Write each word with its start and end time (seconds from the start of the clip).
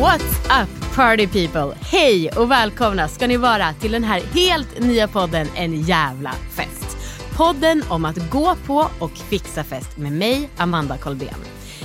What's 0.00 0.62
up 0.62 0.94
party 0.94 1.26
people? 1.26 1.78
Hej 1.80 2.30
och 2.30 2.50
välkomna 2.50 3.08
ska 3.08 3.26
ni 3.26 3.36
vara 3.36 3.72
till 3.72 3.92
den 3.92 4.04
här 4.04 4.20
helt 4.20 4.80
nya 4.80 5.08
podden 5.08 5.46
En 5.54 5.82
jävla 5.82 6.32
fest. 6.32 6.96
Podden 7.36 7.82
om 7.88 8.04
att 8.04 8.30
gå 8.30 8.54
på 8.66 8.90
och 8.98 9.10
fixa 9.10 9.64
fest 9.64 9.96
med 9.96 10.12
mig, 10.12 10.50
Amanda 10.56 10.98
Kolben. 10.98 11.34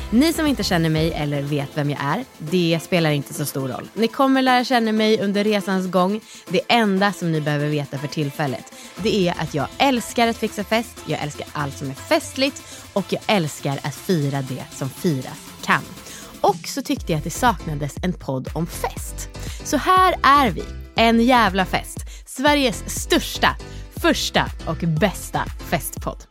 Ni 0.10 0.34
som 0.34 0.48
inte 0.48 0.64
känner 0.64 0.90
mig 0.90 1.14
eller 1.14 1.42
vet 1.42 1.70
vem 1.78 1.90
jag 1.90 2.00
är, 2.04 2.26
det 2.38 2.80
spelar 2.84 3.12
inte 3.12 3.34
så 3.34 3.46
stor 3.46 3.68
roll. 3.68 3.90
Ni 3.94 4.08
kommer 4.08 4.42
lära 4.42 4.64
känna 4.64 4.92
mig 4.92 5.22
under 5.22 5.44
resans 5.44 5.92
gång. 5.92 6.22
Det 6.48 6.62
enda 6.68 7.14
som 7.14 7.32
ni 7.32 7.42
behöver 7.42 7.68
veta 7.68 7.98
för 7.98 8.08
tillfället, 8.08 8.74
det 9.04 9.28
är 9.28 9.42
att 9.42 9.54
jag 9.54 9.68
älskar 9.78 10.28
att 10.28 10.38
fixa 10.38 10.64
fest, 10.64 10.98
jag 11.06 11.20
älskar 11.24 11.48
allt 11.52 11.78
som 11.78 11.90
är 11.90 11.94
festligt 11.96 12.64
och 12.94 13.06
jag 13.10 13.22
älskar 13.28 13.80
att 13.84 13.96
fira 13.96 14.42
det 14.42 14.64
som 14.72 14.90
firas 14.90 15.52
kan. 15.66 16.01
Och 16.42 16.68
så 16.68 16.82
tyckte 16.82 17.12
jag 17.12 17.18
att 17.18 17.24
det 17.24 17.30
saknades 17.30 17.96
en 18.02 18.14
podd 18.14 18.50
om 18.54 18.68
fest. 18.68 19.30
Så 19.64 19.78
här 19.78 20.16
är 20.24 20.52
vi, 20.52 20.64
en 20.96 21.20
jävla 21.20 21.66
fest. 21.66 21.98
Sveriges 22.26 23.04
största, 23.04 23.56
första 24.02 24.46
och 24.68 24.78
bästa 25.00 25.46
festpodd. 25.46 26.24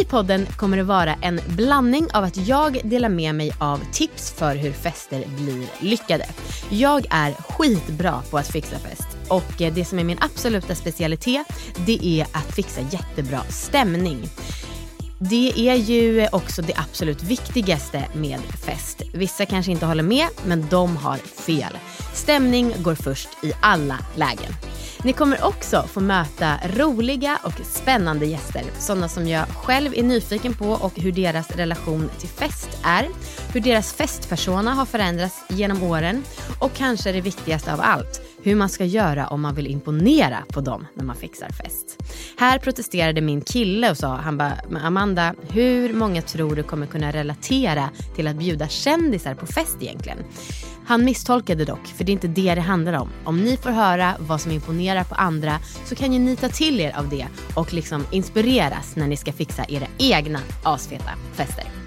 I 0.00 0.04
podden 0.04 0.46
kommer 0.46 0.76
det 0.76 0.82
vara 0.82 1.14
en 1.14 1.40
blandning 1.48 2.06
av 2.12 2.24
att 2.24 2.36
jag 2.36 2.80
delar 2.84 3.08
med 3.08 3.34
mig 3.34 3.52
av 3.58 3.80
tips 3.92 4.32
för 4.32 4.56
hur 4.56 4.72
fester 4.72 5.24
blir 5.36 5.66
lyckade. 5.80 6.26
Jag 6.70 7.06
är 7.10 7.32
skitbra 7.32 8.22
på 8.30 8.38
att 8.38 8.48
fixa 8.48 8.78
fest 8.78 9.08
och 9.28 9.52
det 9.56 9.84
som 9.84 9.98
är 9.98 10.04
min 10.04 10.18
absoluta 10.20 10.74
specialitet 10.74 11.46
det 11.86 12.06
är 12.06 12.26
att 12.32 12.54
fixa 12.54 12.80
jättebra 12.80 13.40
stämning. 13.48 14.28
Det 15.18 15.68
är 15.68 15.74
ju 15.74 16.28
också 16.32 16.62
det 16.62 16.74
absolut 16.76 17.22
viktigaste 17.22 18.08
med 18.14 18.40
fest. 18.40 19.02
Vissa 19.12 19.46
kanske 19.46 19.72
inte 19.72 19.86
håller 19.86 20.02
med, 20.02 20.28
men 20.46 20.66
de 20.70 20.96
har 20.96 21.16
fel. 21.16 21.78
Stämning 22.14 22.74
går 22.78 22.94
först 22.94 23.28
i 23.42 23.52
alla 23.60 23.98
lägen. 24.14 24.52
Ni 25.04 25.12
kommer 25.12 25.44
också 25.44 25.82
få 25.82 26.00
möta 26.00 26.54
roliga 26.76 27.38
och 27.42 27.66
spännande 27.66 28.26
gäster. 28.26 28.62
Sådana 28.78 29.08
som 29.08 29.28
jag 29.28 29.48
själv 29.48 29.94
är 29.94 30.02
nyfiken 30.02 30.54
på 30.54 30.68
och 30.68 30.92
hur 30.96 31.12
deras 31.12 31.50
relation 31.50 32.10
till 32.18 32.28
fest 32.28 32.68
är. 32.82 33.08
Hur 33.52 33.60
deras 33.60 33.92
festpersona 33.92 34.74
har 34.74 34.84
förändrats 34.84 35.44
genom 35.48 35.82
åren. 35.82 36.22
Och 36.58 36.72
kanske 36.74 37.12
det 37.12 37.20
viktigaste 37.20 37.72
av 37.72 37.80
allt, 37.80 38.23
hur 38.44 38.54
man 38.54 38.68
ska 38.68 38.84
göra 38.84 39.26
om 39.26 39.40
man 39.40 39.54
vill 39.54 39.66
imponera 39.66 40.44
på 40.48 40.60
dem 40.60 40.86
när 40.94 41.04
man 41.04 41.16
fixar 41.16 41.48
fest. 41.48 42.02
Här 42.38 42.58
protesterade 42.58 43.20
min 43.20 43.40
kille 43.40 43.90
och 43.90 43.96
sa, 43.96 44.16
han 44.16 44.38
bara, 44.38 44.52
Amanda, 44.82 45.34
hur 45.48 45.92
många 45.92 46.22
tror 46.22 46.56
du 46.56 46.62
kommer 46.62 46.86
kunna 46.86 47.12
relatera 47.12 47.90
till 48.16 48.26
att 48.26 48.36
bjuda 48.36 48.68
kändisar 48.68 49.34
på 49.34 49.46
fest 49.46 49.76
egentligen? 49.80 50.18
Han 50.86 51.04
misstolkade 51.04 51.64
dock, 51.64 51.86
för 51.86 52.04
det 52.04 52.10
är 52.10 52.14
inte 52.14 52.28
det 52.28 52.54
det 52.54 52.60
handlar 52.60 52.92
om. 52.92 53.10
Om 53.24 53.40
ni 53.40 53.56
får 53.56 53.70
höra 53.70 54.14
vad 54.18 54.40
som 54.40 54.52
imponerar 54.52 55.04
på 55.04 55.14
andra 55.14 55.58
så 55.84 55.94
kan 55.94 56.12
ju 56.12 56.18
ni 56.18 56.36
ta 56.36 56.48
till 56.48 56.80
er 56.80 56.98
av 56.98 57.08
det 57.08 57.26
och 57.54 57.72
liksom 57.72 58.06
inspireras 58.10 58.96
när 58.96 59.08
ni 59.08 59.16
ska 59.16 59.32
fixa 59.32 59.64
era 59.68 59.86
egna 59.98 60.40
asfeta 60.62 61.10
fester. 61.32 61.83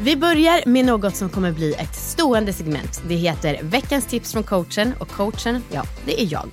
Vi 0.00 0.16
börjar 0.16 0.62
med 0.66 0.84
något 0.84 1.16
som 1.16 1.28
kommer 1.28 1.52
bli 1.52 1.74
ett 1.74 1.94
stående 1.94 2.52
segment. 2.52 3.02
Det 3.08 3.14
heter 3.14 3.58
veckans 3.62 4.06
tips 4.06 4.32
från 4.32 4.42
coachen 4.42 4.94
och 5.00 5.08
coachen, 5.08 5.62
ja, 5.72 5.82
det 6.04 6.22
är 6.22 6.32
jag. 6.32 6.48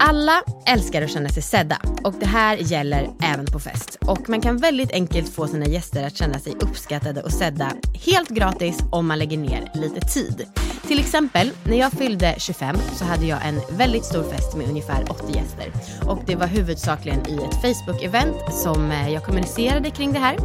Alla 0.00 0.42
älskar 0.66 1.02
att 1.02 1.10
känna 1.10 1.28
sig 1.28 1.42
sedda 1.42 1.80
och 2.04 2.14
det 2.20 2.26
här 2.26 2.56
gäller 2.56 3.10
även 3.22 3.46
på 3.46 3.58
fest. 3.58 3.98
Och 4.00 4.28
man 4.28 4.40
kan 4.40 4.56
väldigt 4.56 4.92
enkelt 4.92 5.28
få 5.28 5.46
sina 5.46 5.66
gäster 5.66 6.06
att 6.06 6.16
känna 6.16 6.38
sig 6.38 6.52
uppskattade 6.60 7.22
och 7.22 7.32
sedda 7.32 7.72
helt 7.94 8.28
gratis 8.28 8.78
om 8.90 9.06
man 9.06 9.18
lägger 9.18 9.38
ner 9.38 9.70
lite 9.74 10.00
tid. 10.00 10.46
Till 10.86 10.98
exempel, 10.98 11.50
när 11.64 11.78
jag 11.78 11.92
fyllde 11.92 12.34
25 12.38 12.76
så 12.98 13.04
hade 13.04 13.26
jag 13.26 13.46
en 13.46 13.60
väldigt 13.76 14.04
stor 14.04 14.22
fest 14.22 14.56
med 14.56 14.68
ungefär 14.68 15.10
80 15.10 15.36
gäster. 15.36 15.72
Och 16.06 16.18
det 16.26 16.36
var 16.36 16.46
huvudsakligen 16.46 17.20
i 17.28 17.34
ett 17.34 17.62
Facebook-event 17.62 18.50
som 18.50 18.90
eh, 18.90 19.12
jag 19.12 19.24
kommunicerade 19.24 19.90
kring 19.90 20.12
det 20.12 20.18
här. 20.18 20.36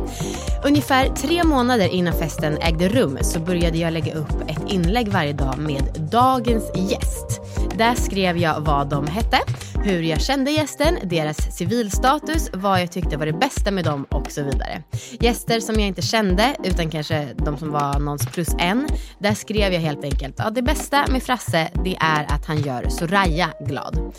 Ungefär 0.65 1.09
tre 1.09 1.43
månader 1.43 1.87
innan 1.87 2.13
festen 2.13 2.57
ägde 2.57 2.89
rum 2.89 3.17
så 3.21 3.39
började 3.39 3.77
jag 3.77 3.93
lägga 3.93 4.13
upp 4.13 4.49
ett 4.49 4.71
inlägg 4.71 5.07
varje 5.07 5.33
dag 5.33 5.57
med 5.57 6.07
dagens 6.11 6.71
gäst. 6.75 7.41
Där 7.77 7.95
skrev 7.95 8.37
jag 8.37 8.59
vad 8.59 8.89
de 8.89 9.07
hette, 9.07 9.37
hur 9.83 10.01
jag 10.01 10.21
kände 10.21 10.51
gästen, 10.51 10.97
deras 11.03 11.57
civilstatus, 11.57 12.49
vad 12.53 12.81
jag 12.81 12.91
tyckte 12.91 13.17
var 13.17 13.25
det 13.25 13.33
bästa 13.33 13.71
med 13.71 13.85
dem 13.85 14.05
och 14.11 14.31
så 14.31 14.43
vidare. 14.43 14.83
Gäster 15.19 15.59
som 15.59 15.75
jag 15.75 15.87
inte 15.87 16.01
kände, 16.01 16.55
utan 16.63 16.89
kanske 16.89 17.27
de 17.37 17.57
som 17.57 17.71
var 17.71 17.99
någons 17.99 18.27
plus 18.27 18.49
en, 18.59 18.87
där 19.19 19.33
skrev 19.33 19.73
jag 19.73 19.81
helt 19.81 20.03
enkelt, 20.03 20.26
ja 20.37 20.49
det 20.49 20.61
bästa 20.61 21.07
med 21.07 21.23
Frasse 21.23 21.71
det 21.85 21.95
är 21.99 22.23
att 22.23 22.45
han 22.45 22.61
gör 22.61 22.89
Soraya 22.89 23.49
glad. 23.59 24.13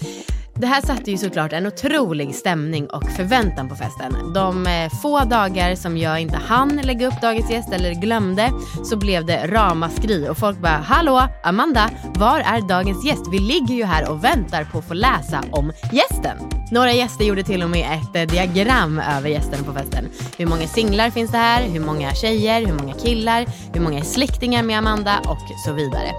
Det 0.60 0.66
här 0.66 0.80
satte 0.80 1.10
ju 1.10 1.18
såklart 1.18 1.52
en 1.52 1.66
otrolig 1.66 2.34
stämning 2.34 2.86
och 2.86 3.04
förväntan 3.16 3.68
på 3.68 3.74
festen. 3.74 4.32
De 4.34 4.66
eh, 4.66 4.90
få 5.02 5.24
dagar 5.24 5.74
som 5.74 5.98
jag 5.98 6.20
inte 6.20 6.36
hann 6.36 6.76
lägga 6.76 7.06
upp 7.06 7.20
dagens 7.22 7.50
gäst 7.50 7.72
eller 7.72 7.92
glömde 7.94 8.50
så 8.84 8.96
blev 8.96 9.26
det 9.26 9.46
ramaskri 9.46 10.28
och 10.28 10.38
folk 10.38 10.58
bara 10.58 10.76
“Hallå 10.76 11.28
Amanda, 11.42 11.90
var 12.14 12.40
är 12.40 12.68
dagens 12.68 13.04
gäst? 13.04 13.22
Vi 13.32 13.38
ligger 13.38 13.74
ju 13.74 13.84
här 13.84 14.10
och 14.10 14.24
väntar 14.24 14.64
på 14.64 14.78
att 14.78 14.88
få 14.88 14.94
läsa 14.94 15.44
om 15.50 15.72
gästen”. 15.92 16.58
Några 16.70 16.92
gäster 16.92 17.24
gjorde 17.24 17.42
till 17.42 17.62
och 17.62 17.70
med 17.70 17.98
ett 17.98 18.16
eh, 18.16 18.34
diagram 18.34 18.98
över 18.98 19.28
gästerna 19.28 19.64
på 19.64 19.72
festen. 19.72 20.08
Hur 20.38 20.46
många 20.46 20.66
singlar 20.66 21.10
finns 21.10 21.30
det 21.30 21.38
här? 21.38 21.62
Hur 21.62 21.80
många 21.80 22.14
tjejer? 22.14 22.66
Hur 22.66 22.72
många 22.72 22.94
killar? 22.94 23.46
Hur 23.72 23.80
många 23.80 23.98
är 23.98 24.04
släktingar 24.04 24.62
med 24.62 24.78
Amanda? 24.78 25.18
Och 25.26 25.38
så 25.66 25.72
vidare. 25.72 26.12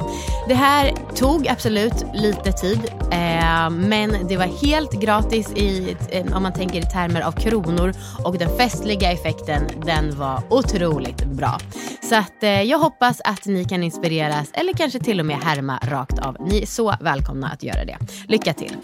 Det 0.47 0.53
här 0.53 0.93
tog 1.15 1.47
absolut 1.47 2.05
lite 2.13 2.51
tid 2.51 2.79
eh, 3.11 3.69
men 3.69 4.27
det 4.29 4.37
var 4.37 4.45
helt 4.45 4.91
gratis 4.91 5.51
i, 5.55 5.95
eh, 6.09 6.35
om 6.35 6.43
man 6.43 6.53
tänker 6.53 6.79
i 6.79 6.83
termer 6.83 7.21
av 7.21 7.31
kronor 7.31 7.93
och 8.23 8.37
den 8.37 8.57
festliga 8.57 9.11
effekten 9.11 9.63
den 9.85 10.17
var 10.17 10.43
otroligt 10.49 11.25
bra. 11.25 11.59
Så 12.09 12.15
att 12.15 12.43
eh, 12.43 12.61
jag 12.61 12.79
hoppas 12.79 13.21
att 13.23 13.45
ni 13.45 13.65
kan 13.65 13.83
inspireras 13.83 14.49
eller 14.53 14.73
kanske 14.73 14.99
till 14.99 15.19
och 15.19 15.25
med 15.25 15.37
härma 15.37 15.79
rakt 15.83 16.19
av. 16.19 16.37
Ni 16.39 16.61
är 16.61 16.65
så 16.65 16.95
välkomna 17.01 17.49
att 17.49 17.63
göra 17.63 17.85
det. 17.85 17.97
Lycka 18.27 18.53
till! 18.53 18.75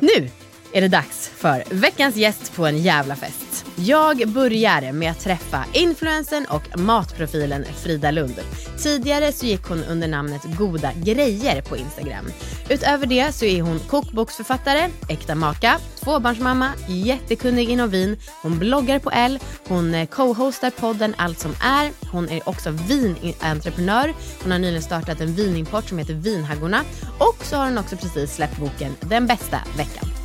Nu 0.00 0.28
är 0.72 0.80
det 0.80 0.88
dags 0.88 1.28
för 1.28 1.64
veckans 1.70 2.16
gäst 2.16 2.56
på 2.56 2.66
en 2.66 2.78
jävla 2.78 3.16
fest. 3.16 3.51
Jag 3.84 4.28
börjar 4.28 4.92
med 4.92 5.10
att 5.10 5.20
träffa 5.20 5.64
influensen 5.72 6.46
och 6.50 6.78
matprofilen 6.78 7.64
Frida 7.64 8.10
Lund. 8.10 8.40
Tidigare 8.78 9.32
så 9.32 9.46
gick 9.46 9.64
hon 9.64 9.84
under 9.84 10.08
namnet 10.08 10.42
Goda 10.58 10.92
Grejer 11.04 11.62
på 11.62 11.76
Instagram. 11.76 12.24
Utöver 12.68 13.06
det 13.06 13.32
så 13.32 13.44
är 13.44 13.62
hon 13.62 13.78
kokboksförfattare, 13.78 14.90
äkta 15.08 15.34
maka, 15.34 15.78
tvåbarnsmamma, 16.00 16.68
jättekunnig 16.88 17.70
inom 17.70 17.90
vin, 17.90 18.16
hon 18.42 18.58
bloggar 18.58 18.98
på 18.98 19.10
L, 19.10 19.38
hon 19.68 19.94
eh, 19.94 20.06
co-hostar 20.06 20.70
podden 20.70 21.14
Allt 21.18 21.38
som 21.38 21.54
är, 21.60 21.90
hon 22.12 22.28
är 22.28 22.48
också 22.48 22.70
vinentreprenör, 22.70 24.14
hon 24.42 24.52
har 24.52 24.58
nyligen 24.58 24.82
startat 24.82 25.20
en 25.20 25.34
vinimport 25.34 25.88
som 25.88 25.98
heter 25.98 26.14
Vinhaggorna 26.14 26.80
och 27.18 27.44
så 27.44 27.56
har 27.56 27.64
hon 27.64 27.78
också 27.78 27.96
precis 27.96 28.34
släppt 28.34 28.58
boken 28.58 28.96
Den 29.00 29.26
bästa 29.26 29.58
veckan. 29.76 30.21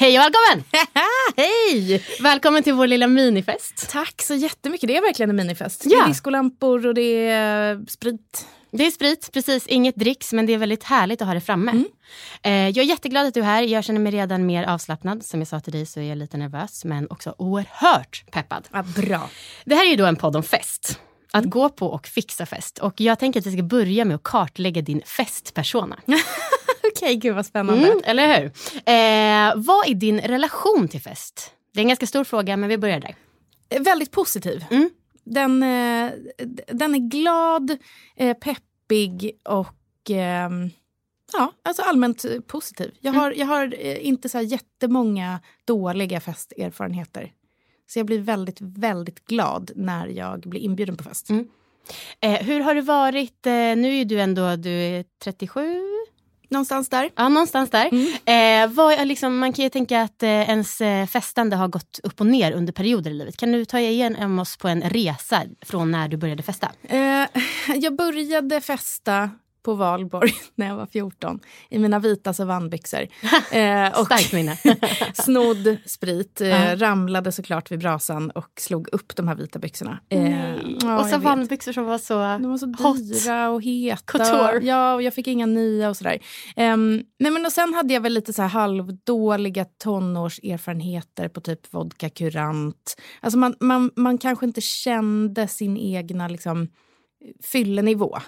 Hej 0.00 0.18
och 0.18 0.24
välkommen! 0.24 0.64
Hej! 1.36 2.04
Välkommen 2.20 2.62
till 2.62 2.72
vår 2.72 2.86
lilla 2.86 3.06
minifest. 3.06 3.90
Tack 3.90 4.22
så 4.22 4.34
jättemycket. 4.34 4.88
Det 4.88 4.96
är 4.96 5.02
verkligen 5.02 5.30
en 5.30 5.36
minifest. 5.36 5.82
Ja. 5.84 5.98
Det 5.98 6.04
är 6.04 6.08
discolampor 6.08 6.86
och 6.86 6.94
det 6.94 7.28
är 7.28 7.90
sprit. 7.90 8.46
Det 8.70 8.86
är 8.86 8.90
sprit, 8.90 9.30
precis. 9.32 9.66
Inget 9.66 9.96
dricks, 9.96 10.32
men 10.32 10.46
det 10.46 10.54
är 10.54 10.58
väldigt 10.58 10.84
härligt 10.84 11.22
att 11.22 11.26
ha 11.28 11.34
det 11.34 11.40
framme. 11.40 11.70
Mm. 11.70 11.86
Eh, 12.42 12.52
jag 12.52 12.78
är 12.78 12.88
jätteglad 12.88 13.26
att 13.26 13.34
du 13.34 13.40
är 13.40 13.44
här. 13.44 13.62
Jag 13.62 13.84
känner 13.84 14.00
mig 14.00 14.12
redan 14.12 14.46
mer 14.46 14.64
avslappnad. 14.64 15.24
Som 15.24 15.40
jag 15.40 15.48
sa 15.48 15.60
till 15.60 15.72
dig 15.72 15.86
så 15.86 16.00
är 16.00 16.04
jag 16.04 16.18
lite 16.18 16.36
nervös, 16.36 16.84
men 16.84 17.06
också 17.10 17.34
oerhört 17.38 18.24
peppad. 18.30 18.68
Ja, 18.72 18.82
bra. 18.82 19.30
Det 19.64 19.74
här 19.74 19.86
är 19.86 19.90
ju 19.90 19.96
då 19.96 20.06
en 20.06 20.16
podd 20.16 20.36
om 20.36 20.42
fest. 20.42 21.00
Att 21.32 21.44
gå 21.44 21.68
på 21.68 21.86
och 21.86 22.06
fixa 22.06 22.46
fest. 22.46 22.78
Och 22.78 23.00
jag 23.00 23.18
tänker 23.18 23.40
att 23.40 23.46
vi 23.46 23.52
ska 23.52 23.62
börja 23.62 24.04
med 24.04 24.14
att 24.14 24.22
kartlägga 24.22 24.82
din 24.82 25.02
festpersona. 25.06 25.98
Okej, 26.98 27.16
gud 27.16 27.34
vad 27.34 27.46
spännande. 27.46 27.86
Mm, 27.86 28.00
eller 28.04 28.38
hur? 28.38 28.46
Eh, 28.74 29.64
vad 29.66 29.88
är 29.88 29.94
din 29.94 30.20
relation 30.20 30.88
till 30.88 31.00
fest? 31.00 31.52
Det 31.74 31.80
är 31.80 31.82
en 31.82 31.88
ganska 31.88 32.06
stor 32.06 32.24
fråga, 32.24 32.56
men 32.56 32.68
vi 32.68 32.78
börjar 32.78 33.00
där. 33.00 33.14
Eh, 33.68 33.82
Väldigt 33.82 34.10
positiv. 34.10 34.64
Mm. 34.70 34.90
Den, 35.24 35.62
eh, 35.62 36.10
den 36.66 36.94
är 36.94 37.10
glad, 37.10 37.76
eh, 38.16 38.36
peppig 38.36 39.38
och 39.44 40.10
ehm, 40.10 40.70
ja, 41.32 41.52
alltså 41.64 41.82
allmänt 41.82 42.24
eh, 42.24 42.40
positiv. 42.40 42.94
Jag 43.00 43.12
har, 43.12 43.32
jag 43.36 43.46
har 43.46 43.74
eh, 43.78 44.06
inte 44.06 44.28
så 44.28 44.38
här 44.38 44.44
jättemånga 44.44 45.40
dåliga 45.64 46.20
festerfarenheter. 46.20 47.32
Så 47.86 47.98
jag 47.98 48.06
blir 48.06 48.18
väldigt, 48.18 48.60
väldigt 48.60 49.24
glad 49.24 49.70
när 49.76 50.06
jag 50.06 50.40
blir 50.40 50.60
inbjuden 50.60 50.96
på 50.96 51.04
fest. 51.04 51.30
Mm. 51.30 51.48
Eh, 52.20 52.46
hur 52.46 52.60
har 52.60 52.74
det 52.74 52.82
varit? 52.82 53.46
Eh, 53.46 53.52
nu 53.52 54.00
är 54.00 54.04
du 54.04 54.20
ändå 54.20 54.56
du 54.56 54.70
är 54.70 55.04
37? 55.24 55.97
Någonstans 56.48 56.88
där. 56.88 57.10
Ja, 57.16 57.28
någonstans 57.28 57.70
där. 57.70 57.88
Mm. 57.92 58.64
Eh, 58.64 58.74
vad 58.74 59.08
liksom, 59.08 59.38
man 59.38 59.52
kan 59.52 59.62
ju 59.62 59.68
tänka 59.68 60.02
att 60.02 60.22
eh, 60.22 60.28
ens 60.30 60.80
eh, 60.80 61.06
festande 61.06 61.56
har 61.56 61.68
gått 61.68 62.00
upp 62.02 62.20
och 62.20 62.26
ner 62.26 62.52
under 62.52 62.72
perioder 62.72 63.10
i 63.10 63.14
livet. 63.14 63.36
Kan 63.36 63.52
du 63.52 63.64
ta 63.64 63.80
igen 63.80 64.38
oss 64.38 64.56
på 64.56 64.68
en 64.68 64.82
resa 64.82 65.42
från 65.66 65.90
när 65.90 66.08
du 66.08 66.16
började 66.16 66.42
festa? 66.42 66.72
Eh, 66.82 67.26
jag 67.76 67.96
började 67.96 68.60
festa 68.60 69.30
på 69.62 69.74
valborg 69.74 70.32
när 70.54 70.66
jag 70.66 70.76
var 70.76 70.86
14 70.86 71.40
i 71.70 71.78
mina 71.78 71.98
vita 71.98 72.32
savannbyxor. 72.32 73.06
Eh, 73.52 74.00
och 74.00 74.06
Starkt 74.06 74.32
minne. 74.32 74.56
snodd 75.14 75.76
sprit, 75.86 76.40
eh, 76.40 76.76
ramlade 76.76 77.32
såklart 77.32 77.70
vid 77.72 77.78
brasan 77.78 78.30
och 78.30 78.50
slog 78.58 78.88
upp 78.92 79.16
de 79.16 79.28
här 79.28 79.34
vita 79.34 79.58
byxorna. 79.58 80.00
Eh, 80.08 80.54
ja, 80.82 81.00
och 81.00 81.06
savannbyxor 81.06 81.72
som 81.72 81.84
var 81.84 81.98
så 81.98 82.14
De 82.14 82.50
var 82.50 82.58
så 82.58 82.66
hot. 82.82 82.98
dyra 82.98 83.50
och 83.50 83.62
heta. 83.62 84.02
Couture. 84.04 84.60
Ja, 84.62 84.94
och 84.94 85.02
jag 85.02 85.14
fick 85.14 85.26
inga 85.26 85.46
nya 85.46 85.88
och 85.88 85.96
sådär. 85.96 86.18
Um, 86.56 87.02
nej, 87.18 87.32
men 87.32 87.46
och 87.46 87.52
sen 87.52 87.74
hade 87.74 87.94
jag 87.94 88.00
väl 88.00 88.12
lite 88.14 88.32
så 88.32 88.42
här 88.42 88.48
halvdåliga 88.48 89.64
tonårserfarenheter 89.84 91.28
på 91.28 91.40
typ 91.40 91.72
vodka 91.74 92.10
kurant. 92.10 92.96
Alltså 93.20 93.38
man, 93.38 93.54
man, 93.60 93.90
man 93.96 94.18
kanske 94.18 94.46
inte 94.46 94.60
kände 94.60 95.48
sin 95.48 95.76
egna 95.76 96.28
liksom, 96.28 96.68
fyllenivå. 97.42 98.18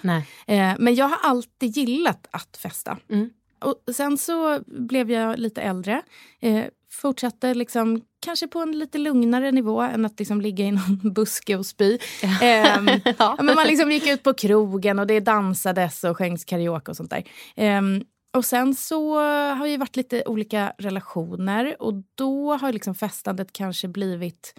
Eh, 0.47 0.73
men 0.79 0.95
jag 0.95 1.05
har 1.05 1.17
alltid 1.29 1.77
gillat 1.77 2.27
att 2.31 2.57
festa. 2.57 2.97
Mm. 3.09 3.29
Och 3.59 3.95
sen 3.95 4.17
så 4.17 4.59
blev 4.65 5.11
jag 5.11 5.39
lite 5.39 5.61
äldre. 5.61 6.01
Eh, 6.39 6.65
fortsatte 6.91 7.53
liksom, 7.53 8.01
kanske 8.19 8.47
på 8.47 8.59
en 8.59 8.71
lite 8.71 8.97
lugnare 8.97 9.51
nivå 9.51 9.81
än 9.81 10.05
att 10.05 10.19
liksom 10.19 10.41
ligga 10.41 10.65
i 10.65 10.71
någon 10.71 10.99
buske 11.13 11.55
och 11.55 11.65
spy. 11.65 11.97
Ehm, 12.41 12.89
ja, 13.17 13.37
men 13.41 13.55
man 13.55 13.67
liksom 13.67 13.91
gick 13.91 14.07
ut 14.07 14.23
på 14.23 14.33
krogen 14.33 14.99
och 14.99 15.07
det 15.07 15.19
dansades 15.19 16.03
och 16.03 16.17
sjöngs 16.17 16.45
karaoke 16.45 16.91
och 16.91 16.97
sånt 16.97 17.09
där. 17.09 17.23
Ehm, 17.55 18.03
och 18.33 18.45
sen 18.45 18.75
så 18.75 19.19
har 19.55 19.63
vi 19.63 19.77
varit 19.77 19.95
lite 19.95 20.23
olika 20.25 20.73
relationer 20.77 21.75
och 21.79 21.93
då 22.15 22.53
har 22.53 22.73
liksom 22.73 22.95
festandet 22.95 23.53
kanske 23.53 23.87
blivit 23.87 24.53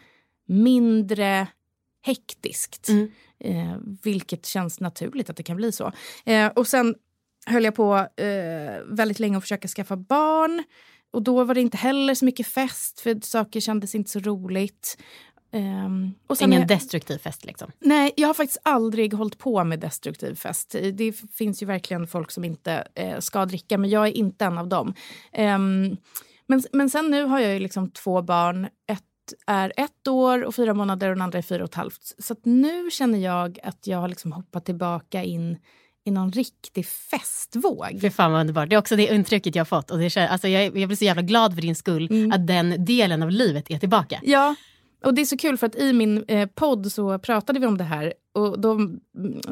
mindre 0.47 1.47
hektiskt. 2.03 2.89
Mm. 2.89 3.11
Eh, 3.45 3.77
vilket 4.03 4.47
känns 4.47 4.81
naturligt 4.81 5.31
att 5.31 5.37
det 5.37 5.43
kan 5.43 5.57
bli 5.57 5.73
så. 5.73 5.93
Eh, 6.25 6.47
och 6.47 6.67
sen 6.67 6.95
höll 7.47 7.65
jag 7.65 7.75
på 7.75 7.97
eh, 7.97 8.83
väldigt 8.87 9.19
länge 9.21 9.37
att 9.37 9.45
försöka 9.45 9.69
skaffa 9.69 9.97
barn. 9.97 10.63
Och 11.11 11.23
då 11.23 11.45
var 11.45 11.55
det 11.55 11.61
inte 11.61 11.77
heller 11.77 12.15
så 12.15 12.25
mycket 12.25 12.47
fest 12.47 13.01
för 13.01 13.21
saker 13.23 13.61
kändes 13.61 13.95
inte 13.95 14.11
så 14.11 14.19
roligt. 14.21 14.97
Sen 16.39 16.49
Ingen 16.53 16.63
är- 16.63 16.67
destruktiv 16.69 17.19
fest 17.19 17.45
liksom. 17.45 17.71
Nej, 17.79 18.13
jag 18.17 18.29
har 18.29 18.35
faktiskt 18.35 18.61
aldrig 18.63 19.15
hållit 19.15 19.39
på 19.39 19.65
med 19.65 19.81
destruktiv 19.81 20.35
fest. 20.35 20.77
Det 20.93 21.13
finns 21.33 21.63
ju 21.63 21.67
verkligen 21.67 22.07
folk 22.07 22.31
som 22.31 22.45
inte 22.45 22.89
eh, 22.95 23.19
ska 23.19 23.47
dricka, 23.47 23.79
men 23.79 23.91
jag 23.91 24.07
är 24.07 24.13
inte 24.13 24.45
en 24.45 24.59
av 24.59 24.69
dem. 24.69 24.95
Ehm, 25.33 25.97
men, 26.47 26.63
men 26.73 26.91
sen 26.91 27.11
nu 27.11 27.25
har 27.25 27.41
jag 27.41 27.53
ju 27.53 27.59
liksom 27.59 27.91
två 27.91 28.23
barn. 28.23 28.65
Ett 28.65 29.05
är 29.47 29.73
ett 29.77 30.09
år 30.09 30.45
och 30.45 30.55
fyra 30.55 30.75
månader 30.75 31.09
och 31.09 31.15
den 31.15 31.23
andra 31.23 31.39
är 31.39 31.43
fyra 31.43 31.63
och 31.63 31.69
ett 31.71 31.75
halvt. 31.75 32.15
Så 32.19 32.37
nu 32.43 32.91
känner 32.91 33.19
jag 33.19 33.59
att 33.63 33.87
jag 33.87 33.99
har 33.99 34.09
liksom 34.09 34.33
hoppat 34.33 34.65
tillbaka 34.65 35.23
in 35.25 35.57
i 36.05 36.11
någon 36.11 36.33
riktig 36.33 36.87
festvåg. 36.87 37.99
Fy 38.01 38.11
fan 38.11 38.33
vad 38.33 38.41
underbart. 38.41 38.69
Det 38.71 38.75
är 38.75 38.79
också 38.79 38.97
det 38.97 39.15
intrycket 39.15 39.55
jag 39.55 39.61
har 39.61 39.67
fått. 39.67 39.91
Och 39.91 39.99
det 39.99 40.11
känns, 40.11 40.31
alltså 40.31 40.49
jag, 40.49 40.79
jag 40.79 40.89
blir 40.89 40.97
så 40.97 41.05
jävla 41.05 41.23
glad 41.23 41.55
för 41.55 41.63
din 41.63 41.75
skull 41.75 42.09
Mm. 42.11 42.33
att 42.33 42.47
den 42.47 42.85
delen 42.85 43.23
av 43.23 43.31
livet 43.31 43.71
är 43.71 43.79
tillbaka. 43.79 44.21
Ja, 44.23 44.55
och 45.05 45.15
det 45.15 45.21
är 45.21 45.27
så 45.27 45.37
kul 45.37 45.59
för 45.59 45.67
att 45.67 45.77
i 45.77 45.93
min 45.93 46.25
eh, 46.29 46.49
podd 46.55 46.93
så 46.93 47.19
pratade 47.19 47.61
vi 47.61 47.67
om 47.67 47.79
det 47.79 47.85
här. 47.85 48.15
Och 48.35 48.61
då, 48.61 48.73
mm, 48.73 49.01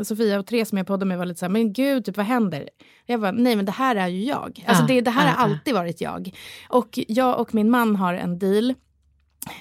Sofia 0.04 0.38
och 0.38 0.46
Therese 0.46 0.68
som 0.68 0.78
jag 0.78 0.86
poddade 0.86 1.04
med 1.04 1.18
var 1.18 1.24
lite 1.26 1.38
så 1.38 1.44
här, 1.44 1.50
men 1.50 1.72
gud, 1.72 2.04
typ, 2.04 2.16
vad 2.16 2.26
händer? 2.26 2.68
Jag 3.06 3.20
bara, 3.20 3.32
nej 3.32 3.56
men 3.56 3.64
det 3.64 3.72
här 3.72 3.96
är 3.96 4.08
ju 4.08 4.24
jag. 4.24 4.64
Alltså 4.66 4.82
Ja, 4.82 4.88
det, 4.88 5.00
det 5.00 5.10
här 5.10 5.26
ja, 5.26 5.32
har 5.32 5.48
ja. 5.48 5.54
alltid 5.54 5.74
varit 5.74 6.00
jag. 6.00 6.30
Och 6.68 6.98
jag 7.08 7.40
och 7.40 7.54
min 7.54 7.70
man 7.70 7.96
har 7.96 8.14
en 8.14 8.38
deal. 8.38 8.74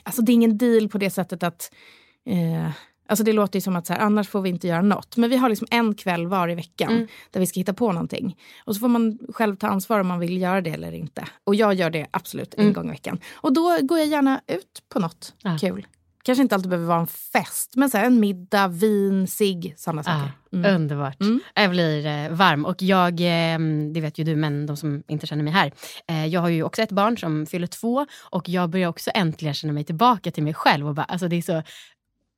Alltså 0.04 0.22
det 0.22 0.32
är 0.32 0.34
ingen 0.34 0.58
deal 0.58 0.90
på 0.90 0.98
det 0.98 1.10
sättet 1.10 1.44
att 1.44 1.72
eh, 2.26 2.72
Alltså 3.08 3.24
det 3.24 3.34
låter 3.34 3.58
ju 3.58 3.62
som 3.62 3.76
att 3.76 3.88
så 3.88 3.94
här, 3.94 4.00
annars 4.00 4.30
får 4.30 4.42
vi 4.42 4.50
inte 4.50 4.68
göra 4.68 4.82
något. 4.82 5.18
Men 5.18 5.30
vi 5.30 5.36
har 5.38 5.50
liksom 5.50 5.68
en 5.72 5.96
kväll 5.96 6.28
var 6.28 6.50
i 6.50 6.56
veckan 6.56 6.92
Mm. 6.92 7.08
där 7.32 7.40
vi 7.40 7.46
ska 7.48 7.60
hitta 7.60 7.74
på 7.74 7.92
någonting. 7.92 8.38
Och 8.66 8.76
så 8.76 8.80
får 8.80 8.88
man 8.88 9.20
själv 9.34 9.56
ta 9.56 9.68
ansvar 9.68 10.00
om 10.00 10.08
man 10.08 10.20
vill 10.20 10.42
göra 10.42 10.62
det 10.62 10.70
eller 10.70 10.92
inte. 10.92 11.28
Och 11.44 11.56
jag 11.56 11.74
gör 11.74 11.90
det 11.90 12.08
absolut 12.12 12.54
en 12.54 12.62
Mm. 12.62 12.74
gång 12.74 12.88
i 12.88 12.92
veckan. 12.92 13.20
Och 13.34 13.54
då 13.54 13.78
går 13.82 13.98
jag 14.00 14.08
gärna 14.08 14.42
ut 14.48 14.84
på 14.90 15.00
något 15.00 15.34
Ja. 15.44 15.58
kul. 15.62 15.88
Kanske 16.30 16.42
inte 16.42 16.56
alltid 16.56 16.70
behöver 16.70 16.88
vara 16.88 17.00
en 17.00 17.08
fest, 17.08 17.74
men 17.76 17.90
så 17.90 17.98
här, 17.98 18.06
en 18.06 18.20
middag, 18.20 18.68
vin, 18.68 19.28
cigg, 19.28 19.74
sådana 19.78 20.02
Ah, 20.02 20.04
saker. 20.04 20.32
Mm. 20.54 20.76
Underbart. 20.76 21.22
Mm. 21.22 21.40
Jag 21.56 21.70
blir 21.70 22.06
eh, 22.06 22.30
varm. 22.32 22.66
Och 22.66 22.82
jag, 22.82 23.22
eh, 23.22 23.60
det 23.94 24.02
vet 24.02 24.18
ju 24.18 24.24
du, 24.24 24.36
men 24.36 24.66
de 24.66 24.78
som 24.78 25.04
inte 25.08 25.28
känner 25.28 25.44
mig 25.44 25.54
här. 25.54 25.72
Eh, 26.08 26.26
jag 26.26 26.42
har 26.42 26.50
ju 26.50 26.64
också 26.64 26.82
ett 26.82 26.92
barn 26.92 27.18
som 27.18 27.46
fyller 27.46 27.68
två 27.68 28.06
och 28.22 28.50
jag 28.50 28.70
börjar 28.70 28.90
också 28.90 29.12
äntligen 29.14 29.54
känna 29.54 29.74
mig 29.74 29.84
tillbaka 29.84 30.32
till 30.32 30.44
mig 30.44 30.54
själv. 30.54 30.88
Och 30.88 30.96
bara, 30.96 31.04
alltså 31.04 31.28
det 31.28 31.36
är 31.36 31.42
så 31.42 31.64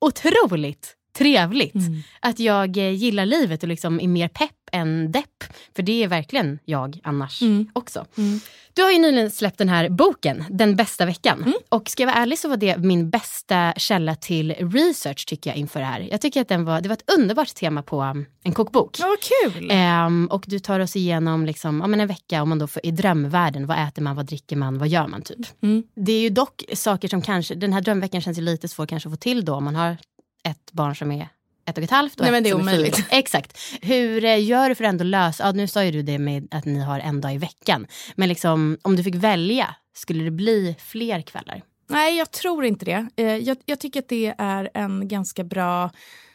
otroligt 0.06 0.96
trevligt 1.18 1.76
Mm. 1.76 2.04
att 2.20 2.40
jag 2.40 2.78
eh, 2.78 2.90
gillar 2.92 3.26
livet 3.26 3.64
och 3.64 3.70
liksom 3.70 4.00
är 4.00 4.08
mer 4.08 4.28
pepp 4.28 4.52
än 4.72 5.12
depp. 5.12 5.44
För 5.76 5.84
det 5.84 6.04
är 6.04 6.08
verkligen 6.08 6.60
jag 6.66 7.00
annars 7.04 7.42
Mm. 7.42 7.68
också. 7.74 8.06
Mm. 8.18 8.40
Du 8.74 8.82
har 8.82 8.92
ju 8.92 9.00
nyligen 9.00 9.32
släppt 9.32 9.58
den 9.58 9.70
här 9.70 9.90
boken, 9.90 10.44
Den 10.50 10.76
bästa 10.76 11.06
veckan. 11.06 11.38
Mm. 11.42 11.54
Och 11.70 11.90
ska 11.90 12.04
jag 12.04 12.08
vara 12.08 12.18
ärlig 12.18 12.40
så 12.40 12.50
var 12.50 12.58
det 12.58 12.78
min 12.78 13.10
bästa 13.10 13.74
källa 13.78 14.16
till 14.16 14.52
research 14.60 15.26
tycker 15.28 15.50
jag 15.50 15.58
inför 15.58 15.80
det 15.80 15.86
här. 15.86 16.08
Jag 16.12 16.22
tycker 16.22 16.42
att 16.42 16.48
den 16.48 16.66
var, 16.66 16.82
det 16.82 16.90
var 16.90 16.94
ett 16.94 17.12
underbart 17.18 17.56
tema 17.56 17.84
på 17.84 18.02
um, 18.04 18.26
en 18.44 18.52
kokbok. 18.54 18.98
Ja, 19.00 19.08
vad 19.08 19.54
kul! 19.54 19.68
Ehm, 19.72 20.28
och 20.32 20.44
du 20.48 20.60
tar 20.60 20.80
oss 20.80 20.96
igenom 20.96 21.46
liksom, 21.46 21.80
ja, 21.82 21.88
men 21.88 22.00
en 22.02 22.08
vecka 22.08 22.42
om 22.42 22.50
man 22.50 22.60
då 22.60 22.68
får, 22.68 22.86
i 22.86 22.92
drömvärlden. 22.92 23.68
Vad 23.68 23.88
äter 23.88 24.02
man, 24.02 24.16
vad 24.16 24.26
dricker 24.26 24.56
man, 24.56 24.78
vad 24.78 24.88
gör 24.88 25.08
man 25.08 25.22
typ. 25.22 25.40
Mm. 25.64 25.84
Det 25.96 26.12
är 26.12 26.22
ju 26.22 26.30
dock 26.30 26.64
saker 26.74 27.08
som 27.08 27.22
kanske, 27.22 27.56
den 27.56 27.74
här 27.74 27.82
drömveckan 27.82 28.22
känns 28.22 28.38
ju 28.38 28.42
lite 28.42 28.68
svår 28.68 28.86
kanske 28.86 29.10
att 29.10 29.14
få 29.14 29.18
till 29.18 29.46
då 29.46 29.54
om 29.56 29.64
man 29.64 29.76
har 29.76 29.98
ett 30.44 30.72
barn 30.72 30.96
som 30.96 31.12
är 31.12 31.28
ett 31.66 31.78
och 31.78 31.84
ett 31.84 31.92
halvt 31.92 32.14
och 32.20 32.22
Nej, 32.22 32.28
ett 32.30 32.34
men 32.34 32.44
det 32.44 32.50
är 32.50 32.52
som 32.52 32.62
omöjligt. 32.62 32.96
fyra. 32.96 33.06
Exakt. 33.10 33.58
Hur 33.82 34.26
eh, 34.26 34.44
gör 34.44 34.70
du 34.70 34.76
för 34.76 34.84
att 34.84 34.90
ändå 34.90 35.04
lösa, 35.04 35.44
ja, 35.44 35.52
nu 35.52 35.68
sa 35.68 35.84
ju 35.84 35.92
du 35.92 36.02
det 36.02 36.20
med 36.20 36.48
att 36.52 36.66
ni 36.66 36.80
har 36.80 37.00
en 37.00 37.22
dag 37.22 37.34
i 37.34 37.38
veckan. 37.38 37.88
Men 38.16 38.30
liksom, 38.30 38.78
om 38.82 38.96
du 38.96 39.04
fick 39.04 39.16
välja, 39.16 39.76
skulle 39.94 40.24
det 40.24 40.32
bli 40.32 40.76
fler 40.80 41.22
kvällar? 41.22 41.62
Nej, 41.90 42.18
jag 42.18 42.32
tror 42.32 42.66
inte 42.66 42.86
det. 42.86 43.08
Eh, 43.16 43.36
jag, 43.38 43.58
jag 43.66 43.80
tycker 43.80 44.00
att 44.00 44.10
det 44.10 44.36
är 44.38 44.70
en 44.74 45.08
ganska 45.08 45.44
bra 45.44 45.92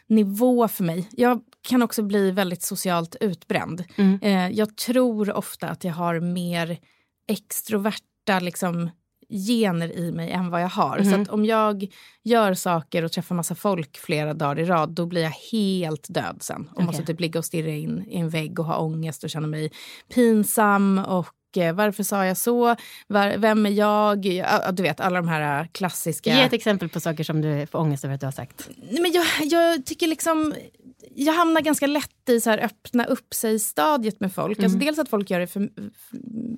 nivå 0.07 0.67
för 0.67 0.83
mig. 0.83 1.07
Jag 1.11 1.41
kan 1.61 1.83
också 1.83 2.03
bli 2.03 2.31
väldigt 2.31 2.63
socialt 2.63 3.15
utbränd. 3.19 3.83
Mm. 3.95 4.19
Eh, 4.21 4.49
jag 4.57 4.75
tror 4.77 5.31
ofta 5.33 5.67
att 5.67 5.83
jag 5.83 5.93
har 5.93 6.19
mer 6.19 6.77
extroverta 7.27 8.39
liksom, 8.41 8.89
gener 9.29 9.97
i 9.97 10.11
mig 10.11 10.31
än 10.31 10.49
vad 10.49 10.61
jag 10.61 10.69
har. 10.69 11.03
Så 11.03 11.21
att 11.21 11.29
om 11.29 11.45
jag 11.45 11.87
gör 12.23 12.53
saker 12.53 13.03
och 13.03 13.11
träffar 13.11 13.35
massa 13.35 13.55
folk 13.55 13.97
flera 13.97 14.33
dagar 14.33 14.59
i 14.59 14.65
rad 14.65 14.89
då 14.89 15.05
blir 15.05 15.21
jag 15.21 15.33
helt 15.51 16.05
död 16.09 16.37
sen. 16.39 16.69
Och 16.75 16.83
måste 16.83 17.03
typ 17.03 17.19
ligga 17.19 17.39
och 17.39 17.45
stirra 17.45 17.71
in 17.71 18.05
i 18.07 18.17
en 18.17 18.29
vägg 18.29 18.59
och 18.59 18.65
ha 18.65 18.77
ångest 18.77 19.23
och 19.23 19.29
känna 19.29 19.47
mig 19.47 19.71
pinsam 20.13 20.99
och 20.99 21.57
eh, 21.57 21.73
varför 21.73 22.03
sa 22.03 22.25
jag 22.25 22.37
så? 22.37 22.75
Var, 23.07 23.37
vem 23.37 23.65
är 23.65 23.69
jag? 23.69 24.25
Ja, 24.25 24.71
du 24.71 24.83
vet, 24.83 24.99
alla 24.99 25.21
de 25.21 25.27
här 25.27 25.61
eh, 25.61 25.67
klassiska... 25.71 26.35
Ge 26.35 26.41
ett 26.41 26.53
exempel 26.53 26.89
på 26.89 26.99
saker 26.99 27.23
som 27.23 27.41
du 27.41 27.67
får 27.67 27.79
ångest 27.79 28.05
över 28.05 28.15
att 28.15 28.21
du 28.21 28.27
har 28.27 28.31
sagt. 28.31 28.69
Nej, 28.91 29.01
men 29.01 29.11
jag, 29.11 29.25
jag 29.41 29.85
tycker 29.85 30.07
liksom... 30.07 30.53
Jag 31.19 31.33
hamnar 31.33 31.61
ganska 31.61 31.87
lätt 31.87 32.29
i 32.29 32.41
så 32.41 32.49
här 32.49 32.57
öppna 32.57 33.05
upp 33.05 33.33
sig-stadiet 33.33 34.19
med 34.19 34.33
folk. 34.33 34.63
Alltså 34.63 34.77
dels 34.77 34.99
att 34.99 35.09
folk 35.09 35.29
gör 35.29 35.39
det 35.39 35.47
för, 35.47 35.69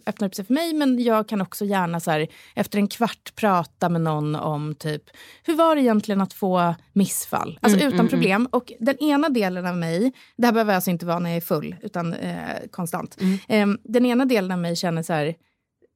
öppnar 0.06 0.28
upp 0.28 0.36
sig 0.36 0.46
för 0.46 0.54
mig 0.54 0.74
men 0.74 1.04
jag 1.04 1.28
kan 1.28 1.42
också 1.42 1.66
gärna 1.66 2.00
så 2.00 2.12
här, 2.12 2.28
efter 2.56 2.78
en 2.78 2.88
kvart 2.88 3.36
prata 3.36 3.89
med 3.89 4.01
någon 4.01 4.36
om 4.36 4.75
typ 4.75 5.04
hur 5.44 5.56
var 5.56 5.75
det 5.75 5.82
egentligen 5.82 6.22
att 6.22 6.34
få 6.34 6.75
missfall? 6.94 7.60
Alltså 7.62 7.80
utan 7.80 8.08
problem. 8.08 8.48
Och 8.51 8.74
den 8.80 8.98
ena 8.98 9.30
delen 9.30 9.66
av 9.66 9.78
mig, 9.78 10.12
det 10.38 10.46
här 10.46 10.54
behöver 10.54 10.75
alltså 10.75 10.92
inte 10.92 11.06
vara 11.06 11.20
när 11.20 11.30
jag 11.30 11.38
är 11.38 11.42
full 11.42 11.75
utan 11.82 12.13
eh, 12.13 12.39
konstant. 12.72 13.18
Eh, 13.48 13.68
den 13.84 14.06
ena 14.06 14.25
delen 14.25 14.51
av 14.51 14.60
mig 14.60 14.75
känner 14.75 15.04
så 15.04 15.13
här, 15.13 15.36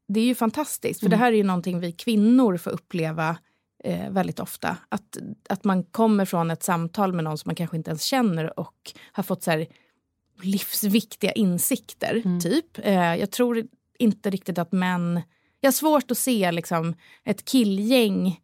det 0.08 0.20
är 0.20 0.26
ju 0.26 0.36
fantastiskt 0.36 1.00
för 1.00 1.10
det 1.10 1.16
här 1.16 1.32
är 1.32 1.36
ju 1.36 1.44
någonting 1.44 1.80
vi 1.80 1.92
kvinnor 1.92 2.58
får 2.58 2.72
uppleva 2.72 3.38
eh, 3.84 4.10
väldigt 4.10 4.40
ofta. 4.40 4.78
Att, 4.90 5.18
att 5.50 5.64
man 5.64 5.84
kommer 5.84 6.26
från 6.26 6.52
ett 6.52 6.64
samtal 6.64 7.14
med 7.14 7.24
någon 7.24 7.38
som 7.38 7.50
man 7.50 7.56
kanske 7.56 7.78
inte 7.78 7.90
ens 7.90 8.04
känner 8.04 8.60
och 8.60 8.92
har 9.12 9.24
fått 9.24 9.44
så 9.44 9.52
här, 9.52 9.68
livsviktiga 10.42 11.32
insikter. 11.32 12.40
typ. 12.42 12.78
Eh, 12.78 13.16
jag 13.16 13.32
tror 13.32 13.68
inte 13.98 14.30
riktigt 14.30 14.58
att 14.58 14.72
män... 14.72 15.22
Jag 15.60 15.68
har 15.68 15.74
svårt 15.74 16.12
att 16.12 16.18
se 16.18 16.52
liksom, 16.52 16.96
ett 17.24 17.46
killgäng 17.46 18.40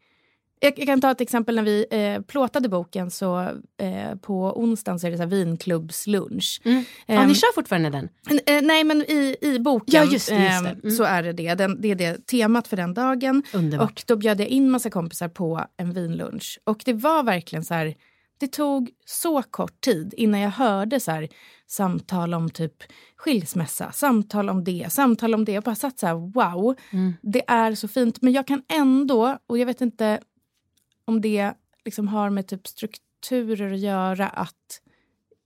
jag, 0.59 0.79
jag 0.79 0.87
kan 0.87 1.01
ta 1.01 1.11
ett 1.11 1.21
exempel 1.21 1.55
när 1.55 1.63
vi 1.63 1.85
eh, 1.91 2.21
plåtade 2.21 2.69
boken 2.69 3.11
så 3.11 3.39
eh, 3.81 4.15
på 4.21 4.59
onsdagen 4.59 4.99
så 4.99 5.07
är 5.07 5.11
det 5.11 5.17
så 5.17 5.23
här 5.23 5.29
vinklubbslunch. 5.29 6.61
Ja, 6.63 6.71
Ehm, 7.07 7.27
ni 7.27 7.35
kör 7.35 7.53
fortfarande 7.55 7.89
den? 7.89 8.09
Eh, 8.45 8.61
nej, 8.61 8.83
men 8.83 9.01
i, 9.01 9.35
i 9.41 9.59
boken 9.59 9.85
Ja, 10.05 10.11
just 10.11 10.29
det, 10.29 10.35
just 10.35 10.63
det. 10.63 10.69
ehm, 10.69 10.79
Mm. 10.83 10.91
så 10.95 11.03
är 11.03 11.23
det 11.23 11.33
det. 11.33 11.55
Den, 11.55 11.81
det 11.81 11.91
är 11.91 11.95
det 11.95 12.27
temat 12.27 12.67
för 12.67 12.77
den 12.77 12.93
dagen. 12.93 13.43
Underbart. 13.53 13.91
Och 13.91 14.03
då 14.07 14.15
bjöd 14.15 14.39
jag 14.41 14.47
in 14.47 14.69
massa 14.71 14.89
kompisar 14.89 15.27
på 15.27 15.65
en 15.77 15.93
vinlunch. 15.93 16.59
Och 16.63 16.81
det 16.85 16.93
var 16.93 17.23
verkligen 17.23 17.65
så 17.65 17.73
här, 17.73 17.95
det 18.39 18.47
tog 18.47 18.89
så 19.05 19.41
kort 19.43 19.81
tid 19.81 20.13
innan 20.17 20.39
jag 20.39 20.49
hörde 20.49 20.99
så 20.99 21.11
här, 21.11 21.27
samtal 21.67 22.33
om 22.33 22.49
typ 22.49 22.73
skilsmässa, 23.17 23.91
samtal 23.91 24.49
om 24.49 24.63
det, 24.63 24.85
samtal 24.89 25.33
om 25.33 25.45
det. 25.45 25.51
Jag 25.51 25.63
bara 25.63 25.75
satt 25.75 25.99
så 25.99 26.07
här, 26.07 26.13
wow, 26.13 26.75
Mm. 26.93 27.13
det 27.21 27.43
är 27.47 27.75
så 27.75 27.87
fint. 27.87 28.21
Men 28.21 28.33
jag 28.33 28.47
kan 28.47 28.61
ändå, 28.73 29.37
och 29.47 29.57
jag 29.57 29.65
vet 29.65 29.81
inte 29.81 30.19
om 31.09 31.21
det 31.21 31.53
liksom 31.85 32.07
har 32.07 32.29
med 32.29 32.47
typ 32.47 32.67
strukturer 32.67 33.73
att 33.73 33.79
göra 33.79 34.27
att 34.27 34.81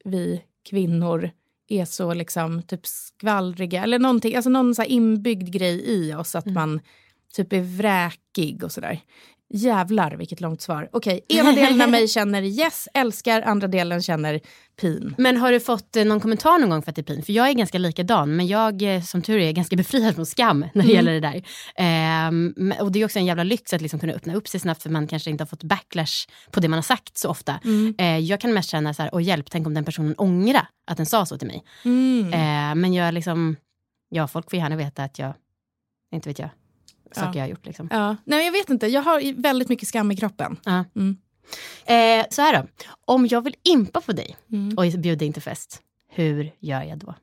vi 0.05 0.43
kvinnor 0.69 1.31
är 1.67 1.85
så 1.85 2.13
liksom 2.13 2.61
typ 2.61 2.87
skvallriga 2.87 3.83
eller 3.83 3.99
någonting, 3.99 4.35
alltså 4.35 4.49
någon 4.49 4.75
så 4.75 4.83
inbyggd 4.83 5.53
grej 5.53 5.81
i 5.85 6.13
oss 6.13 6.35
att 6.35 6.45
man 6.45 6.79
typ 7.33 7.53
är 7.53 7.61
vräkig 7.61 8.63
och 8.63 8.71
sådär. 8.71 8.99
Jävlar 9.55 10.11
vilket 10.15 10.41
långt 10.41 10.61
svar. 10.61 10.89
Okej, 10.91 11.25
ena 11.29 11.51
delen 11.51 11.81
av 11.81 11.89
mig 11.89 12.07
känner 12.07 12.41
yes, 12.41 12.87
älskar, 12.93 13.41
andra 13.41 13.67
delen 13.67 14.01
känner 14.01 14.39
pin. 14.81 15.15
Men 15.17 15.37
har 15.37 15.51
du 15.51 15.59
fått 15.59 15.95
eh, 15.95 16.05
någon 16.05 16.19
kommentar 16.19 16.59
någon 16.59 16.69
gång 16.69 16.81
för 16.81 16.89
att 16.89 16.95
det 16.95 17.01
är 17.01 17.03
pin? 17.03 17.23
För 17.23 17.33
jag 17.33 17.49
är 17.49 17.53
ganska 17.53 17.77
likadan, 17.77 18.35
men 18.35 18.47
jag 18.47 18.95
eh, 18.95 19.01
som 19.01 19.21
tur 19.21 19.37
är 19.39 19.51
ganska 19.51 19.75
befriad 19.83 20.15
från 20.15 20.25
skam 20.25 20.59
när 20.59 20.83
det 20.83 20.93
Mm. 20.93 20.95
gäller 20.95 21.13
det 21.13 21.19
där. 21.19 21.43
Men- 22.55 22.73
och 22.79 22.91
det 22.91 23.01
är 23.01 23.05
också 23.05 23.19
en 23.19 23.25
jävla 23.25 23.43
lyx 23.43 23.73
att 23.73 23.81
liksom 23.81 23.99
kunna 23.99 24.13
öppna 24.13 24.35
upp 24.35 24.47
sig 24.47 24.59
snabbt 24.59 24.83
för 24.83 24.89
man 24.89 25.07
kanske 25.07 25.29
inte 25.29 25.41
har 25.41 25.47
fått 25.47 25.63
backlash 25.63 26.27
på 26.51 26.59
det 26.59 26.67
man 26.67 26.77
har 26.77 26.81
sagt 26.83 27.17
så 27.17 27.29
ofta. 27.29 27.59
Mm. 27.63 27.95
Eh, 27.97 28.17
jag 28.19 28.39
kan 28.41 28.53
mest 28.53 28.69
känna 28.69 28.93
så 28.93 29.01
här, 29.01 29.09
åh 29.13 29.23
hjälp, 29.23 29.45
tänk 29.49 29.67
om 29.67 29.73
den 29.73 29.85
personen 29.85 30.15
ångra 30.17 30.67
att 30.87 30.97
den 30.97 31.05
sa 31.05 31.25
så 31.25 31.37
till 31.37 31.47
mig. 31.47 31.63
Mm. 31.85 32.33
Eh, 32.33 32.75
men 32.81 32.93
jag 32.93 33.13
liksom, 33.13 33.55
ja 34.09 34.27
folk 34.27 34.49
får 34.49 34.59
gärna 34.59 34.75
veta 34.75 35.03
att 35.03 35.19
jag, 35.19 35.33
inte 36.13 36.29
vet 36.29 36.39
jag, 36.39 36.49
saker 37.15 37.27
Ja. 37.29 37.35
jag 37.35 37.41
har 37.43 37.49
gjort 37.49 37.65
liksom. 37.65 37.87
Ja. 37.91 38.15
Nej, 38.25 38.45
jag 38.45 38.51
vet 38.51 38.69
inte, 38.69 38.87
jag 38.87 39.01
har 39.01 39.41
väldigt 39.41 39.69
mycket 39.69 39.87
skam 39.87 40.11
i 40.11 40.15
kroppen. 40.17 40.59
Ja. 40.65 40.85
Mm. 40.95 41.17
Eh, 41.85 42.25
så 42.29 42.41
här 42.41 42.53
då, 42.61 42.67
om 43.05 43.27
jag 43.27 43.41
vill 43.41 43.55
impa 43.63 44.01
på 44.01 44.11
dig 44.11 44.37
Mm. 44.51 44.77
och 44.77 44.99
bjuda 44.99 45.25
in 45.25 45.33
till 45.33 45.41
fest, 45.41 45.81
hur 46.09 46.51
gör 46.59 46.83
jag 46.83 46.97
då? 46.97 47.15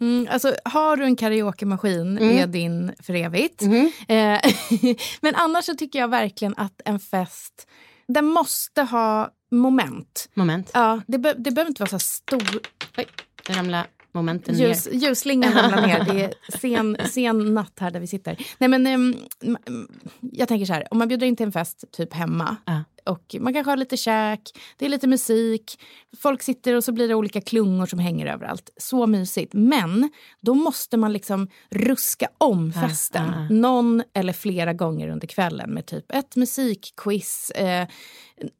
Mm, 0.00 0.28
alltså, 0.30 0.54
har 0.64 0.96
du 0.96 1.04
en 1.04 1.16
karaokemaskin 1.16 2.18
Mm. 2.18 2.38
är 2.38 2.46
din 2.46 2.92
för 3.02 3.14
evigt. 3.14 3.62
Mhm. 3.62 3.92
Eh, 4.08 4.40
men 5.20 5.34
annars 5.34 5.64
så 5.64 5.74
tycker 5.74 5.98
jag 5.98 6.08
verkligen 6.08 6.54
att 6.56 6.80
en 6.84 6.98
fest, 7.00 7.66
den 8.08 8.24
måste 8.26 8.82
ha 8.82 9.30
moment. 9.50 10.28
Moment. 10.34 10.70
Ja, 10.74 11.00
det, 11.06 11.18
be- 11.18 11.34
det 11.38 11.50
behöver 11.50 11.68
inte 11.70 11.82
vara 11.82 11.90
så 11.90 11.98
stor... 11.98 12.60
Oj, 12.96 13.06
nu 13.48 13.54
ramlar 13.54 13.86
momenten 14.12 14.54
Ljus, 14.58 14.86
ner. 14.86 14.94
ljusslingan 14.94 15.52
ramlar 15.52 15.86
ner. 15.86 16.04
Det 16.14 16.24
är 16.24 16.58
sen, 16.58 16.96
sen 17.10 17.54
natt 17.54 17.72
här 17.80 17.90
där 17.90 18.00
vi 18.00 18.06
sitter. 18.06 18.36
Nej, 18.58 18.68
men, 18.68 18.86
ehm, 18.86 19.14
m- 19.42 19.56
m- 19.66 19.88
jag 20.20 20.48
tänker 20.48 20.66
så 20.66 20.72
här, 20.72 20.86
om 20.90 20.98
man 20.98 21.08
bjuder 21.08 21.26
in 21.26 21.36
till 21.36 21.46
en 21.46 21.52
fest 21.52 21.84
typ 21.92 22.14
hemma 22.14 22.56
Ja. 22.64 22.84
Och 23.06 23.36
man 23.40 23.52
kanske 23.54 23.70
har 23.70 23.76
lite 23.76 23.96
käk, 23.96 24.40
det 24.76 24.84
är 24.84 24.88
lite 24.88 25.06
musik, 25.06 25.80
folk 26.16 26.42
sitter 26.42 26.74
och 26.74 26.84
så 26.84 26.92
blir 26.92 27.08
det 27.08 27.14
olika 27.14 27.40
klungor 27.40 27.86
som 27.86 27.98
hänger 27.98 28.26
överallt. 28.26 28.70
Så 28.76 29.06
mysigt. 29.06 29.54
Men 29.54 30.10
då 30.40 30.54
måste 30.54 30.96
man 30.96 31.12
liksom 31.12 31.48
ruska 31.70 32.28
om 32.38 32.72
Ja, 32.74 32.80
festen 32.80 33.26
ja, 33.26 33.46
ja. 33.50 33.56
någon 33.56 34.02
eller 34.14 34.32
flera 34.32 34.72
gånger 34.72 35.08
under 35.08 35.26
kvällen 35.26 35.70
med 35.70 35.86
typ 35.86 36.12
ett 36.12 36.36
musikquiz, 36.36 37.50
eh, 37.50 37.88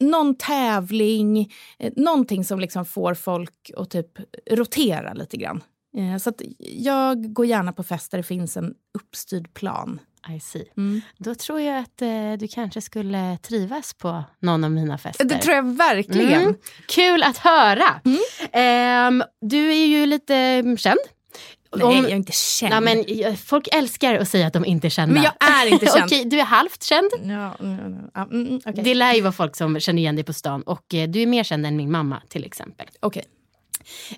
någon 0.00 0.34
tävling, 0.34 1.52
eh, 1.78 1.92
någonting 1.96 2.44
som 2.44 2.60
liksom 2.60 2.84
får 2.84 3.14
folk 3.14 3.70
att 3.76 3.90
typ 3.90 4.18
rotera 4.50 5.12
lite 5.12 5.36
grann. 5.36 5.62
Eh, 5.96 6.18
så 6.18 6.32
jag 6.58 7.34
går 7.34 7.46
gärna 7.46 7.72
på 7.72 7.82
fest 7.82 8.10
där 8.10 8.18
det 8.18 8.24
finns 8.24 8.56
en 8.56 8.74
uppstyrd 8.98 9.54
plan. 9.54 10.00
I 10.28 10.40
see. 10.40 10.64
Mm. 10.76 11.00
Då 11.18 11.34
tror 11.34 11.60
jag 11.60 11.78
att 11.78 12.02
eh, 12.02 12.32
du 12.38 12.48
kanske 12.48 12.80
skulle 12.80 13.38
trivas 13.42 13.94
på 13.94 14.24
någon 14.40 14.64
av 14.64 14.70
mina 14.70 14.98
fester. 14.98 15.24
Det 15.24 15.38
tror 15.38 15.54
jag 15.54 15.76
verkligen. 15.76 16.42
Mm. 16.42 16.54
Kul 16.88 17.22
att 17.22 17.38
höra! 17.38 18.00
Ehm, 18.52 19.22
du 19.40 19.70
är 19.70 19.86
ju 19.86 20.06
lite 20.06 20.34
mm, 20.36 20.76
känd. 20.76 20.98
Nej, 21.76 21.84
Om- 21.84 21.94
jag 21.94 22.10
är 22.10 22.16
inte 22.16 22.32
känd. 22.32 22.84
Nej, 22.84 23.04
men, 23.04 23.26
eh, 23.26 23.34
folk 23.34 23.68
älskar 23.72 24.14
att 24.14 24.28
säga 24.28 24.46
att 24.46 24.52
de 24.52 24.64
inte 24.64 24.86
är 24.86 24.90
kända. 24.90 25.14
Men 25.14 25.22
jag 25.22 25.50
är 25.50 25.66
inte 25.66 25.86
känd. 25.94 26.04
Okej, 26.04 26.24
du 26.24 26.40
är 26.40 26.44
halvt 26.44 26.82
känd. 26.82 27.10
Ja, 27.22 27.54
mm, 27.60 27.78
mm, 27.78 28.10
ja, 28.14 28.22
mm, 28.22 28.46
mm, 28.46 28.60
okej. 28.66 28.84
Det 28.84 28.94
lär 28.94 29.14
ju 29.14 29.20
vara 29.20 29.32
folk 29.32 29.56
som 29.56 29.80
känner 29.80 30.02
igen 30.02 30.16
dig 30.16 30.24
på 30.24 30.32
stan. 30.32 30.62
Och 30.62 30.94
eh, 30.94 31.08
du 31.08 31.22
är 31.22 31.26
mer 31.26 31.44
känd 31.44 31.66
än 31.66 31.76
min 31.76 31.90
mamma 31.90 32.22
till 32.28 32.44
exempel. 32.44 32.86
Okej. 33.00 33.24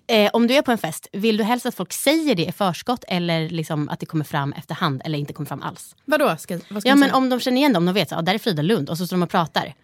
Eh, 0.06 0.30
om 0.32 0.46
du 0.46 0.54
är 0.54 0.62
på 0.62 0.72
en 0.72 0.78
fest, 0.78 1.08
vill 1.12 1.36
du 1.36 1.44
helst 1.44 1.66
att 1.66 1.74
folk 1.74 1.92
säger 1.92 2.34
det 2.34 2.44
i 2.44 2.52
förskott 2.52 3.04
eller 3.08 3.48
liksom 3.48 3.88
att 3.88 4.00
det 4.00 4.06
kommer 4.06 4.24
fram 4.24 4.52
efterhand 4.52 5.02
eller 5.04 5.18
inte 5.18 5.32
kommer 5.32 5.46
fram 5.48 5.62
alls? 5.62 5.96
Vadå? 6.04 6.36
Ska, 6.38 6.58
vad 6.70 6.82
ska 6.82 6.88
Ja 6.88 6.94
men 6.96 7.08
säga? 7.08 7.16
om 7.16 7.28
de 7.28 7.40
känner 7.40 7.56
igen 7.56 7.72
dem, 7.72 7.86
de 7.86 7.92
vet 7.94 8.12
att 8.12 8.18
ah, 8.18 8.22
där 8.22 8.34
är 8.34 8.38
Frida 8.38 8.62
Lund 8.62 8.90
och 8.90 8.98
så 8.98 9.06
står 9.06 9.16
de 9.16 9.22
och 9.22 9.30
pratar. 9.30 9.74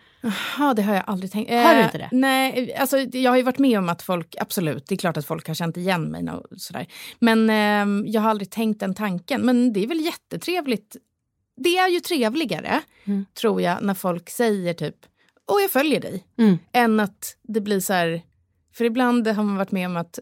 Ja, 0.59 0.75
det 0.75 0.83
har 0.83 0.95
jag 0.95 1.05
aldrig 1.07 1.33
tänkt. 1.33 1.51
Har 1.51 1.75
du 1.75 1.81
Eh, 1.81 1.85
inte 1.85 1.99
det? 1.99 2.09
Nej, 2.13 2.75
alltså, 2.75 2.99
jag 2.99 3.31
har 3.31 3.37
ju 3.37 3.43
varit 3.43 3.59
med 3.59 3.79
om 3.79 3.89
att 3.89 4.03
folk, 4.03 4.37
absolut, 4.41 4.87
det 4.87 4.95
är 4.95 4.97
klart 4.97 5.17
att 5.17 5.27
folk 5.27 5.47
har 5.49 5.55
känt 5.55 5.77
igen 5.77 6.03
mig 6.11 6.31
och 6.31 6.47
sådär. 6.61 6.87
Men 7.19 7.51
ehm, 7.51 8.05
jag 8.07 8.21
har 8.21 8.31
aldrig 8.31 8.51
tänkt 8.51 8.81
den 8.81 8.95
tanken. 8.95 9.41
Men 9.41 9.73
det 9.73 9.83
är 9.85 9.87
väl 9.87 10.01
jättetrevligt. 10.01 10.97
Det 11.57 11.79
är 11.79 11.89
ju 11.89 12.01
trevligare, 12.01 12.81
Mm. 13.07 13.27
tror 13.41 13.63
jag, 13.63 13.83
när 13.83 13.95
folk 13.95 14.31
säger 14.31 14.75
typ, 14.75 14.95
åh 15.51 15.63
jag 15.63 15.71
följer 15.71 16.01
dig. 16.01 16.25
Mm. 16.39 16.59
Än 16.73 17.01
att 17.01 17.37
det 17.43 17.61
blir 17.61 17.81
så 17.81 17.93
här, 17.93 18.23
för 18.79 18.85
ibland 18.85 19.29
har 19.29 19.43
man 19.45 19.57
varit 19.57 19.73
med 19.73 19.87
om 19.87 19.97
att 19.97 20.19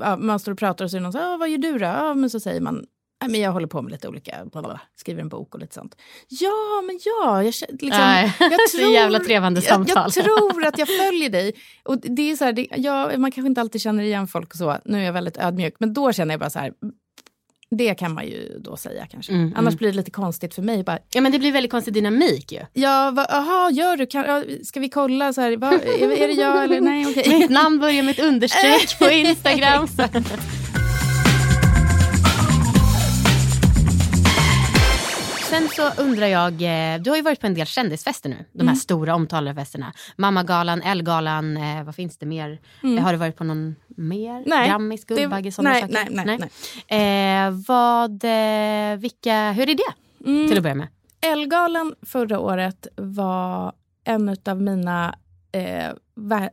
ja, 0.00 0.16
man 0.16 0.38
står 0.38 0.52
och 0.52 0.58
pratar 0.58 0.84
och 0.84 0.90
så 0.90 0.96
är 0.96 1.00
någon 1.00 1.12
så 1.12 1.18
här, 1.18 1.34
"Ah, 1.34 1.36
vad 1.36 1.48
gör 1.50 1.58
du 1.58 1.78
då? 1.78 1.84
Ja, 1.84 2.14
men 2.14 2.30
så 2.30 2.40
säger 2.40 2.60
man, 2.60 2.74
"Nej, 3.22 3.30
men 3.30 3.40
jag 3.40 3.52
håller 3.52 3.66
på 3.66 3.82
med 3.82 3.92
lite 3.92 4.08
olika, 4.08 4.32
bla, 4.44 4.60
bla, 4.62 4.62
bla, 4.62 4.80
skriver 4.96 5.20
en 5.20 5.28
bok 5.28 5.54
och 5.54 5.60
lite 5.60 5.74
sånt. 5.74 5.96
Ja, 6.28 6.82
men 6.86 6.98
ja, 7.04 7.36
jag, 7.36 7.44
liksom, 7.44 7.68
Nej, 7.82 8.32
jag 8.40 8.52
är 8.84 8.92
jävla 8.92 9.18
trevande 9.18 9.62
samtal. 9.62 10.10
Jag, 10.14 10.24
jag 10.24 10.24
tror 10.24 10.64
att 10.66 10.78
jag 10.78 10.88
följer 11.06 11.30
dig. 11.30 11.54
Och 11.82 11.98
det 12.00 12.30
är 12.30 12.36
så 12.36 12.44
här, 12.44 12.52
det, 12.52 12.66
ja, 12.76 13.18
man 13.18 13.30
kanske 13.32 13.48
inte 13.48 13.60
alltid 13.60 13.80
känner 13.80 14.04
igen 14.04 14.26
folk 14.28 14.50
och 14.50 14.56
så. 14.58 14.76
Nu 14.84 14.98
är 15.00 15.04
jag 15.04 15.12
väldigt 15.12 15.36
ödmjuk, 15.36 15.74
men 15.78 15.94
då 15.94 16.12
känner 16.12 16.32
jag 16.32 16.40
bara 16.40 16.50
så 16.50 16.58
här, 16.58 16.72
det 17.70 17.94
kan 17.94 18.14
man 18.14 18.26
ju 18.26 18.58
då 18.58 18.76
säga 18.76 19.06
kanske. 19.06 19.32
Mm, 19.32 19.52
Annars 19.56 19.72
mm. 19.72 19.76
blir 19.76 19.88
det 19.88 19.96
lite 19.96 20.10
konstigt 20.10 20.54
för 20.54 20.62
mig. 20.62 20.84
Bara, 20.84 20.98
Ja 21.10 21.20
men 21.20 21.32
det 21.32 21.38
blir 21.38 21.52
väldigt 21.52 21.70
konstig 21.70 21.94
dynamik 21.94 22.52
ju. 22.52 22.60
ja, 22.72 23.10
va, 23.10 23.24
aha, 23.24 23.70
gör 23.70 23.96
du? 23.96 24.06
Kan, 24.06 24.24
ja, 24.24 24.42
ska 24.64 24.80
vi 24.80 24.88
kolla? 24.88 25.32
Så 25.32 25.40
här, 25.40 25.56
va, 25.56 25.72
är, 25.72 26.10
är 26.10 26.28
det 26.28 26.34
jag 26.34 26.64
eller 26.64 26.80
nej? 26.80 27.06
Okej. 27.06 27.38
Mitt 27.38 27.50
namn 27.50 27.78
börjar 27.78 28.02
med 28.02 28.18
ett 28.18 28.24
understreck 28.24 28.98
på 28.98 29.10
Instagram. 29.10 29.88
Sen 35.50 35.68
så 35.68 36.02
undrar 36.02 36.26
jag, 36.26 36.52
eh, 36.52 37.00
du 37.02 37.10
har 37.10 37.16
ju 37.16 37.22
varit 37.22 37.40
på 37.40 37.46
en 37.46 37.54
del 37.54 37.66
kändisfester 37.66 38.28
nu. 38.30 38.44
De 38.52 38.68
här 38.68 38.74
stora 38.74 39.14
omtalade 39.14 39.54
festerna. 39.60 39.92
Mammagalan, 40.16 40.82
Ellegalan, 40.82 41.56
eh, 41.56 41.84
vad 41.84 41.94
finns 41.94 42.18
det 42.18 42.26
mer? 42.26 42.58
Eh, 42.82 43.02
Har 43.04 43.12
du 43.12 43.18
varit 43.18 43.36
på 43.36 43.44
någon 43.44 43.76
mer? 43.88 44.42
Nej, 44.46 44.68
Grammis, 44.68 45.04
Guldbagge, 45.04 45.52
sådana 45.52 45.70
nej, 45.70 45.80
saker? 45.80 46.10
nej, 46.10 46.38
nej, 46.88 47.46
Eh, 47.46 47.50
vad, 47.66 48.22
vilka, 49.00 49.52
hur 49.52 49.68
är 49.70 49.74
det? 49.74 49.92
Mm. 50.30 50.48
Till 50.48 50.56
att 50.56 50.62
börja 50.62 50.74
med. 50.74 50.88
Elgalan 51.20 51.94
förra 52.02 52.38
året 52.38 52.86
var 52.96 53.72
en 54.04 54.36
av 54.44 54.62
mina 54.62 55.14
eh, 55.52 55.92
vär, 56.16 56.50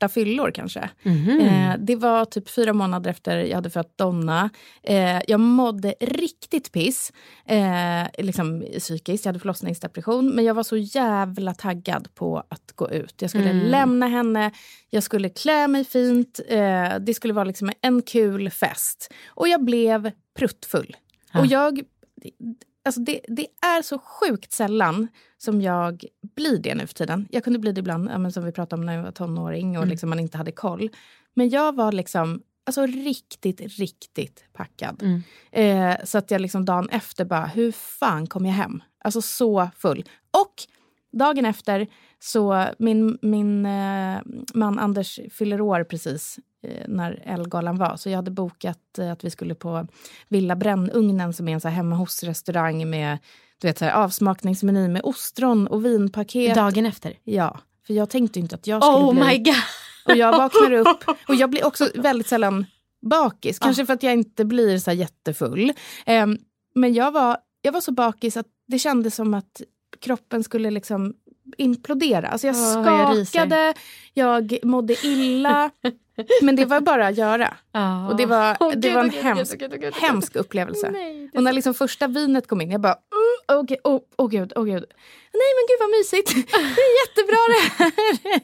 värsta 0.00 0.08
fyllor 0.14 0.50
kanske. 0.50 0.90
Mhm. 1.02 1.40
Eh, 1.40 1.74
det 1.78 1.96
var 1.96 2.24
typ 2.24 2.48
fyra 2.50 2.72
månader 2.72 3.10
efter 3.10 3.36
jag 3.38 3.54
hade 3.56 3.70
fött 3.70 3.98
Donna. 3.98 4.50
Eh, 4.82 5.20
jag 5.28 5.40
mådde 5.40 5.94
riktigt 6.00 6.72
piss, 6.72 7.12
eh, 7.46 8.24
liksom 8.24 8.64
psykiskt. 8.78 9.24
Jag 9.24 9.28
hade 9.30 9.38
förlossningsdepression. 9.40 10.30
Men 10.34 10.44
jag 10.44 10.54
var 10.54 10.62
så 10.62 10.76
jävla 10.76 11.54
taggad 11.54 12.08
på 12.14 12.38
att 12.48 12.72
gå 12.74 12.90
ut. 12.90 13.14
Jag 13.22 13.30
skulle 13.30 13.50
Mm. 13.50 13.66
lämna 13.66 14.06
henne, 14.06 14.50
jag 14.90 15.02
skulle 15.02 15.28
klä 15.28 15.68
mig 15.68 15.84
fint. 15.84 16.40
Eh, 16.48 16.98
det 17.00 17.14
skulle 17.14 17.34
vara 17.34 17.44
liksom 17.44 17.70
en 17.82 18.02
kul 18.02 18.50
fest. 18.50 19.12
Och 19.28 19.48
jag 19.48 19.64
blev 19.64 20.10
pruttfull. 20.38 20.96
Ja. 21.32 21.40
Och 21.40 21.46
jag... 21.46 21.80
Alltså 22.84 23.00
det, 23.00 23.20
det 23.28 23.46
är 23.66 23.82
så 23.82 23.98
sjukt 23.98 24.52
sällan 24.52 25.08
som 25.38 25.62
jag 25.62 26.04
blir 26.36 26.58
det 26.58 26.74
nu 26.74 26.86
för 26.86 26.94
tiden. 26.94 27.28
Jag 27.30 27.44
kunde 27.44 27.58
bli 27.58 27.72
det 27.72 27.78
ibland, 27.78 28.34
som 28.34 28.44
vi 28.44 28.52
pratade 28.52 28.80
om 28.80 28.86
när 28.86 28.94
jag 28.96 29.02
var 29.02 29.10
tonåring 29.12 29.68
och 29.70 29.82
Mm. 29.82 29.88
liksom 29.88 30.10
man 30.10 30.20
inte 30.20 30.38
hade 30.38 30.52
koll. 30.52 30.90
Men 31.34 31.48
jag 31.48 31.74
var 31.76 31.92
liksom 31.92 32.42
alltså 32.66 32.86
riktigt, 32.86 33.60
riktigt 33.60 34.44
packad. 34.52 35.02
Mm. 35.02 35.22
Eh, 35.52 36.04
så 36.04 36.18
att 36.18 36.30
jag 36.30 36.40
liksom 36.40 36.64
dagen 36.64 36.88
efter 36.88 37.24
bara, 37.24 37.46
hur 37.46 37.72
fan 37.72 38.26
kom 38.26 38.46
jag 38.46 38.52
hem? 38.52 38.82
Alltså 39.04 39.22
så 39.22 39.70
full. 39.76 40.04
Och 40.30 40.54
dagen 41.12 41.46
efter 41.46 41.86
så, 42.18 42.66
min, 42.78 43.18
min 43.22 43.66
eh, 43.66 44.20
man 44.54 44.78
Anders 44.78 45.20
fyller 45.32 45.60
år 45.60 45.84
precis 45.84 46.38
eh, 46.62 46.88
när 46.88 47.22
Elgalan 47.26 47.78
var. 47.78 47.96
Så 47.96 48.10
jag 48.10 48.16
hade 48.16 48.30
bokat 48.30 48.98
eh, 48.98 49.12
att 49.12 49.24
vi 49.24 49.30
skulle 49.30 49.54
på 49.54 49.86
Villa 50.28 50.56
Brännugnen 50.56 51.32
som 51.32 51.48
är 51.48 51.52
en 51.52 51.60
så 51.60 51.68
här 51.68 51.76
hemma 51.76 51.96
hos-restaurang 51.96 52.90
med 52.90 53.18
du 53.60 53.66
vet, 53.66 53.78
så 53.78 53.84
här, 53.84 53.92
avsmakningsmeny 53.92 54.88
med 54.88 55.02
ostron 55.04 55.66
och 55.66 55.84
vinpaket. 55.84 56.54
Dagen 56.54 56.86
efter. 56.86 57.14
Ja, 57.24 57.58
för 57.86 57.94
jag 57.94 58.10
tänkte 58.10 58.38
inte 58.40 58.54
att 58.54 58.66
jag 58.66 58.82
skulle 58.82 58.96
Oh 58.96 59.12
bli... 59.12 59.24
my 59.24 59.38
god! 59.38 59.54
Och 60.04 60.16
jag 60.16 60.38
vaknar 60.38 60.72
upp 60.72 61.04
och 61.28 61.34
jag 61.34 61.50
blir 61.50 61.66
också 61.66 61.88
väldigt 61.94 62.26
sällan 62.26 62.66
bakis. 63.00 63.58
Kanske 63.58 63.86
för 63.86 63.92
att 63.92 64.02
jag 64.02 64.12
inte 64.12 64.44
blir 64.44 64.78
så 64.78 64.92
jättefull. 64.92 65.72
Ehm, 66.06 66.38
men 66.74 66.94
jag 66.94 67.12
var, 67.12 67.38
jag 67.62 67.72
var 67.72 67.80
så 67.80 67.92
bakis 67.92 68.36
att 68.36 68.46
det 68.66 68.78
kändes 68.78 69.14
som 69.14 69.34
att 69.34 69.62
kroppen 70.00 70.44
skulle 70.44 70.70
liksom 70.70 71.14
implodera. 71.56 72.28
Alltså 72.28 72.46
jag 72.46 72.56
jag 72.86 73.16
ryser. 73.16 73.24
skakade, 73.24 73.74
jag 74.14 74.58
mådde 74.62 75.06
illa. 75.06 75.70
men 76.42 76.56
det 76.56 76.64
var 76.64 76.80
bara 76.80 77.06
att 77.06 77.16
göra. 77.16 77.56
Och 78.10 78.16
det 78.16 78.26
var, 78.26 78.56
Åh, 78.60 78.72
det 78.76 78.94
var 78.94 79.02
en 79.02 79.10
gud, 79.10 79.22
hemsk, 79.22 79.56
åh, 79.62 79.68
gud. 79.68 79.94
hemsk 79.94 80.36
upplevelse. 80.36 80.90
Nej, 80.90 81.30
Och 81.34 81.42
när 81.42 81.52
liksom 81.52 81.74
första 81.74 82.06
vinet 82.08 82.46
kom 82.46 82.60
in, 82.60 82.70
jag 82.70 82.80
bara... 82.80 82.92
Mm, 82.92 83.60
åh 83.84 84.00
åh 84.18 84.28
gud, 84.28 84.52
åh 84.56 84.64
gud. 84.64 84.84
Nej 85.32 85.50
men 85.56 85.64
gud 85.68 85.78
vad 85.80 85.90
mysigt. 85.90 86.34
Det 86.52 86.80
är 86.80 87.08
jättebra 87.08 87.38
det 87.54 87.84
här. 87.84 88.40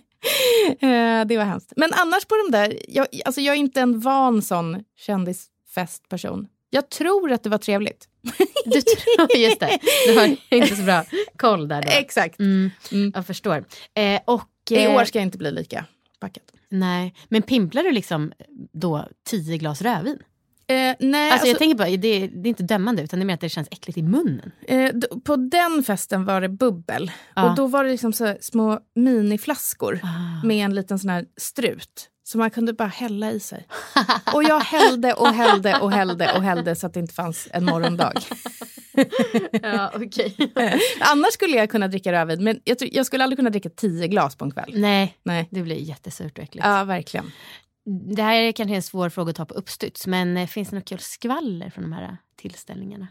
Eh, 0.80 1.26
det 1.26 1.36
var 1.36 1.44
hemskt. 1.44 1.72
Men 1.76 1.90
annars 1.92 2.24
på 2.24 2.34
de 2.36 2.50
där... 2.52 2.78
Jag, 2.88 3.06
alltså 3.24 3.40
jag 3.40 3.54
är 3.54 3.58
inte 3.58 3.80
en 3.80 4.00
van 4.00 4.42
sån 4.42 4.84
kändisfestperson. 4.96 6.46
Jag 6.70 6.90
tror 6.90 7.32
att 7.32 7.42
det 7.42 7.50
var 7.50 7.58
trevligt. 7.58 8.08
Du 8.64 8.80
tror, 8.80 9.36
just 9.36 9.60
det, 9.60 9.78
du 10.06 10.18
har 10.18 10.36
inte 10.50 10.76
så 10.76 10.82
bra 10.82 11.04
koll 11.36 11.68
där 11.68 11.82
då. 11.82 11.88
Exakt. 11.92 12.38
Mm, 12.40 12.70
Mm. 12.92 13.12
jag 13.14 13.26
förstår. 13.26 13.64
Eh, 13.94 14.20
och, 14.24 14.48
I 14.70 14.84
eh, 14.84 14.94
år 14.96 15.04
ska 15.04 15.18
jag 15.18 15.22
inte 15.26 15.38
bli 15.38 15.50
lika 15.50 15.84
packad. 16.20 16.42
Nej, 16.68 17.14
men 17.28 17.42
pimplar 17.42 17.82
du 17.82 17.92
liksom 17.92 18.32
då 18.72 19.08
tio 19.28 19.58
glas 19.58 19.82
rödvin? 19.82 20.18
Eh, 20.68 20.74
nej, 20.76 20.94
Alltså, 21.00 21.32
alltså, 21.32 21.46
jag 21.48 21.58
tänker 21.58 21.76
bara, 21.76 21.88
det, 21.88 21.96
det 22.26 22.46
är 22.46 22.46
inte 22.48 22.62
dömande 22.62 23.02
utan 23.02 23.18
det 23.18 23.22
är 23.22 23.26
mer 23.26 23.34
att 23.34 23.40
det 23.40 23.48
känns 23.48 23.68
äckligt 23.70 23.98
i 23.98 24.02
munnen. 24.02 24.52
eh, 24.68 24.92
d- 24.94 25.06
på 25.24 25.36
den 25.36 25.82
festen 25.86 26.24
var 26.24 26.40
det 26.40 26.48
bubbel. 26.48 27.10
Ja. 27.36 27.50
Och 27.50 27.56
då 27.56 27.66
var 27.66 27.84
det 27.84 27.90
liksom 27.90 28.12
så 28.12 28.36
små 28.40 28.80
miniflaskor. 28.94 30.00
Ah. 30.02 30.46
med 30.46 30.64
en 30.64 30.74
liten 30.74 30.98
sån 30.98 31.10
här 31.10 31.24
strut. 31.36 32.08
Så 32.28 32.38
man 32.38 32.50
kunde 32.50 32.72
bara 32.72 32.88
hälla 32.88 33.30
i 33.30 33.40
sig. 33.40 33.66
Och 34.34 34.42
jag 34.42 34.60
hällde 34.60 35.12
och 35.14 35.28
hällde 35.28 35.78
och 35.78 35.92
hällde 35.92 36.32
och 36.32 36.42
hällde 36.42 36.76
så 36.76 36.86
att 36.86 36.94
det 36.94 37.00
inte 37.00 37.14
fanns 37.14 37.48
en 37.52 37.64
morgondag. 37.64 38.12
ja, 39.62 39.92
okej. 39.94 40.36
Annars 41.00 41.32
skulle 41.32 41.56
jag 41.56 41.70
kunna 41.70 41.88
dricka 41.88 42.12
rödvin, 42.12 42.44
men 42.44 42.60
jag, 42.64 42.78
tror- 42.78 42.90
jag 42.94 43.06
skulle 43.06 43.24
aldrig 43.24 43.38
kunna 43.38 43.50
dricka 43.50 43.70
tio 43.70 44.08
glas 44.08 44.36
på 44.36 44.44
en 44.44 44.50
kväll. 44.50 44.70
Nej, 44.74 45.16
Nej. 45.22 45.48
det 45.50 45.62
blir 45.62 45.76
jättesurt 45.76 46.38
och 46.38 46.44
äckligt. 46.44 46.66
Ja, 46.66 46.84
verkligen. 46.84 47.32
Det 48.16 48.22
här 48.22 48.34
är 48.34 48.52
kanske 48.52 48.74
en 48.76 48.82
svår 48.82 49.08
fråga 49.08 49.30
att 49.30 49.36
ta 49.36 49.44
på 49.44 49.54
uppstuds, 49.54 50.06
men 50.06 50.36
eh, 50.36 50.46
finns 50.46 50.68
det 50.68 50.76
något 50.76 50.88
kul 50.88 50.98
skvaller 50.98 51.70
från 51.70 51.84
de 51.84 51.92
här 51.92 52.02
eh, 52.02 52.14
tillställningarna? 52.36 53.08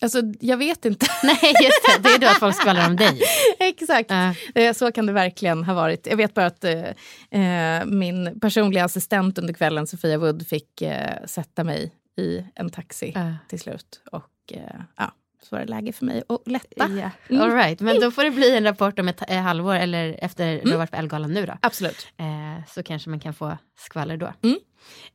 Alltså, 0.00 0.22
jag 0.40 0.56
vet 0.56 0.84
inte. 0.84 1.06
Nej, 1.22 1.38
just 1.42 1.86
det. 1.86 2.02
Det 2.02 2.08
är 2.14 2.18
då 2.18 2.26
att 2.26 2.38
folk 2.38 2.56
skvallrar 2.56 2.86
om 2.86 2.96
dig. 2.96 3.20
Exakt. 3.58 4.10
Eh, 4.54 4.72
Så 4.72 4.92
kan 4.92 5.06
det 5.06 5.12
verkligen 5.12 5.64
ha 5.64 5.74
varit. 5.74 6.06
Jag 6.06 6.16
vet 6.16 6.34
bara 6.34 6.46
att 6.46 6.64
eh, 6.64 7.84
min 7.86 8.40
personliga 8.40 8.84
assistent 8.84 9.38
under 9.38 9.54
kvällen, 9.54 9.86
Sofia 9.86 10.18
Wood, 10.18 10.46
fick 10.46 10.82
eh, 10.82 11.24
sätta 11.26 11.64
mig 11.64 11.92
i 12.16 12.44
en 12.54 12.70
taxi 12.70 13.16
till 13.48 13.60
slut. 13.60 14.00
Och 14.12 14.52
ja, 14.96 15.12
så 15.42 15.56
var 15.56 15.60
det 15.60 15.66
läge 15.70 15.92
för 15.92 16.04
mig 16.04 16.22
att 16.28 16.46
lätta. 16.48 16.88
Ja. 16.88 17.10
Mm. 17.28 17.42
All 17.42 17.50
right. 17.54 17.80
Men 17.80 18.00
då 18.00 18.10
får 18.10 18.24
det 18.24 18.30
bli 18.30 18.56
en 18.56 18.64
rapport 18.64 18.98
om 18.98 19.08
ett 19.08 19.30
eh, 19.30 19.38
halvår 19.40 19.74
eller 19.74 20.18
efter 20.24 20.60
du 20.64 20.70
har 20.70 20.78
varit 20.78 20.90
på 20.90 20.96
Elgalan 20.96 21.34
nu 21.34 21.46
då. 21.46 21.58
Absolut. 21.62 22.06
Eh, 22.16 22.64
så 22.74 22.82
kanske 22.82 23.10
man 23.10 23.20
kan 23.20 23.34
få 23.34 23.58
skvaller 23.78 24.16
då. 24.16 24.32
Mm. 24.42 24.58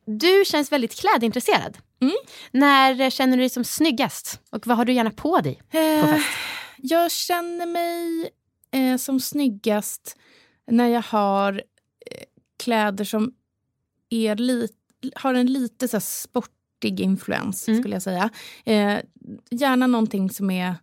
Du 0.06 0.44
känns 0.46 0.72
väldigt 0.72 1.00
klädintresserad. 1.00 1.78
Mm. 2.00 2.14
När 2.50 3.10
känner 3.10 3.36
du 3.36 3.42
dig 3.42 3.50
som 3.50 3.64
snyggast? 3.64 4.40
Och 4.50 4.66
vad 4.66 4.76
har 4.76 4.84
du 4.84 4.92
gärna 4.92 5.10
på 5.10 5.40
dig 5.40 5.62
på 5.70 5.78
Eh, 5.78 6.06
fest? 6.06 6.26
Jag 6.76 7.12
känner 7.12 7.66
mig 7.66 8.30
eh, 8.72 8.96
som 8.96 9.20
snyggast 9.20 10.16
när 10.70 10.88
jag 10.88 11.02
har 11.02 11.52
eh, 12.10 12.24
kläder 12.62 13.04
som 13.04 13.32
är 14.10 14.36
li- 14.36 14.68
har 15.14 15.34
en 15.34 15.46
lite 15.52 15.88
så 15.88 15.96
här 15.96 16.00
sportig 16.84 17.00
influens, 17.00 17.68
Mm. 17.68 17.80
skulle 17.82 17.94
jag 17.94 18.02
säga. 18.02 18.30
Eh, 18.64 18.98
gärna 19.50 19.86
någonting 19.86 20.30
som 20.30 20.50
är 20.50 20.74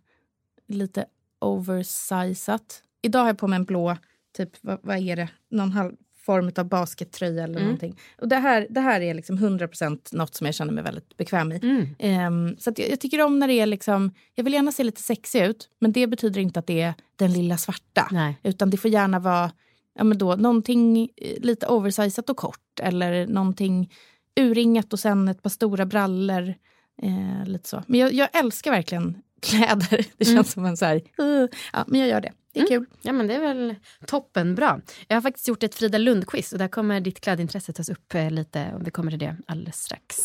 lite 0.68 1.04
oversizat. 1.40 2.82
Idag 3.02 3.20
har 3.20 3.26
jag 3.26 3.38
på 3.38 3.48
mig 3.48 3.56
en 3.56 3.64
blå, 3.64 3.96
typ, 4.36 4.50
vad, 4.60 4.78
vad 4.82 4.96
är 4.98 5.16
det, 5.16 5.28
någon 5.50 5.72
halv 5.72 5.92
form 6.26 6.50
av 6.56 6.64
baskettröja 6.68 7.44
eller 7.44 7.54
Mm. 7.54 7.62
någonting. 7.64 7.98
Och 8.20 8.28
det 8.28 8.36
här, 8.36 8.66
det 8.70 8.80
här 8.80 9.00
är 9.00 9.14
liksom 9.14 9.38
100% 9.38 10.12
något 10.12 10.34
som 10.34 10.44
jag 10.46 10.54
känner 10.54 10.72
mig 10.72 10.84
väldigt 10.84 11.16
bekväm 11.16 11.52
i. 11.52 11.56
Mm. 11.62 11.86
Ehm, 11.98 12.56
så 12.58 12.72
jag, 12.76 12.90
jag 12.90 13.00
tycker 13.00 13.20
om 13.22 13.38
när 13.38 13.48
det 13.48 13.54
är 13.54 13.66
liksom, 13.66 14.10
jag 14.34 14.44
vill 14.44 14.52
gärna 14.52 14.72
se 14.72 14.84
lite 14.84 15.02
sexig 15.02 15.42
ut, 15.44 15.68
men 15.80 15.92
det 15.92 16.06
betyder 16.06 16.40
inte 16.40 16.58
att 16.60 16.66
det 16.66 16.80
är 16.80 16.94
den 17.16 17.32
lilla 17.32 17.58
svarta. 17.58 18.08
Nej. 18.10 18.38
Utan 18.42 18.70
det 18.70 18.76
får 18.76 18.90
gärna 18.90 19.18
vara 19.18 19.52
ja, 19.98 20.04
men 20.04 20.18
då, 20.18 20.36
någonting 20.36 21.08
eh, 21.16 21.40
lite 21.42 21.66
oversizat 21.66 22.30
och 22.30 22.36
kort. 22.36 22.80
Eller 22.82 23.26
någonting 23.26 23.92
urringat 24.40 24.92
och 24.92 25.00
sen 25.00 25.28
ett 25.28 25.42
par 25.42 25.50
stora 25.50 25.86
brallor. 25.86 26.54
Eh, 27.02 27.46
lite 27.46 27.68
så. 27.68 27.82
Men 27.86 28.00
jag, 28.00 28.12
jag 28.12 28.28
älskar 28.32 28.70
verkligen 28.70 29.18
kläder. 29.42 30.06
Det 30.16 30.24
känns 30.24 30.30
Mm. 30.30 30.44
som 30.44 30.64
en 30.64 30.76
så 30.76 30.84
här, 30.84 30.96
uh, 31.20 31.48
ja, 31.72 31.84
men 31.86 32.00
jag 32.00 32.08
gör 32.08 32.20
det. 32.20 32.32
Det 32.54 32.60
är 32.60 32.66
kul. 32.66 32.86
Ja 33.02 33.12
men 33.12 33.26
det 33.26 33.34
är 33.34 33.40
väl 33.40 33.74
toppen 34.06 34.54
bra. 34.54 34.80
Jag 35.08 35.16
har 35.16 35.20
faktiskt 35.22 35.48
gjort 35.48 35.62
ett 35.62 35.74
Frida 35.74 35.98
Lund-quiz 35.98 36.52
och 36.52 36.58
där 36.58 36.68
kommer 36.68 37.00
ditt 37.00 37.20
klädintresse 37.20 37.72
tas 37.72 37.88
upp 37.88 38.14
eh, 38.14 38.30
lite 38.30 38.72
och 38.74 38.86
vi 38.86 38.90
kommer 38.90 39.10
till 39.10 39.18
det 39.20 39.36
alldeles 39.46 39.76
strax. 39.76 40.16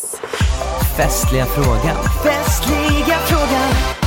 Festliga 0.98 1.46
frågan. 1.46 1.98
Festliga 2.24 3.18
frågan. 3.18 4.07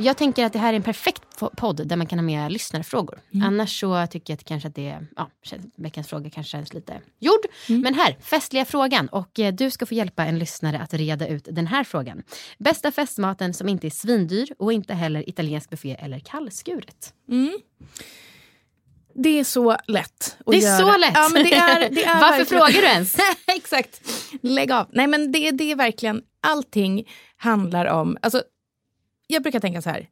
Jag 0.00 0.16
tänker 0.16 0.44
att 0.44 0.52
det 0.52 0.58
här 0.58 0.72
är 0.72 0.76
en 0.76 0.82
perfekt 0.82 1.22
po- 1.38 1.56
podd 1.56 1.86
där 1.88 1.96
man 1.96 2.06
kan 2.06 2.18
ha 2.18 2.24
med 2.26 2.52
lyssnarfrågor. 2.52 3.20
Mm. 3.34 3.46
Annars 3.46 3.80
så 3.80 4.06
tycker 4.06 4.32
jag 4.32 4.38
att 4.38 4.44
kanske 4.44 4.68
att 4.68 4.74
det 4.74 4.88
är, 4.88 5.06
ja, 5.16 5.30
veckans 5.76 6.08
fråga 6.08 6.30
kanske 6.30 6.50
känns 6.50 6.74
lite 6.74 7.00
gjord. 7.18 7.40
Mm. 7.68 7.80
Men 7.80 7.94
här, 7.94 8.16
festliga 8.20 8.64
frågan. 8.64 9.08
Och 9.08 9.38
eh, 9.38 9.54
du 9.54 9.70
ska 9.70 9.86
få 9.86 9.94
hjälpa 9.94 10.24
en 10.24 10.38
lyssnare 10.38 10.78
att 10.78 10.94
reda 10.94 11.26
ut 11.28 11.48
den 11.50 11.66
här 11.66 11.84
frågan. 11.84 12.22
Bästa 12.58 12.92
festmaten 12.92 13.54
som 13.54 13.68
inte 13.68 13.86
är 13.86 13.90
svindyr 13.90 14.48
och 14.58 14.72
inte 14.72 14.94
heller 14.94 15.28
italiensk 15.28 15.70
buffé 15.70 15.96
eller 16.00 16.18
kallskuret. 16.18 17.14
Mm. 17.28 17.58
Det 19.14 19.38
är 19.40 19.44
så 19.44 19.76
lätt. 19.86 20.36
att 20.38 20.46
Det 20.46 20.56
är 20.56 20.60
göra. 20.60 20.78
så 20.78 20.96
lätt! 20.98 21.12
Ja, 21.14 21.28
men 21.32 21.42
det 21.44 21.54
är, 21.54 21.90
det 21.90 22.04
är 22.04 22.14
Varför 22.20 22.38
verkligen- 22.38 22.46
frågar 22.46 22.80
du 22.82 22.86
ens? 22.88 23.16
Exakt. 23.56 24.00
Lägg 24.42 24.72
av. 24.72 24.86
Nej, 24.92 25.06
men 25.06 25.32
det, 25.32 25.50
det 25.50 25.72
är 25.72 25.76
verkligen... 25.76 26.22
Allting 26.42 27.08
handlar 27.36 27.86
om... 27.86 28.16
Alltså, 28.22 28.42
jag 29.32 29.42
brukar 29.42 29.60
tänka 29.60 29.82
så 29.82 29.90
här. 29.90 30.08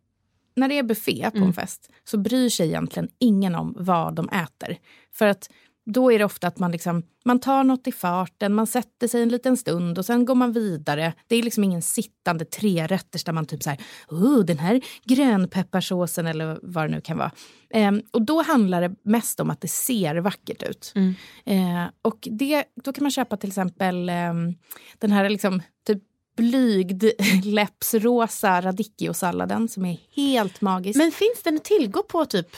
När 0.56 0.68
det 0.68 0.78
är 0.78 0.82
buffé 0.82 1.30
på 1.30 1.36
Mm. 1.36 1.48
en 1.48 1.54
fest 1.54 1.90
så 2.04 2.18
bryr 2.18 2.48
sig 2.48 2.66
egentligen 2.68 3.08
ingen 3.18 3.54
om 3.54 3.74
vad 3.78 4.14
de 4.14 4.28
äter. 4.28 4.78
För 5.12 5.26
att 5.26 5.50
då 5.86 6.12
är 6.12 6.18
det 6.18 6.24
ofta 6.24 6.46
att 6.46 6.58
man, 6.58 6.72
liksom, 6.72 7.02
man 7.24 7.38
tar 7.40 7.64
något 7.64 7.86
i 7.86 7.92
farten, 7.92 8.54
man 8.54 8.66
sätter 8.66 9.08
sig 9.08 9.22
en 9.22 9.28
liten 9.28 9.56
stund 9.56 9.98
och 9.98 10.04
sen 10.04 10.24
går 10.24 10.34
man 10.34 10.52
vidare. 10.52 11.12
Det 11.26 11.36
är 11.36 11.42
liksom 11.42 11.64
ingen 11.64 11.82
sittande 11.82 12.44
trerätters 12.44 13.24
där 13.24 13.32
man 13.32 13.46
typ 13.46 13.62
så 13.62 13.70
här, 13.70 13.78
oh, 14.08 14.44
den 14.44 14.58
här 14.58 14.80
grönpepparsåsen 15.04 16.26
eller 16.26 16.58
vad 16.62 16.84
det 16.84 16.88
nu 16.88 17.00
kan 17.00 17.18
vara. 17.18 17.30
Ehm, 17.70 18.02
och 18.10 18.22
då 18.22 18.42
handlar 18.42 18.80
det 18.80 18.94
mest 19.02 19.40
om 19.40 19.50
att 19.50 19.60
det 19.60 19.68
ser 19.68 20.16
vackert 20.16 20.62
ut. 20.62 20.92
Eh, 21.44 21.84
och 22.02 22.28
det, 22.30 22.64
då 22.84 22.92
kan 22.92 23.04
man 23.04 23.10
köpa 23.10 23.36
till 23.36 23.48
exempel 23.50 24.08
ehm, 24.08 24.54
den 24.98 25.10
här 25.12 25.28
liksom, 25.28 25.62
typ 25.86 26.02
blygd 26.38 27.04
läppsrosa 27.44 28.60
radicchiosalladen 28.60 29.68
som 29.68 29.84
är 29.84 29.98
helt 30.16 30.60
magisk. 30.60 30.96
Men 30.96 31.12
finns 31.12 31.42
den 31.44 31.56
att 31.56 31.64
tillgå 31.64 32.02
på 32.02 32.24
typ 32.24 32.56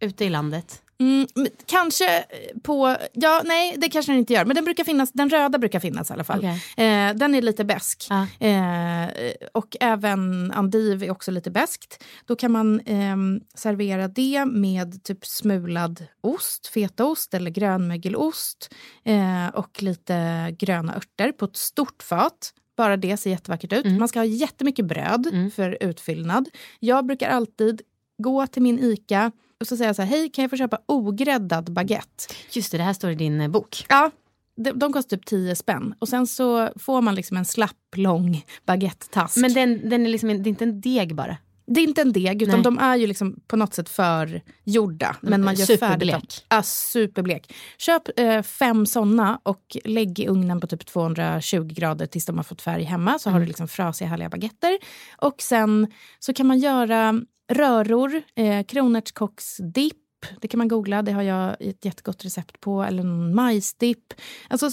ute 0.00 0.24
i 0.24 0.28
landet? 0.28 0.82
Mm, 1.00 1.26
kanske 1.66 2.24
på, 2.62 2.96
ja 3.12 3.42
nej 3.44 3.74
det 3.78 3.88
kanske 3.88 4.12
den 4.12 4.18
inte 4.18 4.32
gör, 4.32 4.44
men 4.44 4.54
den 4.54 4.64
brukar 4.64 4.84
finnas, 4.84 5.12
den 5.12 5.30
röda 5.30 5.58
brukar 5.58 5.80
finnas 5.80 6.10
i 6.10 6.12
alla 6.12 6.24
fall. 6.24 6.38
Okej. 6.38 6.86
Eh, 6.86 7.14
den 7.14 7.34
är 7.34 7.42
lite 7.42 7.64
besk 7.64 8.06
Ja. 8.10 8.46
eh, 8.46 9.08
och 9.52 9.76
även 9.80 10.50
endive 10.52 11.06
är 11.06 11.10
också 11.10 11.30
lite 11.30 11.50
beskt. 11.50 12.04
Då 12.24 12.36
kan 12.36 12.52
man 12.52 12.80
ehm, 12.86 13.40
servera 13.54 14.08
det 14.08 14.44
med 14.44 15.04
typ 15.04 15.26
smulad 15.26 16.04
ost, 16.20 16.66
fetaost 16.66 17.34
eller 17.34 17.50
grönmögelost 17.50 18.74
eh, 19.04 19.48
och 19.54 19.82
lite 19.82 20.46
gröna 20.58 20.96
örter 20.96 21.32
på 21.32 21.44
ett 21.44 21.56
stort 21.56 22.02
fat. 22.02 22.52
Bara 22.80 22.96
det 22.96 23.16
ser 23.16 23.30
jättevackert 23.30 23.72
ut. 23.72 23.98
Man 23.98 24.08
ska 24.08 24.18
ha 24.18 24.24
jättemycket 24.24 24.84
bröd 24.84 25.50
för 25.54 25.78
utfyllnad. 25.80 26.48
Jag 26.78 27.06
brukar 27.06 27.28
alltid 27.28 27.82
gå 28.22 28.46
till 28.46 28.62
min 28.62 28.78
ICA 28.78 29.32
och 29.60 29.66
så 29.66 29.76
säger 29.76 29.88
jag 29.88 29.96
så 29.96 30.02
här, 30.02 30.08
hej 30.08 30.30
kan 30.30 30.42
jag 30.42 30.50
få 30.50 30.56
köpa 30.56 30.78
ogräddad 30.86 31.72
baguette? 31.72 32.24
Just 32.50 32.72
det, 32.72 32.78
det 32.78 32.84
här 32.84 32.92
står 32.92 33.10
i 33.10 33.14
din 33.14 33.40
eh, 33.40 33.48
bok. 33.48 33.86
Ja, 33.88 34.10
de, 34.56 34.72
de 34.72 34.92
kostar 34.92 35.16
typ 35.16 35.26
10 35.26 35.56
spänn. 35.56 35.94
Och 35.98 36.08
sen 36.08 36.26
så 36.26 36.68
får 36.76 37.00
man 37.00 37.14
liksom 37.14 37.36
en 37.36 37.44
slapp, 37.44 37.96
lång 37.96 38.44
baguette-task. 38.66 39.36
Men 39.36 39.52
den, 39.54 39.88
den 39.88 40.06
är 40.06 40.10
liksom, 40.10 40.28
det 40.28 40.48
är 40.48 40.50
inte 40.50 40.64
en 40.64 40.80
deg 40.80 41.14
bara. 41.14 41.36
Det 41.74 41.80
är 41.80 41.84
inte 41.84 42.00
en 42.00 42.12
deg, 42.12 42.42
utan 42.42 42.54
Nej. 42.54 42.62
de 42.62 42.78
är 42.78 42.96
ju 42.96 43.06
liksom 43.06 43.40
på 43.46 43.56
något 43.56 43.74
sätt 43.74 43.88
förgjorda. 43.88 45.16
Men 45.20 45.44
man 45.44 45.54
gör 45.54 45.66
Superblek. 45.66 45.90
färdigt 45.90 46.12
dem. 46.12 46.22
Ja, 46.48 46.62
superblek. 46.62 47.54
Köp 47.78 48.18
eh, 48.18 48.42
fem 48.42 48.86
såna 48.86 49.40
och 49.42 49.76
lägg 49.84 50.20
i 50.20 50.28
ugnen 50.28 50.60
på 50.60 50.66
typ 50.66 50.86
220 50.86 51.68
grader 51.72 52.06
tills 52.06 52.26
de 52.26 52.36
har 52.36 52.44
fått 52.44 52.62
färg 52.62 52.82
hemma. 52.82 53.18
Så 53.18 53.30
har 53.30 53.40
du 53.40 53.46
liksom 53.46 53.68
frasiga 53.68 54.08
härliga 54.08 54.28
baguetter. 54.28 54.78
Och 55.16 55.42
sen 55.42 55.86
så 56.18 56.32
kan 56.32 56.46
man 56.46 56.58
göra 56.58 57.20
röror, 57.52 58.22
eh, 58.36 58.64
kronärtskocksdipp. 58.64 59.96
Det 60.40 60.48
kan 60.48 60.58
man 60.58 60.68
googla, 60.68 61.02
det 61.02 61.12
har 61.12 61.22
jag 61.22 61.56
ett 61.60 61.84
jättegott 61.84 62.24
recept 62.24 62.60
på. 62.60 62.82
Eller 62.82 63.02
någon 63.02 63.34
majsdipp. 63.34 64.14
Alltså, 64.48 64.70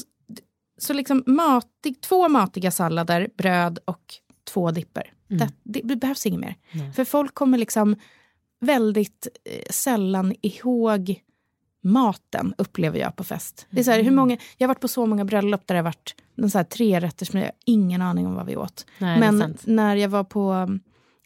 så 0.78 0.94
liksom 0.94 1.24
matig, 1.26 2.02
två 2.02 2.30
matiga 2.30 2.72
sallader, 2.72 3.30
bröd 3.38 3.80
och 3.86 4.04
två 4.54 4.72
dipper. 4.72 5.14
Det, 5.28 5.50
det, 5.64 5.82
det 5.84 5.96
behövs 5.96 6.26
inget 6.26 6.40
mer. 6.40 6.56
För 6.94 7.06
folk 7.06 7.34
kommer 7.34 7.58
liksom 7.58 7.96
väldigt 8.60 9.28
eh, 9.46 9.72
sällan 9.72 10.36
ihåg 10.42 11.22
maten, 11.84 12.54
upplever 12.58 13.00
jag 13.00 13.16
på 13.16 13.24
fest. 13.24 13.68
Det 13.70 13.80
är 13.80 13.84
så 13.84 13.92
här, 13.92 14.04
hur 14.04 14.12
många, 14.12 14.38
jag 14.58 14.68
har 14.68 14.74
varit 14.74 14.82
på 14.82 14.88
så 14.88 15.06
många 15.06 15.26
bröllop 15.26 15.68
där 15.68 15.76
det 15.76 15.80
har 15.80 15.84
varit 15.84 16.16
en 16.38 16.50
så 16.50 16.58
här 16.58 16.66
tre 16.66 17.00
rätter 17.00 17.26
som 17.26 17.40
jag 17.40 17.46
har 17.46 17.54
ingen 17.66 18.02
aning 18.02 18.28
om 18.28 18.36
vad 18.36 18.46
vi 18.46 18.56
åt. 18.56 18.86
Nej, 18.98 19.20
Men 19.20 19.58
när 19.64 19.96
jag 19.96 20.10
var 20.10 20.24
på 20.24 20.78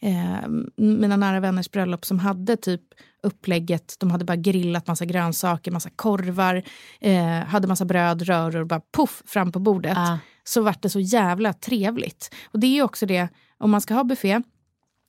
eh, 0.02 0.50
mina 0.76 1.18
nära 1.18 1.40
vänners 1.40 1.72
bröllop 1.72 2.06
som 2.06 2.20
hade 2.20 2.58
typ 2.58 2.82
upplägget, 3.24 3.96
de 4.00 4.12
hade 4.12 4.26
bara 4.26 4.36
grillat 4.36 4.88
massa 4.88 5.06
grönsaker, 5.06 5.72
massa 5.72 5.90
korvar, 5.90 6.64
eh, 7.00 7.26
hade 7.26 7.68
massa 7.68 7.86
bröd, 7.86 8.22
röror, 8.22 8.64
bara 8.64 8.82
puff 8.98 9.24
fram 9.26 9.52
på 9.52 9.60
bordet. 9.60 9.98
Ah. 9.98 10.18
Så 10.44 10.62
vart 10.62 10.82
det 10.82 10.90
så 10.90 11.00
jävla 11.00 11.54
trevligt. 11.54 12.36
Och 12.46 12.60
det 12.60 12.68
är 12.68 12.74
ju 12.74 12.84
också 12.84 13.06
det, 13.06 13.30
om 13.62 13.72
man 13.72 13.82
ska 13.82 13.94
ha 13.94 14.04
buffé, 14.04 14.42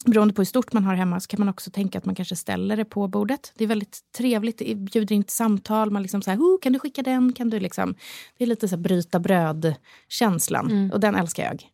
beroende 0.04 0.34
på 0.34 0.40
hur 0.40 0.46
stort 0.46 0.72
man 0.72 0.84
har 0.84 0.94
hemma, 0.94 1.20
så 1.20 1.28
kan 1.28 1.40
man 1.40 1.48
också 1.48 1.70
tänka 1.70 1.98
att 1.98 2.04
man 2.04 2.14
kanske 2.14 2.36
ställer 2.36 2.76
det 2.76 2.84
på 2.84 3.08
bordet. 3.08 3.52
Det 3.56 3.64
är 3.64 3.68
väldigt 3.68 4.00
trevligt, 4.16 4.58
det 4.58 4.74
bjuder 4.74 5.14
in 5.16 5.24
till 5.24 5.36
samtal. 5.36 5.90
Man 5.90 6.02
liksom 6.02 6.22
så 6.22 6.30
här, 6.30 6.38
oh, 6.38 6.60
kan 6.60 6.72
du 6.72 6.78
skicka 6.78 7.02
den? 7.02 7.32
Kan 7.32 7.50
du 7.50 7.60
liksom... 7.60 7.94
Det 8.38 8.44
är 8.44 8.48
lite 8.48 8.68
så 8.68 8.76
här 8.76 8.82
bryta 8.82 9.18
bröd-känslan. 9.18 10.90
Och 10.92 11.00
den 11.00 11.14
älskar 11.14 11.44
jag. 11.44 11.68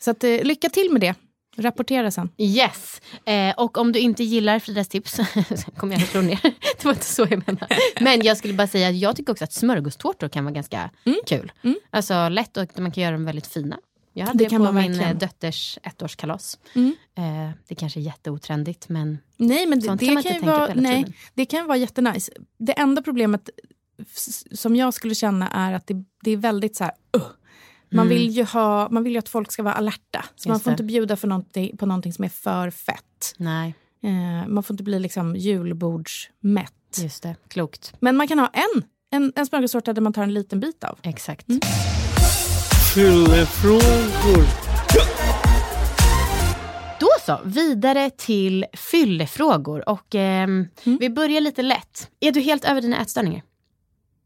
Så 0.00 0.10
att, 0.10 0.24
eh, 0.24 0.42
lycka 0.42 0.68
till 0.68 0.88
med 0.92 1.00
det. 1.00 1.14
Rapportera 1.56 2.10
sen. 2.10 2.30
Yes! 2.38 3.00
Eh, 3.24 3.54
och 3.56 3.78
om 3.78 3.92
du 3.92 3.98
inte 3.98 4.24
gillar 4.24 4.58
Fridas 4.58 4.88
tips 4.88 5.16
kommer 5.76 5.94
jag 5.94 6.02
att 6.02 6.08
slå 6.08 6.20
ner. 6.20 6.40
det 6.42 6.84
var 6.84 6.92
inte 6.92 7.04
så 7.04 7.26
jag 7.30 7.46
menade. 7.46 7.68
Men 8.00 8.22
jag 8.22 8.36
skulle 8.36 8.54
bara 8.54 8.66
säga 8.66 8.88
att 8.88 8.96
jag 8.96 9.16
tycker 9.16 9.32
också 9.32 9.44
att 9.44 9.52
smörgåstårtor 9.52 10.28
kan 10.28 10.44
vara 10.44 10.54
ganska 10.54 10.90
kul. 11.26 11.52
Alltså 11.90 12.28
lätt 12.28 12.56
och 12.56 12.78
man 12.78 12.92
kan 12.92 13.02
göra 13.02 13.12
dem 13.12 13.24
väldigt 13.24 13.46
fina. 13.46 13.78
Jag 14.18 14.26
hade 14.26 14.38
Det 14.38 14.44
det, 14.44 14.50
kan 14.50 14.58
på 14.58 14.64
man 14.64 14.74
min 14.74 14.82
verkligen. 14.92 15.10
Mm. 15.10 15.16
eh, 15.22 15.28
dotters 15.28 15.78
ettårskalas. 15.82 16.58
Eh, 16.74 17.50
det 17.68 17.74
kanske 17.74 18.00
är 18.00 18.02
jätteotrendigt 18.02 18.88
men 18.88 19.18
Nej, 19.36 19.66
men 19.66 19.80
det, 19.80 19.86
Sånt 19.86 20.00
det 20.00 20.06
kan 20.06 20.14
man 20.14 20.22
kan, 20.22 20.32
inte 20.32 20.40
tänka 20.46 20.52
på 20.54 20.58
vara, 20.60 20.68
hela 20.68 20.80
nej, 20.80 21.04
tiden. 21.04 21.12
det 21.34 21.44
kan 21.44 21.66
vara 21.66 21.76
jättenice. 21.76 22.32
Det 22.58 22.72
enda 22.72 23.02
problemet 23.02 23.48
som 24.52 24.76
jag 24.76 24.94
skulle 24.94 25.14
känna 25.14 25.48
är 25.48 25.72
att 25.72 25.86
det, 25.86 26.04
det 26.22 26.30
är 26.30 26.36
väldigt 26.36 26.76
så 26.76 26.84
här... 26.84 26.92
Uh. 27.16 27.22
Man, 27.90 28.08
vill 28.08 28.30
ju 28.30 28.44
ha, 28.44 28.88
man 28.90 29.04
vill 29.04 29.12
ju 29.12 29.18
att 29.18 29.28
folk 29.28 29.52
ska 29.52 29.62
vara 29.62 29.74
alerta. 29.74 30.24
Så 30.36 30.48
man 30.48 30.54
Just 30.56 30.64
får 30.64 30.70
det. 30.70 30.72
inte 30.72 30.82
bjuda 30.84 31.16
för 31.16 31.28
någonting, 31.28 31.76
på 31.76 31.86
någonting 31.86 32.12
som 32.12 32.24
är 32.24 32.28
för 32.28 32.70
fett. 32.70 33.34
nej, 33.36 33.74
Eh, 34.02 34.48
man 34.48 34.62
får 34.62 34.74
inte 34.74 34.82
bli 34.82 34.98
liksom 34.98 35.36
julbordsmätt. 35.36 36.72
just 37.02 37.22
det. 37.22 37.36
Klokt. 37.48 37.94
Men 38.00 38.16
man 38.16 38.28
kan 38.28 38.38
ha 38.38 38.46
en, 38.52 38.82
en, 39.10 39.32
en 39.36 39.46
smörgåstårta 39.46 39.92
där 39.92 40.02
man 40.02 40.12
tar 40.12 40.22
en 40.22 40.34
liten 40.34 40.60
bit 40.60 40.84
av. 40.84 40.98
Exakt. 41.02 41.46
Fyllefrågor. 42.98 44.44
Då 47.00 47.08
så, 47.26 47.40
vidare 47.44 48.10
till 48.10 48.64
fyllefrågor. 48.72 49.88
Och 49.88 50.14
ehm, 50.14 50.68
Vi 50.84 51.10
börjar 51.10 51.40
lite 51.40 51.62
lätt. 51.62 52.10
Är 52.20 52.32
du 52.32 52.40
helt 52.40 52.64
över 52.64 52.80
dina 52.80 53.00
ätstörningar? 53.00 53.42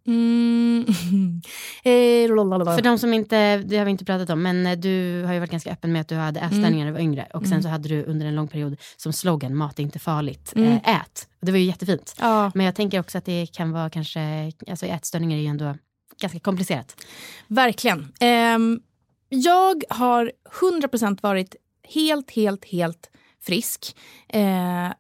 Mm. 0.07 0.85
eh. 1.83 2.75
För 2.75 2.83
de 2.83 2.99
som 2.99 3.15
inte, 3.15 3.59
det 3.59 3.79
har 3.79 3.85
vi 3.85 3.91
inte 3.91 4.05
pratat 4.05 4.31
om, 4.31 4.43
men 4.43 4.67
eh, 4.67 4.79
du 4.79 5.25
har 5.27 5.33
ju 5.33 5.39
varit 5.39 5.51
ganska 5.51 5.73
öppen 5.73 5.93
med 5.93 6.01
att 6.01 6.09
du 6.09 6.15
hade 6.15 6.41
ätstörningar 6.41 6.85
när 6.85 6.87
du 6.87 6.93
var 6.93 7.01
yngre. 7.01 7.29
Och 7.35 7.47
sen 7.47 7.63
så 7.63 7.69
hade 7.69 7.89
du 7.89 8.05
under 8.05 8.27
en 8.27 8.35
lång 8.35 8.49
period 8.49 8.77
som 8.97 9.13
slogan, 9.13 9.57
mat 9.57 9.79
är 9.79 9.83
inte 9.83 9.99
farligt, 9.99 10.53
eh, 10.57 10.77
ät. 10.77 11.29
Och 11.41 11.47
det 11.47 11.53
var 11.53 11.59
ju 11.59 11.65
jättefint. 11.65 12.17
Ja. 12.21 12.53
Men 12.55 12.67
jag 12.67 12.75
tänker 12.75 13.01
också 13.01 13.19
att 13.19 13.25
det 13.25 13.47
kan 13.47 13.73
vara 13.73 13.91
kanske, 13.91 14.53
alltså 14.71 14.87
ätstörningar 14.87 15.39
är 15.39 15.43
ju 15.43 15.49
ändå 15.49 15.75
ganska 16.23 16.41
komplicerat. 16.41 17.05
Verkligen. 17.49 18.13
Ehm, 18.21 18.81
jag 19.29 19.85
har 19.89 20.33
100% 20.61 21.19
varit 21.23 21.57
helt, 21.89 22.31
helt, 22.31 22.65
helt 22.65 23.11
frisk. 23.41 23.97
Eh, 24.29 24.87
eh 24.87 24.93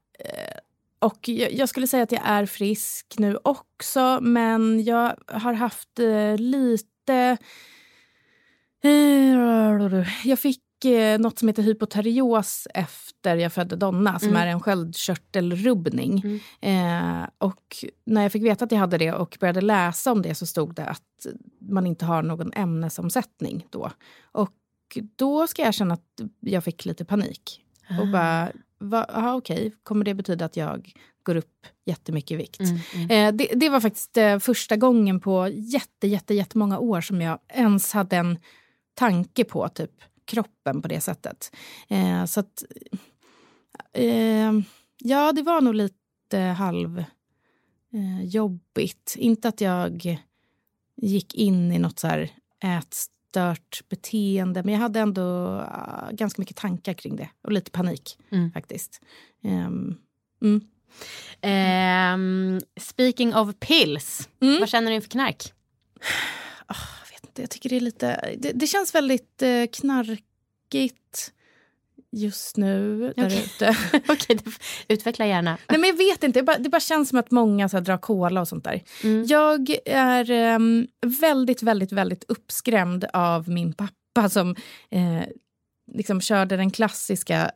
och 0.98 1.28
jag, 1.28 1.68
skulle 1.68 1.86
säga 1.86 2.02
att 2.02 2.12
jag 2.12 2.22
är 2.24 2.46
frisk 2.46 3.14
nu 3.18 3.38
också, 3.44 4.18
men 4.20 4.84
jag 4.84 5.16
har 5.26 5.52
haft 5.52 5.98
eh, 5.98 6.36
lite... 6.36 7.36
Eh, 8.84 10.06
jag 10.24 10.38
fick 10.38 10.62
eh, 10.84 11.18
något 11.18 11.38
som 11.38 11.48
heter 11.48 11.62
hypoterios 11.62 12.68
efter 12.74 13.36
jag 13.36 13.52
födde 13.52 13.76
Donna, 13.76 14.18
som 14.18 14.36
är 14.36 14.46
en 14.46 14.60
sköldkörtelrubbning. 14.60 16.40
Eh, 16.60 17.22
och 17.38 17.84
när 18.04 18.22
jag 18.22 18.32
fick 18.32 18.42
veta 18.42 18.64
att 18.64 18.72
jag 18.72 18.78
hade 18.78 18.98
det 18.98 19.12
och 19.12 19.36
började 19.40 19.60
läsa 19.60 20.12
om 20.12 20.22
det 20.22 20.34
så 20.34 20.46
stod 20.46 20.74
det 20.74 20.84
att 20.84 21.26
man 21.60 21.86
inte 21.86 22.04
har 22.04 22.22
någon 22.22 22.52
ämnesomsättning 22.52 23.66
då. 23.70 23.90
Och 24.32 24.52
då 25.16 25.46
ska 25.46 25.62
jag 25.62 25.68
erkänna 25.68 25.94
att 25.94 26.20
jag 26.40 26.64
fick 26.64 26.84
lite 26.84 27.04
panik. 27.04 27.60
Och 28.00 28.08
bara, 28.08 28.52
va, 28.78 29.04
aha, 29.04 29.34
okej, 29.34 29.72
kommer 29.82 30.04
det 30.04 30.14
betyda 30.14 30.44
att 30.44 30.56
jag 30.56 30.92
går 31.22 31.36
upp 31.36 31.66
jättemycket 31.84 32.30
i 32.30 32.36
vikt? 32.36 32.60
Eh, 33.10 33.32
det, 33.32 33.48
det 33.54 33.68
var 33.68 33.80
faktiskt 33.80 34.16
eh, 34.16 34.38
första 34.38 34.76
gången 34.76 35.20
på 35.20 35.48
jätte, 35.48 36.06
jätte, 36.06 36.34
jättemånga 36.34 36.78
år 36.78 37.00
som 37.00 37.20
jag 37.20 37.38
ens 37.48 37.92
hade 37.92 38.16
en 38.16 38.38
tanke 38.94 39.44
på 39.44 39.68
typ 39.68 39.90
kroppen 40.24 40.82
på 40.82 40.88
det 40.88 41.00
sättet. 41.00 41.56
Eh, 41.88 42.24
så 42.24 42.40
att, 42.40 42.64
eh, 43.92 44.52
ja, 44.98 45.32
det 45.32 45.42
var 45.42 45.60
nog 45.60 45.74
lite 45.74 46.38
halv 46.38 47.04
eh. 47.92 48.36
Inte 49.16 49.48
att 49.48 49.60
jag 49.60 50.18
gick 50.96 51.34
in 51.34 51.72
i 51.72 51.78
något 51.78 51.98
så 51.98 52.06
här 52.06 52.30
ätstört 52.64 53.88
beteende, 53.88 54.62
men 54.62 54.74
jag 54.74 54.80
hade 54.80 55.00
ändå 55.00 55.22
ah, 55.70 56.10
ganska 56.12 56.42
mycket 56.42 56.56
tankar 56.56 56.94
kring 56.94 57.16
det 57.16 57.28
och 57.42 57.52
lite 57.52 57.70
panik 57.70 58.18
faktiskt. 58.54 59.00
Ehm, 59.44 59.96
mm. 60.42 60.60
Ehm, 61.40 62.60
speaking 62.80 63.34
of 63.34 63.54
pills, 63.60 64.28
vad 64.38 64.68
känner 64.68 64.90
du 64.90 64.94
inför 64.94 65.10
knark? 65.10 65.52
vet 67.10 67.11
inte, 67.32 67.42
jag 67.42 67.50
tycker 67.50 67.68
det 67.68 67.76
är 67.76 67.80
lite... 67.80 68.34
Det, 68.38 68.52
det 68.52 68.66
känns 68.66 68.94
väldigt 68.94 69.42
eh, 69.42 69.66
knarkigt 69.72 71.32
just 72.12 72.56
nu 72.56 73.12
där 73.16 73.26
ute. 73.26 73.76
Okej, 74.08 74.38
du- 74.44 74.52
utveckla 74.94 75.26
gärna. 75.26 75.58
Nej, 75.68 75.78
men 75.78 75.88
jag 75.90 75.96
vet 75.96 76.24
inte, 76.24 76.40
det 76.40 76.44
bara, 76.44 76.58
det 76.58 76.68
bara 76.68 76.80
känns 76.80 77.08
som 77.08 77.18
att 77.18 77.30
många 77.30 77.68
så 77.68 77.76
här, 77.76 77.84
drar 77.84 77.98
cola 77.98 78.40
och 78.40 78.48
sånt 78.48 78.64
där. 78.64 78.82
Mm. 79.04 79.24
Jag 79.26 79.76
är 79.86 80.30
ehm, 80.30 80.86
väldigt, 81.20 81.62
väldigt, 81.62 81.92
väldigt 81.92 82.24
uppskrämd 82.28 83.04
av 83.12 83.48
min 83.48 83.72
pappa 83.72 84.28
som 84.28 84.56
eh, 84.90 85.22
liksom 85.92 86.20
körde 86.20 86.56
den 86.56 86.70
klassiska 86.70 87.50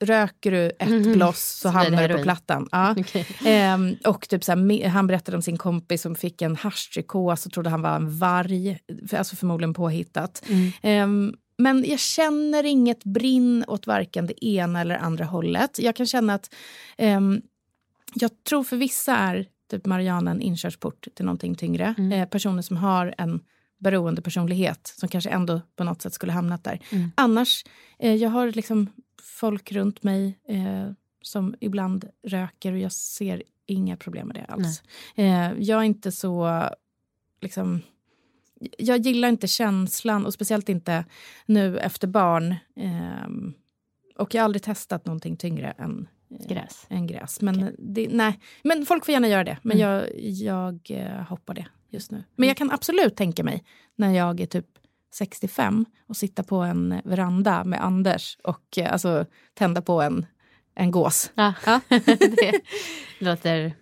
röker 0.00 0.50
du 0.50 0.70
ett 0.78 1.12
bloss 1.12 1.58
så 1.62 1.68
hamnar 1.68 2.08
du 2.08 2.16
på 2.16 2.22
plattan. 2.22 2.68
Ja. 2.72 2.94
Okej. 2.98 3.26
Ehm, 3.44 3.96
och 4.04 4.28
typ 4.28 4.44
så 4.44 4.52
här, 4.52 4.88
han 4.88 5.06
berättade 5.06 5.36
om 5.36 5.42
sin 5.42 5.58
kompis 5.58 6.02
som 6.02 6.14
fick 6.14 6.42
en 6.42 6.56
haschpsykos 6.56 7.46
och 7.46 7.52
trodde 7.52 7.70
han 7.70 7.82
var 7.82 7.96
en 7.96 8.18
varg. 8.18 8.78
Alltså 9.12 9.36
förmodligen 9.36 9.74
påhittat. 9.74 10.44
Ehm, 10.82 11.34
men 11.58 11.84
jag 11.88 11.98
känner 11.98 12.64
inget 12.64 13.04
brinn 13.04 13.64
åt 13.68 13.86
varken 13.86 14.26
det 14.26 14.44
ena 14.44 14.80
eller 14.80 14.96
andra 14.96 15.24
hållet. 15.24 15.78
Jag 15.78 15.96
kan 15.96 16.06
känna 16.06 16.34
att 16.34 16.54
ehm, 16.98 17.42
jag 18.14 18.30
tror 18.44 18.64
för 18.64 18.76
vissa 18.76 19.16
är 19.16 19.46
typ 19.70 19.86
en 19.86 20.40
inkörsport 20.40 21.08
till 21.14 21.24
någonting 21.24 21.54
tyngre. 21.54 21.94
Eh, 22.14 22.28
personer 22.28 22.62
som 22.62 22.76
har 22.76 23.14
en 23.18 23.40
beroende 23.82 24.22
personlighet 24.22 24.94
som 24.96 25.08
kanske 25.08 25.30
ändå 25.30 25.60
på 25.76 25.84
något 25.84 26.02
sätt 26.02 26.14
skulle 26.14 26.32
hamnat 26.32 26.64
där. 26.64 26.78
Annars, 27.14 27.64
eh, 27.98 28.14
jag 28.14 28.30
har 28.30 28.52
liksom 28.52 28.86
folk 29.22 29.72
runt 29.72 30.02
mig 30.02 30.38
eh, 30.48 30.92
som 31.22 31.54
ibland 31.60 32.08
röker 32.26 32.72
och 32.72 32.78
jag 32.78 32.92
ser 32.92 33.42
inga 33.66 33.96
problem 33.96 34.26
med 34.26 34.36
det 34.36 34.44
alls. 34.44 34.82
Eh, 35.14 35.52
jag 35.58 35.78
är 35.78 35.82
inte 35.82 36.12
så 36.12 36.68
liksom 37.40 37.82
jag 38.78 38.98
gillar 38.98 39.28
inte 39.28 39.46
känslan 39.48 40.26
och 40.26 40.34
speciellt 40.34 40.68
inte 40.68 41.04
nu 41.46 41.78
efter 41.78 42.08
barn. 42.08 42.54
Ehm, 42.76 43.54
och 44.18 44.34
jag 44.34 44.42
har 44.42 44.44
aldrig 44.44 44.62
testat 44.62 45.06
någonting 45.06 45.36
tyngre 45.36 45.70
än 45.78 46.08
eh, 46.30 46.46
Gräs. 46.48 46.86
Än 46.88 47.06
gräs. 47.06 47.40
Men, 47.40 47.76
det, 47.78 48.08
nej. 48.10 48.40
men 48.62 48.86
folk 48.86 49.04
får 49.04 49.12
gärna 49.12 49.28
göra 49.28 49.44
det. 49.44 49.58
Men 49.62 49.78
jag, 49.78 50.20
jag 50.20 50.90
eh, 50.90 51.22
hoppar 51.22 51.54
det 51.54 51.66
just 51.92 52.10
nu. 52.10 52.24
Men 52.36 52.48
jag 52.48 52.56
kan 52.56 52.70
absolut 52.70 53.16
tänka 53.16 53.44
mig 53.44 53.64
när 53.96 54.12
jag 54.12 54.40
är 54.40 54.46
typ 54.46 54.66
65 55.14 55.86
och 56.06 56.16
sitta 56.16 56.42
på 56.42 56.56
en 56.56 57.00
veranda 57.04 57.64
med 57.64 57.84
Anders 57.84 58.38
och 58.44 58.78
eh, 58.78 58.92
alltså, 58.92 59.26
tända 59.54 59.82
på 59.82 60.02
en, 60.02 60.26
en 60.74 60.90
gås. 60.90 61.30
Ja. 61.34 61.54
Ja. 61.66 61.80
det 61.88 62.60
låter... 63.18 63.74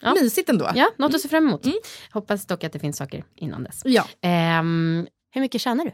Ja. 0.00 0.14
Mysigt 0.14 0.48
ändå. 0.48 0.70
Ja, 0.74 0.90
något 0.96 1.14
att 1.14 1.20
se 1.20 1.28
fram 1.28 1.48
emot. 1.48 1.66
Hoppas 2.10 2.46
dock 2.46 2.64
att 2.64 2.72
det 2.72 2.78
finns 2.78 2.96
saker 2.96 3.24
innan 3.34 3.64
dess. 3.64 3.82
Ja. 3.84 4.04
Ehm, 4.20 5.06
hur 5.30 5.40
mycket 5.40 5.60
tjänar 5.60 5.84
du? 5.84 5.92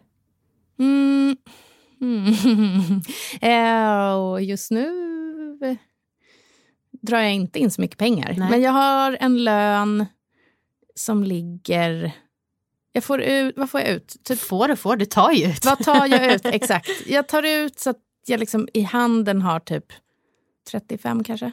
Mm. 0.85 1.37
Mm. 2.01 2.35
Och 4.31 4.43
just 4.43 4.71
nu 4.71 5.11
drar 7.03 7.21
jag 7.21 7.35
inte 7.35 7.59
in 7.59 7.71
så 7.71 7.81
mycket 7.81 7.99
pengar. 7.99 8.35
Nej. 8.39 8.51
Men 8.51 8.61
jag 8.61 8.73
har 8.73 9.17
en 9.21 9.45
lön 9.45 10.07
som 11.05 11.25
ligger... 11.25 12.13
Jag 12.93 13.05
får 13.05 13.21
ut, 13.21 13.55
vad 13.57 13.71
får 13.71 13.81
jag 13.81 13.89
ut? 13.91 14.17
Typ, 14.25 14.39
Får 14.39 14.71
och 14.71 14.79
får, 14.79 14.97
du 14.97 15.05
tar 15.05 15.33
ju 15.33 15.47
ut. 15.47 15.65
vad 15.65 15.79
tar 15.79 16.07
jag 16.07 16.35
ut? 16.35 16.45
Exakt. 16.45 16.89
Jag 17.07 17.29
tar 17.29 17.43
ut 17.43 17.79
så 17.79 17.91
att 17.91 17.97
jag 18.27 18.41
liksom 18.41 18.69
i 18.75 18.83
handen 18.83 19.43
har 19.43 19.61
typ 19.61 19.85
35 20.71 21.25
kanske. 21.25 21.53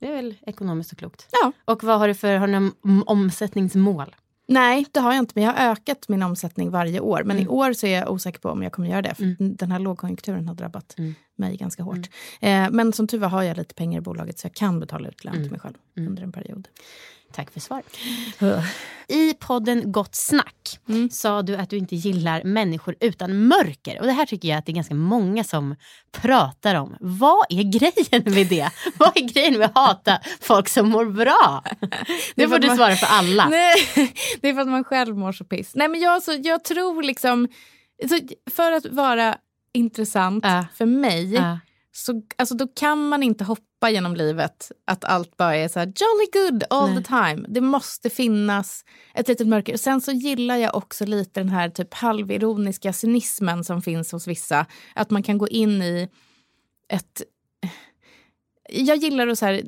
Det 0.00 0.06
är 0.06 0.12
väl 0.12 0.34
ekonomiskt 0.46 0.92
och 0.92 0.98
klokt. 0.98 1.26
Ja. 1.42 1.52
Och 1.64 1.84
vad 1.84 1.98
har 1.98 2.08
du 2.08 2.14
för 2.14 2.36
har 2.36 2.46
du 2.46 2.52
någon 2.52 3.02
omsättningsmål? 3.06 4.16
Nej, 4.48 4.86
det 4.92 5.00
har 5.00 5.12
jag 5.12 5.18
inte. 5.18 5.32
Men 5.34 5.44
jag 5.44 5.52
har 5.52 5.70
ökat 5.70 6.08
min 6.08 6.22
omsättning 6.22 6.70
varje 6.70 7.00
år. 7.00 7.22
Men 7.24 7.38
i 7.38 7.48
år 7.48 7.72
så 7.72 7.86
är 7.86 7.98
jag 7.98 8.10
osäker 8.12 8.38
på 8.40 8.48
om 8.48 8.62
jag 8.62 8.72
kommer 8.72 8.88
göra 8.88 9.02
det. 9.02 9.14
För 9.14 9.36
Den 9.56 9.70
här 9.72 9.78
lågkonjunkturen 9.78 10.48
har 10.48 10.54
drabbat 10.54 10.96
mig 11.38 11.56
ganska 11.56 11.82
hårt. 11.82 12.08
Eh, 12.40 12.70
men 12.70 12.92
som 12.92 13.06
tur 13.06 13.18
var 13.18 13.28
har 13.28 13.42
jag 13.42 13.56
lite 13.56 13.74
pengar 13.74 13.98
i 13.98 14.02
bolaget 14.02 14.38
så 14.38 14.46
jag 14.46 14.54
kan 14.54 14.80
betala 14.80 15.08
ut 15.08 15.24
lön 15.24 15.34
till 15.42 15.50
mig 15.50 15.60
själv 15.60 15.74
under 15.96 16.22
en 16.22 16.32
period. 16.32 16.68
Tack 17.32 17.50
för 17.50 17.60
svaret. 17.60 17.96
I 19.08 19.34
podden 19.34 19.92
Gott 19.92 20.14
snack 20.14 20.54
Mm. 20.88 21.10
sa 21.10 21.42
du 21.42 21.56
att 21.56 21.70
du 21.70 21.76
inte 21.78 21.96
gillar 21.96 22.44
människor 22.44 22.94
utan 23.00 23.46
mörker. 23.46 24.00
Och 24.00 24.06
det 24.06 24.12
här 24.12 24.26
tycker 24.26 24.48
jag 24.48 24.58
att 24.58 24.66
det 24.66 24.72
är 24.72 24.74
ganska 24.74 24.94
många 24.94 25.44
som 25.44 25.74
pratar 26.12 26.74
om. 26.74 26.96
Vad 27.00 27.46
är 27.48 27.62
grejen 27.62 28.34
med 28.34 28.46
det? 28.46 28.70
Vad 28.98 29.16
är 29.16 29.28
grejen 29.32 29.58
med 29.58 29.64
att 29.66 29.74
hata 29.74 30.20
folk 30.40 30.68
som 30.68 30.88
mår 30.88 31.04
bra? 31.04 31.62
För 32.36 32.48
får 32.48 32.58
du 32.58 32.68
svara 32.76 32.96
för 32.96 33.06
alla. 33.06 33.48
Nej, 33.50 33.74
det 34.40 34.48
är 34.48 34.54
för 34.54 34.60
att 34.60 34.68
man 34.68 34.84
själv 34.84 35.16
mår 35.16 35.32
så 35.32 35.44
piss. 35.44 35.72
Nej, 35.74 35.88
men 35.88 36.00
jag, 36.00 36.22
så, 36.22 36.32
jag 36.42 36.64
tror 36.64 37.02
liksom... 37.02 37.48
Så 38.08 38.18
för 38.50 38.72
att 38.72 38.86
vara 38.86 39.36
intressant 39.78 40.44
Ja. 40.44 40.64
för 40.74 40.86
mig 40.86 41.34
Ja. 41.34 41.58
så 41.92 42.22
alltså, 42.36 42.54
då 42.54 42.66
kan 42.66 43.08
man 43.08 43.22
inte 43.22 43.44
hoppa 43.44 43.90
genom 43.90 44.16
livet 44.16 44.72
att 44.86 45.04
allt 45.04 45.36
bara 45.36 45.56
är 45.56 45.68
så 45.68 45.78
här 45.78 45.86
jolly 45.86 46.48
good 46.50 46.64
all 46.70 46.90
Nej. 46.90 47.02
the 47.02 47.08
time. 47.08 47.46
Det 47.48 47.60
måste 47.60 48.10
finnas 48.10 48.84
ett 49.14 49.28
litet 49.28 49.46
mörker. 49.48 49.72
Och 49.72 49.80
sen 49.80 50.00
så 50.00 50.12
gillar 50.12 50.56
jag 50.56 50.74
också 50.76 51.06
lite 51.06 51.40
den 51.40 51.48
här 51.48 51.68
typ 51.68 51.94
halvironiska 51.94 52.92
cynismen 52.92 53.64
som 53.64 53.82
finns 53.82 54.12
hos 54.12 54.26
vissa. 54.26 54.66
Att 54.94 55.10
man 55.10 55.22
kan 55.22 55.38
gå 55.38 55.48
in 55.48 55.82
i 55.82 56.08
ett... 56.88 57.22
Jag 58.70 58.96
gillar 58.96 59.26
att 59.28 59.38
så 59.38 59.46
här, 59.46 59.62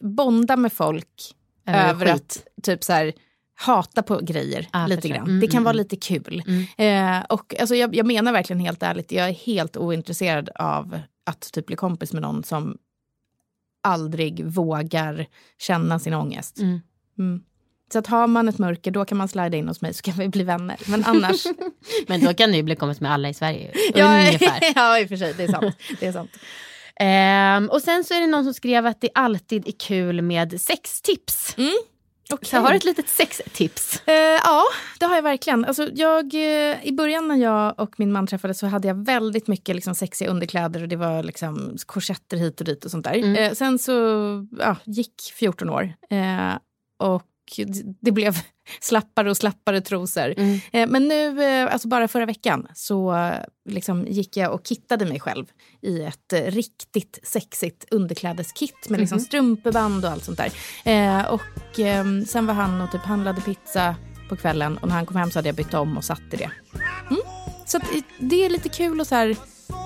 bonda 0.00 0.56
med 0.56 0.72
folk 0.72 1.34
Över 1.66 1.88
över 1.90 2.06
att 2.06 2.46
typ 2.62 2.84
så 2.84 2.92
här, 2.92 3.12
hata 3.56 4.02
på 4.02 4.20
grejer 4.22 4.68
Ah, 4.70 4.86
lite 4.86 5.08
grann. 5.08 5.26
Mm, 5.26 5.40
det 5.40 5.46
kan 5.46 5.56
mm, 5.56 5.64
vara 5.64 5.74
mm. 5.74 5.82
lite 5.82 5.96
kul. 5.96 6.42
Eh, 6.76 7.20
och 7.28 7.54
alltså, 7.60 7.74
jag, 7.74 7.94
jag 7.94 8.06
menar 8.06 8.32
verkligen 8.32 8.60
helt 8.60 8.82
ärligt, 8.82 9.12
jag 9.12 9.28
är 9.28 9.32
helt 9.32 9.76
ointresserad 9.76 10.48
av 10.54 11.00
att 11.26 11.52
typ 11.52 11.66
bli 11.66 11.76
kompis 11.76 12.12
med 12.12 12.22
någon 12.22 12.44
som 12.44 12.78
aldrig 13.82 14.44
vågar 14.44 15.26
känna 15.58 15.98
sin 15.98 16.14
ångest. 16.14 16.58
Mm. 16.58 16.80
Mm. 17.18 17.42
Så 17.92 17.98
att 17.98 18.06
har 18.06 18.26
man 18.26 18.48
ett 18.48 18.58
mörker 18.58 18.90
då 18.90 19.04
kan 19.04 19.18
man 19.18 19.28
slida 19.28 19.56
in 19.56 19.68
hos 19.68 19.80
mig 19.80 19.94
så 19.94 20.02
kan 20.02 20.14
vi 20.14 20.28
bli 20.28 20.44
vänner. 20.44 20.76
Men 20.86 21.04
annars... 21.04 21.46
Men 22.06 22.24
då 22.24 22.34
kan 22.34 22.50
du 22.50 22.56
ju 22.56 22.62
bli 22.62 22.76
kompis 22.76 23.00
med 23.00 23.12
alla 23.12 23.28
i 23.28 23.34
Sverige. 23.34 23.72
ja, 23.94 24.18
Ungefär. 24.18 24.60
ja, 24.74 25.00
i 25.00 25.04
och 25.04 25.08
för 25.08 25.16
sig. 25.16 25.34
Det 25.36 25.44
är 25.44 25.48
sant. 25.48 25.76
Det 26.00 26.06
är 26.06 26.12
sant. 26.12 26.30
Ehm, 27.00 27.68
och 27.68 27.82
sen 27.82 28.04
så 28.04 28.14
är 28.14 28.20
det 28.20 28.26
någon 28.26 28.44
som 28.44 28.54
skrev 28.54 28.86
att 28.86 29.00
det 29.00 29.08
alltid 29.14 29.68
är 29.68 29.72
kul 29.78 30.22
med 30.22 30.60
sextips. 30.60 31.54
Så 32.42 32.56
har 32.56 32.70
du 32.70 32.76
ett 32.76 32.84
litet 32.84 33.08
sextips? 33.08 34.02
Eh, 34.06 34.14
ja, 34.14 34.62
det 35.00 35.06
har 35.06 35.14
jag 35.14 35.22
verkligen. 35.22 35.64
Alltså, 35.64 35.88
jag, 35.94 36.34
eh, 36.34 36.86
I 36.86 36.92
början 36.92 37.28
när 37.28 37.36
jag 37.36 37.80
och 37.80 38.00
min 38.00 38.12
man 38.12 38.26
träffades 38.26 38.58
så 38.58 38.66
hade 38.66 38.88
jag 38.88 39.04
väldigt 39.06 39.46
mycket 39.48 39.74
liksom, 39.74 39.94
sexiga 39.94 40.30
underkläder 40.30 40.82
och 40.82 40.88
det 40.88 40.96
var 40.96 41.22
liksom, 41.22 41.76
korsetter 41.86 42.36
hit 42.36 42.60
och 42.60 42.66
dit 42.66 42.84
och 42.84 42.90
sånt 42.90 43.04
där. 43.04 43.38
Eh, 43.38 43.52
sen 43.52 43.78
så 43.78 43.92
ja, 44.58 44.76
gick 44.84 45.32
14 45.34 45.70
år 45.70 45.92
eh, 46.10 46.54
och 46.98 47.22
det 48.00 48.12
blev 48.12 48.36
slappare 48.80 49.30
och 49.30 49.36
slappare 49.36 49.80
trosor. 49.80 50.34
Eh, 50.72 50.88
men 50.88 51.08
nu, 51.08 51.44
eh, 51.44 51.72
alltså 51.72 51.88
bara 51.88 52.08
förra 52.08 52.26
veckan, 52.26 52.66
så 52.74 53.14
eh, 53.14 53.34
liksom 53.68 54.06
gick 54.06 54.36
jag 54.36 54.52
och 54.52 54.66
kittade 54.66 55.06
mig 55.06 55.20
själv 55.20 55.46
i 55.82 56.02
ett 56.02 56.32
riktigt 56.32 57.18
sexigt 57.22 57.84
underklädeskit 57.90 58.88
med 58.88 59.00
liksom 59.00 59.20
strumpeband 59.20 60.04
och 60.04 60.10
allt 60.10 60.24
sånt 60.24 60.38
där. 60.38 61.32
Och 61.32 61.78
ehm, 61.78 62.24
sen 62.24 62.46
var 62.46 62.54
han 62.54 62.80
och 62.80 62.92
typ 62.92 63.02
handlade 63.02 63.40
pizza 63.40 63.96
på 64.28 64.36
kvällen 64.36 64.78
och 64.78 64.88
när 64.88 64.94
han 64.94 65.06
kom 65.06 65.16
hem 65.16 65.30
så 65.30 65.38
hade 65.38 65.48
jag 65.48 65.56
bytt 65.56 65.74
om 65.74 65.96
och 65.96 66.04
satt 66.04 66.22
i 66.32 66.36
det. 66.36 66.50
Mm. 67.10 67.22
Så 67.66 67.80
det 68.18 68.44
är 68.44 68.50
lite 68.50 68.68
kul 68.68 69.00
att 69.00 69.08
så 69.08 69.14
här, 69.14 69.36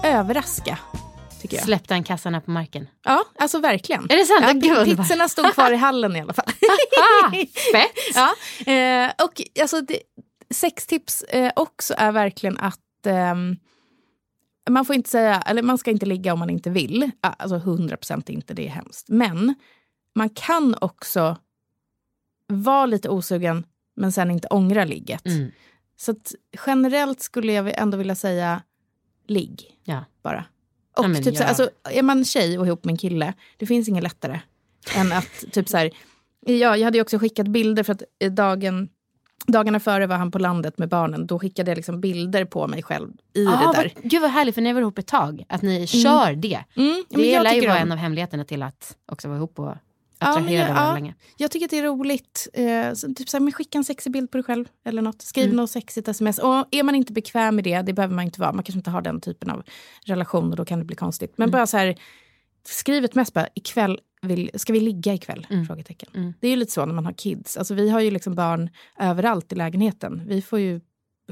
överraska, 0.05 0.79
tycker 1.41 1.57
jag. 1.57 1.65
Släppte 1.65 1.95
han 1.95 2.05
kassarna 2.05 2.41
på 2.41 2.51
marken? 2.51 2.87
Ja, 3.05 3.25
alltså 3.39 3.59
verkligen. 3.59 4.05
Är 4.11 4.17
det 4.17 4.25
sant? 4.25 4.65
Ja, 4.65 4.85
Gud, 4.85 4.97
pizzorna 4.99 5.29
stod 5.29 5.53
kvar 5.55 5.73
i 5.73 5.77
hallen 5.77 6.17
i 6.17 6.21
alla 6.21 6.33
fall. 6.33 6.47
Fett! 7.73 7.91
Ja, 8.15 8.35
eh, 8.73 9.11
och 9.25 9.61
alltså 9.63 9.81
det, 9.81 10.01
sextips 10.51 11.23
eh, 11.23 11.53
också 11.57 11.95
är 11.99 12.13
verkligen 12.13 12.59
att 12.59 13.07
ehm, 13.07 13.57
man 14.71 14.85
får 14.85 14.95
inte 14.97 15.11
säga, 15.11 15.43
eller 15.47 15.63
man 15.63 15.79
ska 15.79 15.91
inte 15.91 16.07
ligga 16.07 16.33
om 16.33 16.39
man 16.39 16.51
inte 16.51 16.71
vill. 16.71 17.11
Alltså 17.21 17.57
100 17.57 17.97
procent 17.97 18.29
inte, 18.29 18.55
det 18.55 18.67
är 18.67 18.71
hemskt. 18.71 19.09
Men 19.09 19.55
man 20.15 20.29
kan 20.31 20.75
också 20.81 21.37
vara 22.47 22.87
lite 22.87 23.09
osugen 23.09 23.67
men 23.97 24.13
sen 24.13 24.31
inte 24.31 24.49
ångra 24.49 24.85
ligget. 24.85 25.27
Mm. 25.27 25.51
Så 25.97 26.15
generellt 26.67 27.21
skulle 27.21 27.53
jag 27.53 27.79
ändå 27.79 27.99
vilja 27.99 28.15
säga 28.15 28.63
ligg 29.27 29.77
Ja. 29.85 30.05
bara. 30.23 30.45
Och 30.97 31.05
Ja, 31.05 31.09
men 31.09 31.23
typ 31.23 31.37
så, 31.37 31.43
ja. 31.43 31.47
alltså, 31.47 31.71
är 31.91 32.03
man 32.03 32.25
tjej 32.25 32.59
och 32.59 32.67
ihop 32.67 32.85
med 32.85 32.93
en 32.93 32.99
kille, 32.99 33.33
det 33.57 33.67
finns 33.67 33.89
inget 33.89 34.03
lättare 34.03 34.41
än 34.97 35.13
att 35.13 35.45
typ 35.53 35.69
så 35.69 35.77
här, 35.77 35.91
ja, 36.47 36.77
jag 36.77 36.85
hade 36.85 36.99
ju 36.99 37.03
också 37.03 37.19
skickat 37.19 37.49
bilder 37.49 37.83
för 37.83 37.93
att 37.93 38.03
eh, 38.19 38.33
dagen, 38.33 38.89
dagarna 39.47 39.81
före 39.81 40.07
var 40.07 40.17
han 40.17 40.31
på 40.31 40.39
landet 40.39 40.79
med 40.79 40.89
barnen. 40.89 41.27
Då 41.27 41.39
skickade 41.39 41.71
jag 41.71 41.77
liksom 41.77 42.01
bilder 42.01 42.45
på 42.45 42.67
mig 42.67 42.83
själv 42.83 43.11
i 43.35 43.47
Ah, 43.47 43.51
det 43.51 43.57
där. 43.83 43.93
vad, 43.95 44.11
gud 44.11 44.23
vad 44.23 44.31
härligt, 44.31 44.55
för 44.55 44.63
ni 44.63 44.73
var 44.73 44.81
ihop 44.81 44.99
ett 44.99 45.07
tag. 45.07 45.45
Att 45.49 45.63
ni 45.63 45.87
kör 45.87 46.35
det. 46.35 46.65
Mm, 46.77 47.05
ja, 47.09 47.19
Det 47.19 47.31
jag 47.31 47.43
lär 47.45 47.53
ju 47.55 47.67
vara 47.69 47.79
en 47.79 47.93
av 47.93 47.99
hemligheterna 47.99 48.45
till 48.45 48.63
att 48.63 48.97
också 49.13 49.29
vara 49.29 49.39
ihop 49.39 49.59
och 49.59 49.75
Ja, 50.21 50.27
men 50.35 50.37
attrahera 50.43 50.69
jag- 50.69 50.77
ja. 50.77 50.95
länge. 50.95 51.15
Jag 51.37 51.51
tycker 51.51 51.67
att 51.67 51.71
det 51.71 51.79
är 51.79 51.83
roligt. 51.83 52.49
Eh, 52.53 52.93
så 52.95 53.15
typ 53.15 53.29
så 53.29 53.37
här, 53.37 53.43
men 53.45 53.53
skicka 53.53 53.79
en 53.79 53.85
sexig 53.85 54.13
bild 54.13 54.31
på 54.31 54.37
dig 54.37 54.45
själv 54.45 54.65
eller 54.85 55.03
något. 55.03 55.23
Skriv 55.23 55.45
Mm. 55.45 55.57
något 55.57 55.71
sexigt 55.71 56.09
sms. 56.09 56.39
Och 56.39 56.67
är 56.71 56.83
man 56.83 56.95
inte 56.95 57.13
bekväm 57.13 57.55
med 57.55 57.65
det, 57.65 57.83
det 57.83 57.93
behöver 57.93 58.15
man 58.15 58.25
inte 58.25 58.41
vara. 58.41 58.53
Man 58.53 58.65
kanske 58.65 58.79
inte 58.79 58.91
har 58.91 59.03
den 59.03 59.21
typen 59.21 59.51
av 59.51 59.63
relation 60.07 60.51
och 60.51 60.57
då 60.57 60.65
kan 60.65 60.79
det 60.79 60.85
bli 60.85 60.97
konstigt. 60.97 61.31
Mm. 61.31 61.35
Men 61.37 61.51
bara 61.51 61.67
så 61.67 61.77
här, 61.77 61.97
skriv 62.65 63.05
ett 63.05 63.15
mest 63.15 63.35
bara, 63.35 63.49
ikväll 63.55 64.01
vill, 64.23 64.51
ska 64.55 64.73
vi 64.73 64.81
ligga 64.81 65.15
ikväll? 65.15 65.47
Mm. 65.51 65.67
Frågetecken. 65.67 66.35
Det 66.41 66.47
är 66.47 66.51
ju 66.51 66.57
lite 66.57 66.73
så 66.73 66.87
när 66.87 66.95
man 66.95 67.05
har 67.05 67.13
kids. 67.13 67.57
Alltså, 67.57 67.75
vi 67.75 67.91
har 67.91 68.01
ju 68.01 68.11
liksom 68.11 68.35
barn 68.35 68.71
överallt 69.01 69.53
i 69.53 69.55
lägenheten. 69.55 70.23
Vi 70.27 70.43
får 70.43 70.59
ju 70.59 70.81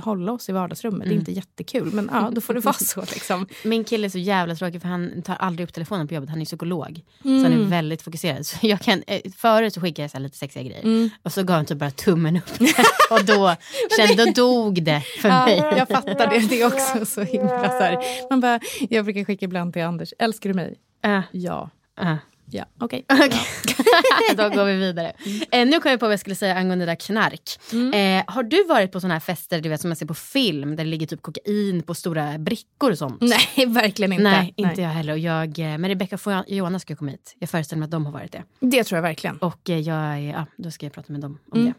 hålla 0.01 0.33
oss 0.33 0.49
i 0.49 0.53
vardagsrummet. 0.53 1.07
Mm. 1.07 1.09
Det 1.09 1.15
är 1.15 1.19
inte 1.19 1.33
jättekul, 1.33 1.93
men 1.93 2.11
ja, 2.13 2.31
då 2.33 2.41
får 2.41 2.55
det 2.55 2.61
vara 2.65 2.75
så. 2.75 3.01
Liksom. 3.01 3.47
Min 3.65 3.85
kille 3.85 4.07
är 4.07 4.09
så 4.09 4.19
jävla 4.19 4.55
tråkig 4.55 4.81
för 4.83 4.89
han 4.89 5.23
tar 5.23 5.35
aldrig 5.35 5.69
upp 5.69 5.75
telefonen 5.75 6.09
på 6.09 6.15
jobbet. 6.15 6.31
Han 6.31 6.41
är 6.41 6.45
psykolog. 6.45 7.01
Så 7.23 7.29
han 7.29 7.53
är 7.53 7.65
väldigt 7.65 8.03
fokuserad. 8.03 8.47
Så 8.47 8.57
jag 8.67 8.81
kan, 8.81 9.03
eh, 9.07 9.21
förut 9.37 9.75
så 9.75 9.81
skickade 9.81 10.03
jag 10.03 10.11
så 10.11 10.19
lite 10.19 10.37
sexiga 10.39 10.63
grejer. 10.63 11.11
Och 11.23 11.33
så 11.33 11.43
gav 11.43 11.57
han 11.57 11.67
typ 11.67 11.79
bara 11.79 11.91
tummen 11.91 12.37
upp. 12.37 12.51
och 13.11 13.25
då, 13.25 13.55
kände, 13.97 14.25
då 14.25 14.33
dog 14.33 14.83
det 14.83 15.01
för 15.23 15.29
Ja, 15.29 15.45
mig. 15.45 15.57
jag 15.77 15.89
fattar 15.89 16.27
det. 16.31 16.49
Det 16.49 16.61
är 16.63 16.67
också 16.67 17.07
så 17.07 17.23
himla 17.23 17.69
så 17.69 17.79
här. 17.83 17.99
Man 18.31 18.41
bara, 18.41 18.61
jag 18.91 19.05
brukar 19.05 19.25
skicka 19.25 19.45
ibland 19.45 19.73
till 19.73 19.83
Anders, 19.83 20.13
älskar 20.19 20.51
du 20.51 20.55
mig? 20.55 20.79
Äh, 21.05 21.21
Ja. 21.33 21.71
äh. 22.01 22.15
Ja, 22.51 22.65
okej. 22.81 23.05
Då 24.37 24.49
går 24.49 24.65
vi 24.65 24.77
vidare. 24.77 25.13
Eh, 25.53 25.67
nu 25.67 25.81
kom 25.81 25.91
jag 25.91 26.01
på 26.01 26.07
vad 26.07 26.13
jag 26.13 26.21
skulle 26.21 26.35
säga 26.37 26.55
angående 26.55 26.85
det 26.87 26.91
där 26.91 26.97
knark. 26.97 27.43
Mm. 27.73 28.19
Eh, 28.19 28.35
har 28.35 28.43
du 28.43 28.65
varit 28.65 28.93
på 28.93 29.01
såna 29.01 29.15
här 29.15 29.21
fester 29.21 29.61
du 29.61 29.69
vet, 29.69 29.81
som 29.81 29.91
man 29.91 29.97
ser 29.97 30.07
på 30.07 30.15
film 30.15 30.77
där 30.77 30.85
det 30.85 30.91
ligger 30.91 31.07
typ 31.07 31.23
kokain 31.23 31.83
på 31.83 31.95
stora 31.95 32.39
brickor 32.39 32.91
och 32.91 32.99
sånt? 32.99 33.21
Nej, 33.21 33.67
verkligen 33.67 34.13
inte. 34.13 34.23
Nej, 34.23 34.53
inte 34.57 34.83
jag 34.83 34.89
heller. 34.89 35.13
Och 35.13 35.19
jag, 35.19 35.59
eh, 35.59 35.79
men 35.79 35.89
Rebecca 35.89 36.19
och 36.25 36.45
Jonas 36.51 36.83
ska 36.83 36.97
komma 36.97 37.11
hit. 37.11 37.37
Jag 37.39 37.51
föreställer 37.51 37.79
mig 37.81 37.85
att 37.85 37.91
de 37.91 38.07
har 38.07 38.13
varit 38.13 38.33
det. 38.33 38.43
Det 38.61 38.85
tror 38.85 38.97
jag 38.97 39.03
verkligen. 39.03 39.37
Och 39.39 39.71
eh, 39.71 39.79
jag, 39.79 40.23
ja, 40.23 40.47
då 40.57 40.71
ska 40.71 40.87
jag 40.87 40.93
prata 40.93 41.13
med 41.13 41.21
dem 41.21 41.39
om 41.53 41.59
Mm. 41.61 41.73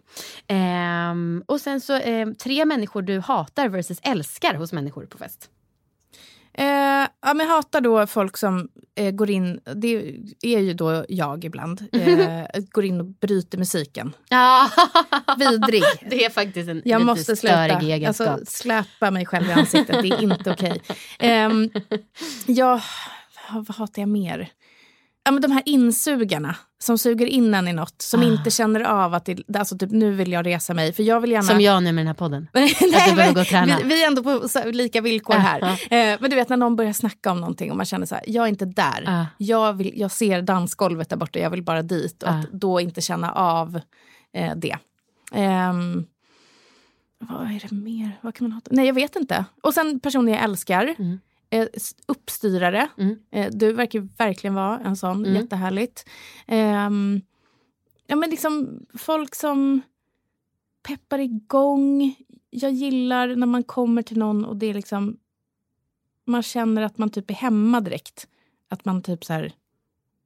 det. 0.48 0.54
Ehm, 0.54 1.44
och 1.46 1.62
sen 1.62 1.82
så, 1.82 1.96
eh, 1.96 2.28
tre 2.30 2.66
människor 2.66 3.02
du 3.02 3.20
hatar 3.20 3.70
versus 3.70 4.00
älskar 4.04 4.54
hos 4.54 4.74
människor 4.74 5.06
på 5.06 5.18
fest. 5.18 5.50
Eh, 6.60 7.08
ja, 7.22 7.34
men 7.34 7.48
hatar 7.48 7.82
då 7.82 8.08
folk 8.08 8.38
som 8.38 8.70
eh, 8.96 9.12
går 9.12 9.30
in, 9.30 9.60
det 9.76 10.14
är 10.42 10.60
ju 10.60 10.74
då 10.74 11.06
jag 11.10 11.46
ibland, 11.46 11.86
eh, 11.92 12.62
går 12.72 12.86
in 12.86 13.00
och 13.00 13.06
bryter 13.06 13.58
musiken. 13.58 14.14
Vidrig. 15.38 15.84
det 16.10 16.26
är 16.26 16.30
faktiskt 16.30 16.70
en 16.70 16.82
Jag 16.86 17.00
lite 17.00 17.06
måste 17.06 17.36
sluta. 17.36 17.80
egenskap. 17.80 18.28
Alltså, 18.28 18.46
släpa 18.62 19.12
mig 19.12 19.26
själv 19.26 19.50
i 19.50 19.52
ansiktet, 19.54 20.02
det 20.02 20.08
är 20.10 20.24
inte 20.24 20.52
okej. 20.52 20.82
Um, 21.46 21.70
jag, 22.46 22.82
vad 23.52 23.76
hatar 23.76 24.02
jag 24.02 24.10
mer? 24.10 24.50
Ja, 25.30 25.34
men 25.34 25.42
de 25.42 25.52
här 25.52 25.64
insugarna 25.66 26.56
som 26.80 26.98
suger 26.98 27.26
in 27.26 27.54
en 27.54 27.68
i 27.68 27.74
något, 27.74 28.02
som 28.02 28.24
inte 28.24 28.52
känner 28.52 28.82
av 28.82 29.14
att 29.14 29.26
det, 29.26 29.56
alltså 29.58 29.78
typ, 29.78 29.92
nu 29.92 30.12
vill 30.12 30.32
jag 30.32 30.46
resa 30.46 30.74
mig. 30.74 30.94
För 30.94 31.04
jag 31.04 31.20
vill 31.22 31.32
gärna... 31.32 31.44
Som 31.44 31.62
jag 31.62 31.84
nu 31.84 31.92
med 31.92 32.02
den 32.02 32.08
här 32.08 32.14
podden. 32.14 32.48
Nej, 32.54 32.76
du 32.80 33.16
behöver 33.16 33.34
gå 33.34 33.42
och 33.42 33.48
träna. 33.48 33.78
Vi, 33.78 33.84
vi 33.84 34.04
är 34.04 34.08
ändå 34.08 34.24
på 34.24 34.48
lika 34.72 35.02
villkor 35.02 35.34
här. 35.34 35.60
ja. 35.90 35.98
Eh, 35.98 36.18
men 36.22 36.30
du 36.30 36.36
vet 36.36 36.50
när 36.50 36.58
någon 36.58 36.76
börjar 36.76 36.94
snacka 36.94 37.32
om 37.32 37.40
någonting 37.40 37.72
och 37.72 37.78
man 37.78 37.86
känner 37.86 38.06
så 38.06 38.16
här, 38.16 38.24
jag 38.28 38.44
är 38.46 38.50
inte 38.50 38.66
där. 38.66 39.04
Ja. 39.06 39.26
Jag, 39.38 39.74
vill, 39.74 39.92
jag 39.96 40.12
ser 40.12 40.42
dansgolvet 40.42 41.10
där 41.10 41.18
borta, 41.18 41.40
jag 41.40 41.50
vill 41.50 41.64
bara 41.64 41.82
dit. 41.82 42.24
Och 42.24 42.30
Ja. 42.30 42.34
att 42.34 42.52
då 42.52 42.80
inte 42.80 43.02
känna 43.02 43.32
av 43.32 43.80
eh, 44.34 44.56
det. 44.56 44.78
Ehm, 45.34 46.06
vad 47.20 47.42
är 47.42 47.60
det 47.70 47.76
mer? 47.76 48.20
Vad 48.22 48.36
kan 48.36 48.46
man 48.46 48.52
ha? 48.52 48.62
Nej, 48.72 48.86
jag 48.88 48.94
vet 48.94 49.16
inte. 49.16 49.46
Och 49.64 49.74
sen 49.74 50.00
personer 50.00 50.32
jag 50.32 50.44
älskar. 50.44 50.96
Mm. 51.00 51.20
Eh, 51.50 51.68
uppstyrare. 52.08 52.90
Mm. 52.98 53.20
Eh, 53.32 53.52
du 53.52 53.74
verkar 53.74 54.00
verkligen 54.18 54.54
vara 54.54 54.80
en 54.80 54.96
sån. 54.96 55.26
Mm. 55.26 55.42
Jättehärligt. 55.42 56.10
Ehm, 56.48 57.22
ja, 58.08 58.16
men 58.16 58.30
liksom 58.30 58.86
folk 58.94 59.36
som 59.36 59.82
peppar 60.84 61.20
igång. 61.20 62.16
Jag 62.50 62.72
gillar 62.72 63.36
när 63.36 63.48
man 63.48 63.64
kommer 63.64 64.02
till 64.02 64.18
någon 64.18 64.46
och 64.46 64.58
det 64.58 64.66
är 64.66 64.74
liksom... 64.74 65.18
Man 66.26 66.44
känner 66.44 66.82
att 66.82 66.98
man 66.98 67.10
typ 67.10 67.30
är 67.30 67.36
hemma 67.36 67.82
direkt. 67.82 68.28
Att 68.70 68.86
man 68.86 69.02
typ 69.02 69.26
så 69.26 69.34
här 69.34 69.54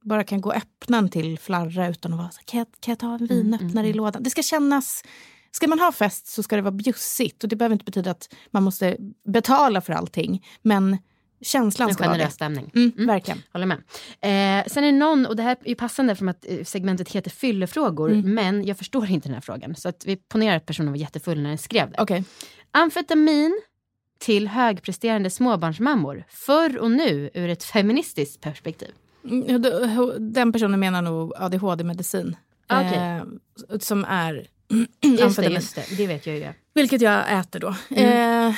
bara 0.01 0.23
kan 0.23 0.41
gå 0.41 0.49
och 0.49 0.55
öppna 0.55 0.97
en 0.97 1.09
till 1.09 1.39
flarra 1.39 1.89
utan 1.89 2.13
att 2.13 2.19
vara 2.19 2.31
så 2.31 2.37
här, 2.37 2.45
kan 2.45 2.57
jag, 2.57 2.67
kan 2.79 2.91
jag 2.91 2.99
ta 2.99 3.13
en 3.13 3.25
vinöppnare 3.27 3.87
i 3.87 3.93
lådan? 3.93 4.23
Det 4.23 4.29
ska 4.29 4.41
kännas... 4.41 5.03
Ska 5.51 5.67
man 5.67 5.79
ha 5.79 5.91
fest 5.91 6.27
så 6.27 6.43
ska 6.43 6.55
det 6.55 6.61
vara 6.61 6.71
bjussigt. 6.71 7.43
Och 7.43 7.49
det 7.49 7.55
behöver 7.55 7.73
inte 7.73 7.85
betyda 7.85 8.11
att 8.11 8.33
man 8.51 8.63
måste 8.63 8.97
betala 9.23 9.81
för 9.81 9.93
allting. 9.93 10.45
Men 10.61 10.97
känslan 11.43 11.87
En 11.89 11.93
ska 11.95 12.03
det. 12.03 12.09
generös 12.09 12.33
stämning. 12.33 12.71
Mm, 12.75 12.91
Verkligen. 13.07 13.41
Håller 13.53 13.65
med. 13.65 13.77
Eh, 14.21 14.67
sen 14.67 14.83
är 14.83 14.91
det 14.91 14.97
någon, 14.97 15.25
och 15.25 15.35
det 15.35 15.43
här 15.43 15.57
är 15.63 15.75
passande 15.75 16.15
för 16.15 16.27
att 16.27 16.45
eh, 16.49 16.63
segmentet 16.63 17.09
heter 17.11 17.31
fyllefrågor, 17.31 18.11
Mm. 18.11 18.33
men 18.33 18.65
jag 18.65 18.77
förstår 18.77 19.09
inte 19.09 19.27
den 19.27 19.33
här 19.33 19.41
frågan. 19.41 19.75
Så 19.75 19.89
att 19.89 20.03
vi 20.05 20.15
ponerar 20.15 20.55
att 20.57 20.65
personen 20.65 20.91
var 20.91 20.97
jättefull 20.99 21.41
när 21.41 21.49
den 21.49 21.57
skrev 21.57 21.91
det. 21.91 21.95
Okej. 22.01 22.23
Amfetamin 22.71 23.61
till 24.19 24.47
högpresterande 24.47 25.29
småbarnsmammor, 25.29 26.23
förr 26.29 26.77
och 26.77 26.91
nu 26.91 27.29
ur 27.33 27.49
ett 27.49 27.63
feministiskt 27.63 28.41
perspektiv. 28.41 28.89
Mm, 29.29 29.61
Den 30.33 30.51
personen 30.53 30.79
menar 30.79 31.01
nog 31.01 31.33
ADHD-medicin. 31.37 32.35
Okej. 32.69 32.97
Eh, 33.69 33.79
som 33.79 34.05
är 34.05 34.47
Just 35.01 35.35
det, 35.37 35.45
just 35.45 35.75
det, 35.75 35.85
det 35.97 36.07
vet 36.07 36.27
jag 36.27 36.35
ju. 36.35 36.53
Vilket 36.73 37.01
jag 37.01 37.39
äter 37.39 37.59
då. 37.59 37.75
Mm. 37.89 38.47
Eh, 38.49 38.55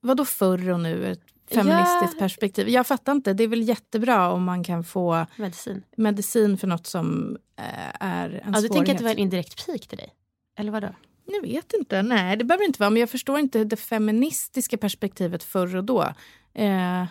vad 0.00 0.16
då 0.16 0.24
förr 0.24 0.70
och 0.70 0.80
nu 0.80 1.16
feministiskt 1.54 2.12
Ja. 2.14 2.18
perspektiv? 2.18 2.68
Jag 2.68 2.86
fattar 2.86 3.12
inte. 3.12 3.32
Det 3.32 3.44
är 3.44 3.48
väl 3.48 3.62
jättebra 3.68 4.28
om 4.32 4.44
man 4.44 4.64
kan 4.64 4.84
få 4.84 5.26
Medicin. 5.36 5.82
medicin 5.96 6.58
för 6.58 6.66
något 6.66 6.86
som 6.86 7.36
eh, 7.56 7.64
är 8.00 8.28
en 8.30 8.32
Ja, 8.34 8.40
du 8.46 8.52
svårighet. 8.52 8.72
tänker 8.72 8.92
att 8.92 8.98
det 8.98 9.04
var 9.04 9.10
en 9.10 9.18
indirekt 9.18 9.66
pik 9.66 9.88
till 9.88 9.98
dig? 9.98 10.10
Eller 10.58 10.72
vadå? 10.72 10.88
Jag 11.26 11.42
vet 11.42 11.72
inte. 11.78 12.02
Nej, 12.02 12.36
det 12.36 12.44
behöver 12.44 12.64
inte 12.64 12.80
vara. 12.80 12.90
Men 12.90 13.00
jag 13.00 13.10
förstår 13.10 13.38
inte 13.38 13.64
det 13.64 13.76
feministiska 13.76 14.76
perspektivet 14.76 15.42
förr 15.42 15.76
och 15.76 15.84
då. 15.84 16.02
Eh, 16.54 17.04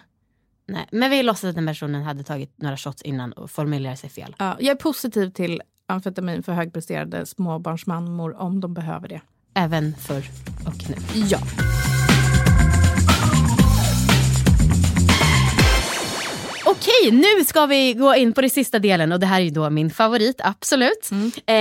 Nej, 0.72 0.88
men 0.92 1.12
vi 1.12 1.24
låtsas 1.24 1.44
att 1.50 1.56
den 1.56 1.68
personen 1.68 2.04
hade 2.04 2.24
tagit 2.24 2.62
några 2.62 2.78
shots 2.78 3.02
innan 3.02 3.32
och 3.34 3.52
formulerat 3.52 4.00
sig 4.00 4.10
fel. 4.10 4.36
ja, 4.40 4.58
jag 4.60 4.72
är 4.72 4.76
positiv 4.76 5.30
till 5.30 5.62
amfetamin 5.88 6.44
för 6.44 6.54
högpresterande 6.54 7.26
småbarnsmammor 7.26 8.36
om 8.42 8.60
de 8.60 8.74
behöver 8.74 9.08
det. 9.08 9.22
Även 9.54 9.96
förr 9.96 10.24
och 10.68 10.90
nu. 10.90 10.96
Ja. 11.30 11.40
Okej, 16.80 17.12
nu 17.12 17.46
ska 17.46 17.66
vi 17.66 17.94
gå 17.94 18.16
in 18.16 18.34
på 18.34 18.42
den 18.42 18.50
sista 18.50 18.80
delen 18.80 19.12
och 19.12 19.20
det 19.20 19.26
här 19.26 19.40
är 19.40 19.44
ju 19.44 19.50
då 19.50 19.70
min 19.70 19.90
favorit, 19.92 20.42
absolut. 20.44 21.10
Eh, 21.46 21.56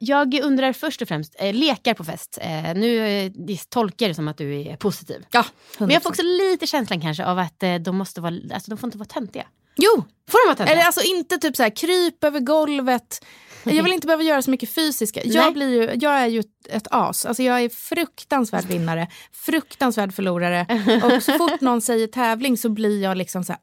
jag 0.00 0.34
undrar 0.42 0.72
först 0.72 1.02
och 1.02 1.08
främst, 1.08 1.36
eh, 1.38 1.54
lekar 1.54 1.94
på 1.94 2.04
fest. 2.04 2.38
Eh, 2.40 2.74
nu 2.74 3.08
eh, 3.08 3.32
tolkar 3.68 4.08
det 4.08 4.14
som 4.14 4.28
att 4.28 4.36
du 4.38 4.60
är 4.60 4.76
positiv. 4.76 5.24
Ja, 5.30 5.44
Men 5.78 5.90
jag 5.90 6.02
får 6.02 6.10
också 6.10 6.22
lite 6.22 6.66
känslan 6.66 7.00
kanske 7.00 7.24
av 7.24 7.38
att 7.38 7.62
eh, 7.62 7.74
de 7.74 7.96
måste 7.96 8.20
vara, 8.20 8.34
alltså 8.54 8.70
de 8.70 8.78
får 8.78 8.86
inte 8.86 8.98
vara 8.98 9.08
töntiga. 9.08 9.46
Jo, 9.76 10.04
Får 10.30 10.38
de 10.44 10.48
vara 10.48 10.56
töntiga? 10.56 10.74
Eller 10.74 10.86
alltså 10.86 11.02
inte 11.02 11.38
typ 11.38 11.56
så 11.56 11.62
här 11.62 11.76
kryp 11.76 12.24
över 12.24 12.40
golvet. 12.40 13.24
Jag 13.64 13.82
vill 13.82 13.92
inte 13.92 14.06
behöva 14.06 14.22
göra 14.22 14.42
så 14.42 14.50
mycket 14.50 14.74
fysiska. 14.74 15.20
Nej. 15.24 15.34
Jag, 15.36 15.52
blir 15.54 15.68
ju, 15.68 15.98
jag 16.00 16.12
är 16.12 16.26
ju 16.26 16.42
ett, 16.68 16.86
as. 16.90 17.26
Alltså 17.26 17.42
jag 17.42 17.60
är 17.62 17.68
fruktansvärd 17.68 18.64
vinnare, 18.64 19.08
fruktansvärd 19.32 20.14
förlorare. 20.14 20.66
Och 21.04 21.22
så 21.22 21.32
fort 21.32 21.60
någon 21.60 21.80
säger 21.80 22.06
tävling 22.06 22.56
så 22.56 22.68
blir 22.68 23.02
jag 23.02 23.16
liksom 23.16 23.44
så 23.44 23.52
här... 23.52 23.60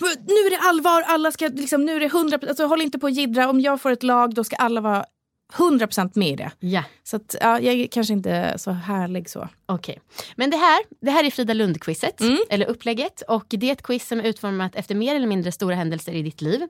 "Mm, 0.00 0.24
nu 0.26 0.34
är 0.34 0.50
det 0.50 0.58
allvar, 0.68 1.02
alla 1.02 1.32
ska 1.32 1.48
liksom, 1.48 1.84
nu 1.84 1.96
är 1.96 2.00
det 2.00 2.06
100 2.06 2.38
alltså 2.48 2.66
håll 2.66 2.82
inte 2.82 2.98
på 2.98 3.06
att 3.06 3.14
jiddra. 3.14 3.48
Om 3.50 3.60
jag 3.60 3.80
får 3.80 3.90
ett 3.90 4.02
lag 4.02 4.34
då 4.34 4.44
ska 4.44 4.56
alla 4.56 4.80
vara 4.80 5.04
100% 5.52 6.10
med 6.14 6.28
i 6.28 6.36
det. 6.36 6.50
Ja, 6.60 6.84
Så 7.02 7.16
att, 7.16 7.34
ja, 7.40 7.60
jag 7.60 7.74
är 7.74 7.86
kanske 7.86 8.12
inte 8.12 8.54
så 8.58 8.70
härlig 8.70 9.30
så. 9.30 9.48
okej. 9.66 10.00
Men 10.36 10.50
det 10.50 10.56
här, 10.56 10.82
det 11.00 11.10
här 11.10 11.24
är 11.24 11.30
Frida 11.30 11.54
Lund-quizet, 11.54 12.20
Mm. 12.20 12.38
eller 12.50 12.66
upplägget. 12.66 13.22
Och 13.28 13.44
det 13.48 13.68
är 13.68 13.72
ett 13.72 13.82
quiz 13.82 14.08
som 14.08 14.18
är 14.20 14.24
utformat 14.24 14.76
efter 14.76 14.94
mer 14.94 15.14
eller 15.16 15.26
mindre 15.26 15.52
stora 15.52 15.74
händelser 15.74 16.12
i 16.12 16.22
ditt 16.22 16.40
liv. 16.40 16.60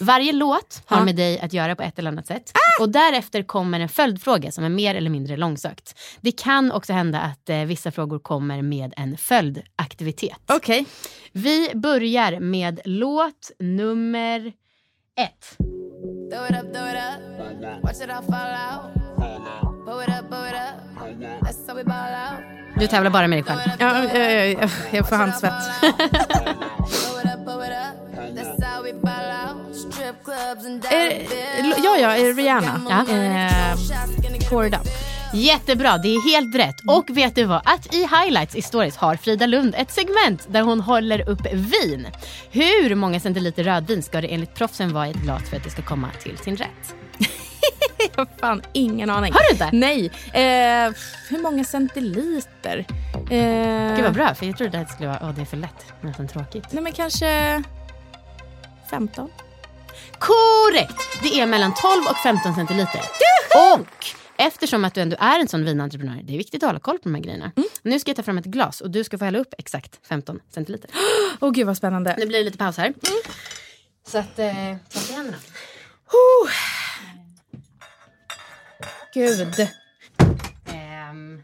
Varje 0.00 0.32
låt 0.32 0.82
har. 0.86 1.00
Ah! 1.00 1.04
med 1.04 1.16
dig 1.16 1.40
att 1.40 1.52
göra 1.52 1.76
på 1.76 1.82
ett 1.82 1.98
eller 1.98 2.10
annat 2.10 2.26
sätt. 2.26 2.52
Och 2.80 2.88
därefter 2.88 3.42
kommer 3.42 3.80
en 3.80 3.88
följdfråga 3.88 4.52
som 4.52 4.64
är 4.64 4.68
mer 4.68 4.94
eller 4.94 5.10
mindre 5.10 5.36
långsökt. 5.36 5.98
Det 6.20 6.32
kan 6.32 6.72
också 6.72 6.92
hända 6.92 7.20
att 7.20 7.48
eh, 7.50 7.58
vissa 7.64 7.90
frågor 7.90 8.18
kommer 8.18 8.62
med 8.62 8.94
en 8.96 9.16
följdaktivitet. 9.16 10.38
Okej. 10.46 10.84
Vi 11.32 11.70
börjar 11.74 12.40
med 12.40 12.80
låt 12.84 13.50
nummer 13.58 14.52
ett. 15.20 15.56
Throw 16.30 16.44
it 16.46 16.54
up, 16.54 16.72
throw 16.72 16.86
it 16.86 16.96
up. 16.96 17.82
Watch 17.82 18.00
it 18.00 18.10
all 18.10 18.22
fall 18.22 18.54
out. 18.66 18.94
Blow 19.84 20.00
it 20.00 20.08
up, 20.08 20.28
blow 20.28 20.44
it 20.44 20.54
up. 20.54 20.80
That's 21.42 21.66
how 21.66 21.74
we 21.74 21.84
ball 21.84 22.14
out. 22.14 22.40
Du 22.76 22.86
tävlar 22.86 23.10
bara 23.10 23.26
med 23.28 23.38
dig 23.38 23.42
själv. 23.42 23.60
Ja, 23.78 24.18
jag, 24.18 24.52
jag, 24.52 24.70
jag 24.92 25.08
får 25.08 25.16
handsvett. 25.16 25.52
Blow 25.80 27.20
it 27.20 27.34
up, 27.34 27.44
blow 27.44 27.62
it 27.62 27.70
up. 27.70 27.94
That's 28.36 28.64
how 28.64 28.82
we 28.82 28.92
ball 28.92 29.30
out. 29.46 29.76
Strip 29.76 30.24
clubs 30.24 30.66
and 30.66 30.86
ja, 31.84 31.96
ja, 31.98 32.32
Rihanna. 32.32 32.80
Ja. 32.90 33.14
Eh, 33.14 34.48
poured 34.48 34.74
up. 34.74 34.88
Jättebra, 35.34 35.98
det 35.98 36.08
är 36.08 36.32
helt 36.32 36.54
rätt. 36.54 36.76
Och 36.86 37.16
vet 37.16 37.34
du 37.34 37.44
vad? 37.44 37.62
Att 37.64 37.94
i 37.94 37.98
highlights 37.98 38.54
i 38.54 38.62
stories 38.62 38.96
har 38.96 39.16
Frida 39.16 39.46
Lund 39.46 39.74
ett 39.78 39.90
segment 39.90 40.46
där 40.48 40.62
hon 40.62 40.80
håller 40.80 41.28
upp 41.28 41.52
vin. 41.52 42.06
Hur 42.50 42.94
många 42.94 43.20
centiliter 43.20 43.64
rödvin 43.64 44.02
ska 44.02 44.20
det 44.20 44.28
enligt 44.28 44.54
proffsen 44.54 44.92
vara 44.92 45.08
i 45.08 45.10
ett 45.10 45.16
glas 45.16 45.50
för 45.50 45.56
att 45.56 45.64
det 45.64 45.70
ska 45.70 45.82
komma 45.82 46.08
till 46.22 46.38
sin 46.38 46.56
rätt? 46.56 46.94
Jag 47.98 48.16
har 48.16 48.28
fan 48.40 48.62
ingen 48.72 49.10
aning. 49.10 49.32
Har 49.32 49.40
du 49.40 49.50
inte? 49.50 49.70
Nej. 49.72 50.06
Eh, 50.32 50.92
hur 51.28 51.42
många 51.42 51.64
centiliter? 51.64 52.84
Eh, 53.30 53.96
Gud 53.96 54.04
vad 54.04 54.14
bra, 54.14 54.34
för 54.34 54.46
jag 54.46 54.56
trodde 54.58 54.80
att 54.80 54.88
det 54.88 54.92
skulle 54.94 55.08
vara, 55.08 55.18
åh 55.22 55.34
det 55.34 55.40
är 55.40 55.44
för 55.44 55.56
lätt, 55.56 55.92
nästan 56.00 56.28
tråkigt. 56.28 56.64
Nej 56.70 56.82
men 56.82 56.92
kanske 56.92 57.62
15. 58.90 59.30
Korrekt! 60.18 61.22
Det 61.22 61.40
är 61.40 61.46
mellan 61.46 61.74
12 61.74 62.02
och 62.10 62.16
15 62.16 62.54
centiliter. 62.54 63.00
Och 63.54 64.23
Eftersom 64.36 64.84
att 64.84 64.94
du 64.94 65.00
ändå 65.00 65.16
är 65.20 65.40
en 65.40 65.48
sån 65.48 65.64
vinentreprenör, 65.64 66.20
det 66.22 66.34
är 66.34 66.38
viktigt 66.38 66.62
att 66.62 66.66
hålla 66.68 66.80
koll 66.80 66.98
på 66.98 67.02
de 67.08 67.14
här 67.14 67.22
grejerna. 67.22 67.52
Mm. 67.56 67.68
Nu 67.82 67.98
ska 68.00 68.08
jag 68.10 68.16
ta 68.16 68.22
fram 68.22 68.38
ett 68.38 68.44
glas 68.44 68.80
och 68.80 68.90
du 68.90 69.04
ska 69.04 69.18
få 69.18 69.24
hälla 69.24 69.38
upp 69.38 69.54
exakt 69.58 70.06
15 70.06 70.40
centiliter. 70.50 70.90
Åh 71.40 71.50
gud 71.50 71.66
vad 71.66 71.76
spännande. 71.76 72.14
Nu 72.18 72.26
blir 72.26 72.38
det 72.38 72.44
lite 72.44 72.58
paus 72.58 72.76
här. 72.76 72.86
Mm. 72.86 72.96
Så 74.06 74.18
att, 74.18 74.38
eh, 74.38 74.54
ta 74.88 75.12
i 75.12 75.14
händerna. 75.16 75.36
Gud. 79.14 79.68
Ehm, 80.66 81.42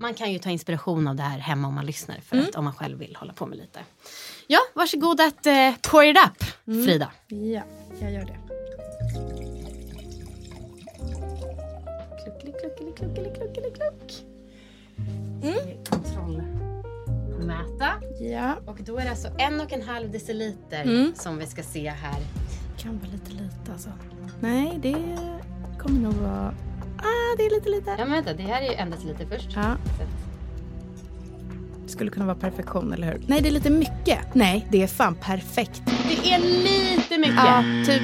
man 0.00 0.14
kan 0.14 0.32
ju 0.32 0.38
ta 0.38 0.50
inspiration 0.50 1.08
av 1.08 1.16
det 1.16 1.22
här 1.22 1.38
hemma 1.38 1.68
om 1.68 1.74
man 1.74 1.86
lyssnar. 1.86 2.20
För 2.20 2.36
Mm. 2.36 2.48
att 2.48 2.54
om 2.56 2.64
man 2.64 2.74
själv 2.74 2.98
vill 2.98 3.16
hålla 3.16 3.32
på 3.32 3.46
med 3.46 3.58
lite. 3.58 3.80
Ja, 4.46 4.58
varsågod 4.74 5.20
att 5.20 5.46
eh, 5.46 5.74
pour 5.82 6.04
it 6.04 6.16
up, 6.26 6.44
Mm. 6.66 6.84
Frida. 6.86 7.10
Ja, 7.28 7.62
jag 8.00 8.12
gör 8.12 8.24
det. 8.24 8.38
Kluck. 12.52 14.24
Mm. 15.42 15.54
Kontrollmäta. 15.90 17.90
Ja, 18.20 18.56
Och 18.66 18.78
då 18.84 18.96
är 18.98 19.04
det 19.04 19.10
alltså 19.10 19.28
en 19.38 19.60
och 19.60 19.72
en 19.72 19.82
halv 19.82 20.10
deciliter 20.10 20.82
Mm. 20.82 21.12
som 21.14 21.38
vi 21.38 21.46
ska 21.46 21.62
se 21.62 21.88
här. 21.88 22.20
kan 22.78 22.98
vara 22.98 23.10
lite 23.12 23.30
lite 23.30 23.72
alltså. 23.72 23.90
Nej, 24.40 24.78
det 24.82 24.96
kommer 25.78 26.00
nog 26.00 26.14
vara... 26.14 26.54
Ah, 26.98 27.36
det 27.38 27.42
är 27.46 27.50
lite 27.54 27.68
lite. 27.68 27.90
Ja 27.90 27.96
men 28.04 28.10
vänta, 28.12 28.32
det 28.32 28.42
här 28.42 28.62
är 28.62 28.66
ju 28.70 28.74
en 28.74 28.90
deciliter 28.90 29.26
först. 29.26 29.48
Ja, 29.54 29.76
det 31.84 31.88
skulle 31.92 32.10
kunna 32.10 32.26
vara 32.26 32.36
perfektion, 32.36 32.92
eller 32.92 33.06
hur? 33.12 33.20
Nej, 33.26 33.40
det 33.40 33.48
är 33.48 33.52
lite 33.52 33.70
mycket. 33.70 34.34
Nej, 34.34 34.66
det 34.70 34.82
är 34.82 34.86
fan 34.86 35.14
perfekt. 35.14 35.82
Det 35.86 36.30
är 36.32 36.38
lite 36.38 37.18
mycket. 37.18 37.36
Ja, 37.36 37.62
typ. 37.86 38.02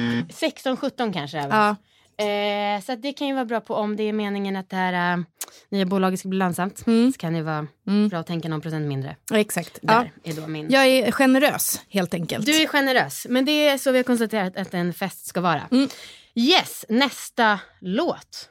16-17 0.65 1.13
kanske. 1.13 1.39
även. 1.39 1.57
Ja, 1.57 1.75
Eh, 2.17 2.81
så 2.85 2.95
det 2.95 3.13
kan 3.13 3.27
ju 3.27 3.33
vara 3.33 3.45
bra 3.45 3.59
på 3.61 3.75
om 3.75 3.95
det 3.95 4.03
är 4.03 4.13
meningen 4.13 4.55
att 4.55 4.69
det 4.69 4.75
här 4.75 5.13
äh, 5.17 5.23
nya 5.71 5.85
bolaget 5.85 6.19
ska 6.19 6.29
bli 6.29 6.37
lönsamt. 6.39 6.87
Mm. 6.87 7.11
Så 7.11 7.17
kan 7.17 7.33
det 7.33 7.41
vara 7.41 7.67
Mm. 7.87 8.09
bra 8.09 8.19
att 8.19 8.27
tänka 8.27 8.49
någon 8.49 8.61
procent 8.61 8.87
mindre. 8.87 9.15
exakt. 9.33 9.79
Ja. 9.81 9.93
Där 9.93 10.11
är 10.23 10.41
då 10.41 10.47
min. 10.47 10.69
Jag 10.71 10.85
är 10.87 11.11
generös, 11.11 11.81
helt 11.89 12.13
enkelt. 12.13 12.45
Du 12.45 12.61
är 12.61 12.67
generös, 12.67 13.27
men 13.29 13.45
det 13.45 13.67
är 13.67 13.77
så 13.77 13.91
vi 13.91 13.97
har 13.97 14.03
konstaterat 14.03 14.57
att 14.57 14.73
en 14.73 14.93
fest 14.93 15.25
ska 15.27 15.41
vara. 15.41 15.61
Mm. 15.71 15.89
Yes, 16.35 16.85
nästa 16.89 17.59
låt. 17.81 18.49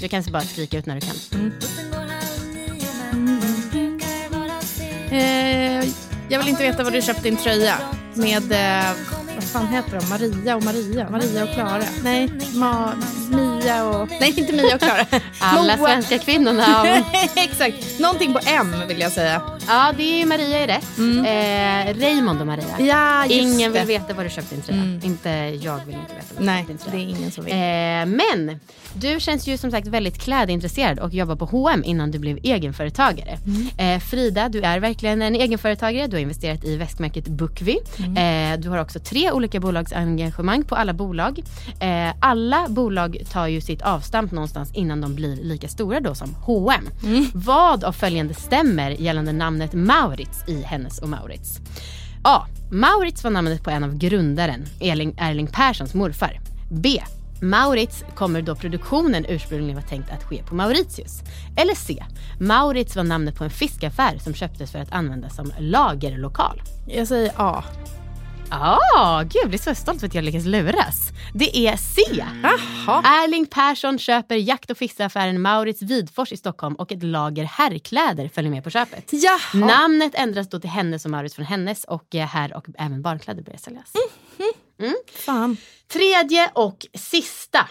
Du 0.00 0.08
kan 0.08 0.22
bara 0.32 0.42
skrika 0.42 0.78
ut 0.78 0.86
när 0.86 0.94
du 0.94 1.00
kan. 1.00 1.52
Eh, 5.10 5.88
jag 6.28 6.38
vill 6.38 6.48
inte 6.48 6.62
veta 6.62 6.84
vad 6.84 6.92
du 6.92 7.02
köpte 7.02 7.22
din 7.22 7.36
tröja 7.36 7.74
med... 8.14 8.52
Eh, 8.52 9.19
vad 9.40 9.48
fan 9.48 9.68
heter 9.68 10.00
de? 10.00 10.08
Maria 10.08 10.56
och 10.56 10.64
Maria? 10.64 11.10
Maria 11.10 11.42
och 11.44 11.54
Klara? 11.54 11.82
Nej, 12.04 12.28
Ma, 12.54 12.92
Mia 13.30 13.84
och... 13.88 14.08
Nej, 14.20 14.34
inte 14.36 14.52
Mia 14.52 14.74
och 14.74 14.80
Klara. 14.80 15.06
Alla 15.38 15.76
Moa. 15.76 15.86
svenska 15.86 16.18
kvinnorna. 16.18 16.86
Exakt. 17.36 17.98
Någonting 17.98 18.32
på 18.32 18.40
M 18.46 18.74
vill 18.88 19.00
jag 19.00 19.12
säga. 19.12 19.42
ja, 19.68 19.92
det 19.96 20.22
är 20.22 20.26
Maria 20.26 20.58
är 20.58 20.66
rätt. 20.66 20.98
Eh, 20.98 22.00
Raymond 22.00 22.40
och 22.40 22.46
Maria. 22.46 22.64
Mm. 22.74 22.86
Ja, 22.86 23.26
just 23.26 23.34
Ingen 23.34 23.72
det. 23.72 23.78
vill 23.78 23.88
veta 23.88 24.14
var 24.14 24.24
du 24.24 24.30
köpte 24.30 24.54
din 24.54 24.62
tröja. 24.64 24.80
Mm. 24.82 25.00
Inte 25.04 25.28
jag 25.60 25.80
vill 25.86 25.94
inte 25.94 26.14
veta 26.14 26.34
var 26.34 26.40
du 26.40 26.46
Nej, 26.46 26.66
köpte 26.68 26.90
din 26.90 27.06
det 27.06 27.12
är 27.12 27.18
ingen 27.18 27.30
som 27.30 27.44
vill. 27.44 27.52
Eh, 27.54 27.58
men 28.38 28.60
du 28.94 29.20
känns 29.20 29.46
ju 29.46 29.56
som 29.58 29.70
sagt 29.70 29.86
väldigt 29.86 30.18
klädintresserad 30.22 30.98
och 30.98 31.14
jobbar 31.14 31.36
på 31.36 31.44
H&M 31.44 31.82
innan 31.84 32.10
du 32.10 32.18
blev 32.18 32.38
egenföretagare. 32.42 33.38
Mm. 33.46 33.94
Eh, 33.94 34.00
Frida, 34.00 34.48
du 34.48 34.60
är 34.60 34.80
verkligen 34.80 35.22
en 35.22 35.34
egenföretagare. 35.34 36.06
Du 36.06 36.16
har 36.16 36.20
investerat 36.20 36.64
i 36.64 36.76
väskmärket 36.76 37.28
Bookvy. 37.28 37.76
Mm. 37.98 38.52
Eh, 38.52 38.60
du 38.60 38.68
har 38.68 38.78
också 38.78 38.98
tre 38.98 39.29
olika 39.32 39.60
bolagsengagemang 39.60 40.64
på 40.64 40.76
alla 40.76 40.92
bolag. 40.92 41.42
Eh, 41.80 42.14
alla 42.20 42.66
bolag 42.68 43.18
tar 43.32 43.46
ju 43.46 43.60
sitt 43.60 43.82
avstamp 43.82 44.32
någonstans 44.32 44.74
innan 44.74 45.00
de 45.00 45.14
blir 45.14 45.36
lika 45.36 45.68
stora 45.68 46.00
då 46.00 46.14
som 46.14 46.34
H&M. 46.34 46.88
Mm. 47.04 47.26
Vad 47.34 47.84
av 47.84 47.92
följande 47.92 48.34
stämmer 48.34 48.90
gällande 48.90 49.32
namnet 49.32 49.72
Maurits 49.72 50.48
i 50.48 50.62
Hennes 50.62 50.98
och 50.98 51.08
Maurits? 51.08 51.60
A. 52.22 52.46
Maurits 52.70 53.24
var 53.24 53.30
namnet 53.30 53.64
på 53.64 53.70
en 53.70 53.84
av 53.84 53.98
grundaren, 53.98 54.64
Erling, 54.80 55.14
Erling 55.18 55.46
Perssons 55.46 55.94
morfar. 55.94 56.40
B. 56.70 57.02
Maurits 57.42 58.04
kommer 58.14 58.42
då 58.42 58.54
produktionen 58.54 59.26
ursprungligen 59.28 59.74
var 59.74 59.88
tänkt 59.88 60.10
att 60.10 60.24
ske 60.24 60.42
på 60.42 60.54
Mauritius. 60.54 61.22
Eller 61.56 61.74
C. 61.74 62.04
Maurits 62.40 62.96
var 62.96 63.04
namnet 63.04 63.36
på 63.36 63.44
en 63.44 63.50
fiskaffär 63.50 64.18
som 64.18 64.34
köptes 64.34 64.72
för 64.72 64.78
att 64.78 64.92
användas 64.92 65.36
som 65.36 65.52
lagerlokal. 65.58 66.62
Jag 66.86 67.08
säger 67.08 67.32
A. 67.36 67.64
Ah, 68.52 69.22
gud, 69.22 69.36
jag 69.42 69.48
blir 69.48 69.58
så 69.58 69.74
stolt 69.74 70.00
för 70.00 70.06
att 70.06 70.14
jag 70.14 70.24
lyckas 70.24 70.44
luras. 70.44 71.08
Det 71.34 71.56
är 71.56 71.76
C. 71.76 72.02
Jaha. 72.12 73.02
Erling 73.04 73.46
Persson 73.46 73.98
köper 73.98 74.36
jakt 74.36 74.70
och 74.70 74.78
fiskeaffären 74.78 75.42
Maurits 75.42 75.82
Vidfors 75.82 76.32
i 76.32 76.36
Stockholm 76.36 76.74
och 76.74 76.92
ett 76.92 77.02
lager 77.02 77.44
herrkläder 77.44 78.28
följer 78.28 78.50
med 78.50 78.64
på 78.64 78.70
köpet. 78.70 79.10
Jaha. 79.12 79.66
Namnet 79.66 80.14
ändras 80.14 80.48
då 80.48 80.60
till 80.60 80.70
Hennes 80.70 81.04
och 81.04 81.10
Maurits 81.10 81.34
från 81.34 81.44
Hennes 81.44 81.84
och 81.84 82.14
eh, 82.14 82.26
herr 82.26 82.56
och 82.56 82.66
även 82.78 83.02
barnkläder 83.02 83.42
börjar 83.42 83.58
säljas. 83.58 83.92
Fan. 85.06 85.56
Tredje 85.92 86.50
och 86.52 86.86
sista. 86.94 87.68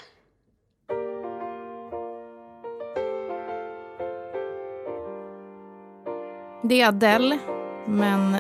Det 6.64 6.82
är 6.82 6.88
Adele, 6.88 7.40
men... 7.88 8.38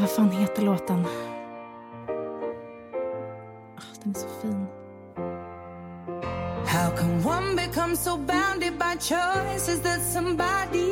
Vad 0.00 0.10
fan 0.10 0.30
heter 0.30 0.62
låten? 0.62 1.06
Ah, 3.76 3.82
den 4.02 4.12
är 4.12 4.18
så 4.18 4.28
fin. 4.42 4.66
How 6.66 6.96
can 6.96 7.26
one 7.26 7.56
become 7.56 7.96
so 7.96 8.16
bounded 8.16 8.72
by 8.78 8.98
choices 9.00 9.80
that 9.82 10.00
somebody 10.12 10.90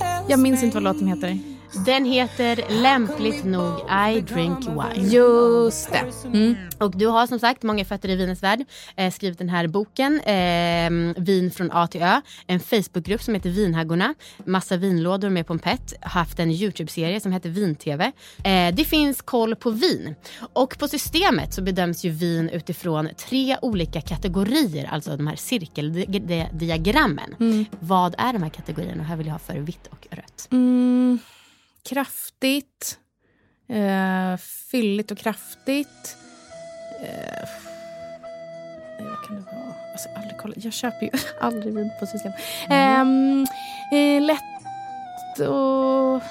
else 0.00 0.24
Jag 0.28 0.40
minns 0.40 0.62
inte 0.62 0.74
vad 0.76 0.82
låten 0.82 1.06
heter. 1.08 1.57
Den 1.72 2.04
heter 2.04 2.82
lämpligt 2.82 3.44
nog 3.44 3.72
I 4.10 4.20
drink 4.20 4.58
wine. 4.66 5.08
Just 5.08 5.92
det. 5.92 6.12
Mm. 6.24 6.54
Och 6.78 6.96
du 6.96 7.06
har 7.06 7.26
som 7.26 7.38
sagt 7.38 7.62
Många 7.62 7.84
fötter 7.84 8.08
i 8.08 8.16
vinets 8.16 8.42
värld 8.42 8.64
eh, 8.96 9.12
skrivit 9.12 9.38
den 9.38 9.48
här 9.48 9.66
boken 9.66 10.20
eh, 10.20 10.90
Vin 11.22 11.50
från 11.50 11.70
A 11.72 11.86
till 11.86 12.02
Ö. 12.02 12.20
En 12.46 12.60
Facebookgrupp 12.60 13.22
som 13.22 13.34
heter 13.34 13.50
Vinhaggorna. 13.50 14.14
Massa 14.44 14.76
vinlådor 14.76 15.28
med 15.28 15.46
pompett. 15.46 15.92
Haft 16.00 16.38
en 16.38 16.50
YouTube-serie 16.50 17.20
som 17.20 17.32
heter 17.32 17.50
Vin-TV. 17.50 18.12
Eh, 18.44 18.74
det 18.74 18.84
finns 18.84 19.22
koll 19.22 19.56
på 19.56 19.70
vin. 19.70 20.14
Och 20.52 20.78
på 20.78 20.88
systemet 20.88 21.54
så 21.54 21.62
bedöms 21.62 22.04
ju 22.04 22.10
vin 22.10 22.48
utifrån 22.48 23.08
tre 23.28 23.56
olika 23.62 24.00
kategorier. 24.00 24.88
Alltså 24.90 25.16
de 25.16 25.26
här 25.26 25.36
cirkeldiagrammen. 25.36 27.66
Vad 27.80 28.14
är 28.18 28.32
de 28.32 28.42
här 28.42 28.50
kategorierna? 28.50 29.02
Och 29.02 29.08
här 29.08 29.16
vill 29.16 29.26
jag 29.26 29.34
ha 29.34 29.38
för 29.38 29.58
vitt 29.58 29.86
och 29.90 30.06
rött. 30.10 30.48
Mm, 30.50 31.18
kraftigt. 31.88 32.98
Eh, 33.68 34.36
fylligt 34.70 35.10
och 35.10 35.18
kraftigt. 35.18 36.16
Eh, 37.02 37.48
vad 39.00 39.26
kan 39.26 39.36
det 39.36 39.42
vara? 39.42 39.74
Alltså, 39.92 40.08
aldrig 40.16 40.38
kolla. 40.38 40.54
Jag 40.56 40.72
köper 40.72 41.06
ju 41.06 41.10
aldrig 41.40 41.74
vin 41.74 41.90
på 42.00 42.06
systemet. 42.06 42.36
Ehm, 42.70 43.46
eh, 43.92 44.22
lätt 44.22 45.48
och 45.48 46.22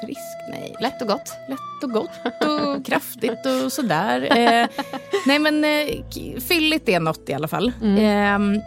friskt? 0.00 0.48
Nej. 0.50 0.76
Lätt 0.80 1.02
och 1.02 1.08
gott. 1.08 1.36
Lätt 1.48 1.84
och 1.84 1.90
gott 1.90 2.10
och 2.40 2.86
kraftigt 2.86 3.46
och 3.46 3.72
sådär. 3.72 4.38
Eh, 4.38 4.68
nej 5.26 5.38
men 5.38 5.64
eh, 5.64 6.40
fylligt 6.40 6.88
är 6.88 7.00
något 7.00 7.28
i 7.28 7.34
alla 7.34 7.48
fall. 7.48 7.72
Mm. 7.82 8.54
Eh, 8.54 8.62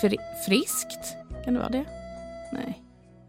fri, 0.00 0.18
friskt, 0.46 1.16
kan 1.44 1.54
det 1.54 1.60
vara 1.60 1.70
det? 1.70 1.99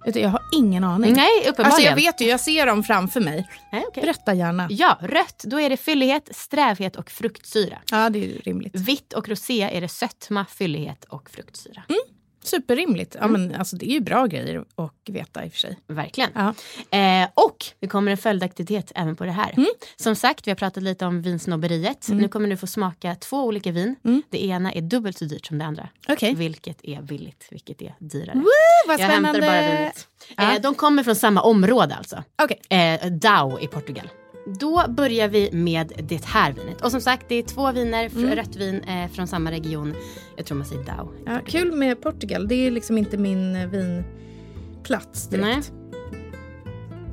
Jag 0.06 0.30
har 0.30 0.42
ingen 0.56 0.84
aning. 0.84 1.14
Nej, 1.14 1.30
uppenbarligen. 1.42 1.66
Alltså 1.66 1.82
jag 1.82 1.96
vet 1.96 2.22
ju, 2.22 2.26
jag 2.26 2.40
ser 2.40 2.66
dem 2.66 2.84
framför 2.84 3.20
mig. 3.20 3.50
Nej, 3.72 3.84
okej. 3.88 4.02
Berätta 4.02 4.34
gärna. 4.34 4.68
Ja, 4.70 4.98
rött, 5.02 5.44
då 5.48 5.60
är 5.60 5.70
det 5.70 5.78
fyllighet, 5.78 6.30
strävhet 6.32 6.96
och 6.96 7.10
fruktsyra. 7.10 7.78
Ja, 7.92 8.10
det 8.10 8.26
är 8.26 8.42
rimligt. 8.42 8.76
Vitt 8.76 9.14
och 9.14 9.30
rosé 9.30 9.62
är 9.78 9.82
det 9.82 9.88
sötma, 9.88 10.46
fyllighet 10.46 11.06
och 11.10 11.30
fruktsyra. 11.30 11.84
Superrimligt. 12.44 13.16
Ja, 13.20 13.28
men, 13.28 13.56
alltså, 13.56 13.76
det 13.76 13.86
är 13.86 13.94
ju 13.94 14.00
bra 14.00 14.26
grejer 14.26 14.64
att 14.76 14.94
veta 15.10 15.46
i 15.46 15.48
och 15.48 15.52
för 15.52 15.60
sig. 15.60 15.80
Verkligen. 15.88 16.30
Ja. 16.36 16.54
Eh, 16.98 17.30
och 17.34 17.66
det 17.80 17.88
kommer 17.88 18.12
en 18.12 18.18
följdaktivitet 18.18 18.92
även 18.96 19.16
på 19.16 19.24
det 19.26 19.32
här. 19.32 19.56
Som 19.96 20.16
sagt, 20.16 20.48
vi 20.48 20.52
har 20.52 20.56
pratat 20.56 20.84
lite 20.84 21.06
om 21.06 21.22
vinsnobberiet. 21.22 22.08
Nu 22.10 22.28
kommer 22.28 22.50
du 22.50 22.58
få 22.58 22.68
smaka 22.68 23.16
två 23.16 23.44
olika 23.44 23.72
vin. 23.72 23.96
Det 24.30 24.46
ena 24.46 24.72
är 24.74 24.82
dubbelt 24.82 25.18
så 25.18 25.26
dyrt 25.26 25.46
som 25.46 25.58
det 25.58 25.66
andra. 25.66 25.90
Okej. 26.10 26.36
Vilket 26.36 26.86
är 26.86 27.02
billigt, 27.02 27.48
vilket 27.52 27.82
är 27.82 27.94
dyrare. 28.00 28.44
vad 28.88 29.00
Jag 29.00 29.06
hämtar 29.08 29.34
spännande. 29.34 29.42
bara 29.42 29.78
vinet. 29.78 30.08
Ja. 30.38 30.56
Eh, 30.56 30.62
de 30.62 30.76
kommer 30.76 31.04
från 31.04 31.16
samma 31.16 31.42
område 31.42 31.96
alltså. 31.96 32.24
Okej. 32.44 32.62
Eh, 32.80 33.12
Dao 33.12 33.60
i 33.60 33.68
Portugal. 33.68 34.10
Då 34.46 34.84
börjar 34.90 35.28
vi 35.28 35.50
med 35.52 35.94
det 36.04 36.26
här 36.26 36.52
vinet. 36.54 36.82
Och 36.82 36.92
som 36.92 37.02
sagt, 37.02 37.26
det 37.30 37.36
är 37.36 37.44
två 37.44 37.72
viner, 37.72 38.10
fr- 38.10 38.36
rött 38.36 38.56
vin 38.56 38.82
eh, 38.84 39.08
från 39.12 39.28
samma 39.28 39.52
region. 39.52 39.94
Jag 40.36 40.46
tror 40.46 40.58
man 40.58 40.68
säger 40.68 40.84
Dao. 40.84 41.12
Ja, 41.26 41.40
kul 41.46 41.72
med 41.72 42.02
Portugal. 42.02 42.48
Det 42.48 42.56
är 42.56 42.72
liksom 42.72 42.98
inte 42.98 43.18
min 43.18 43.56
eh, 43.56 43.68
vinplats 43.68 45.28
direkt. 45.28 45.72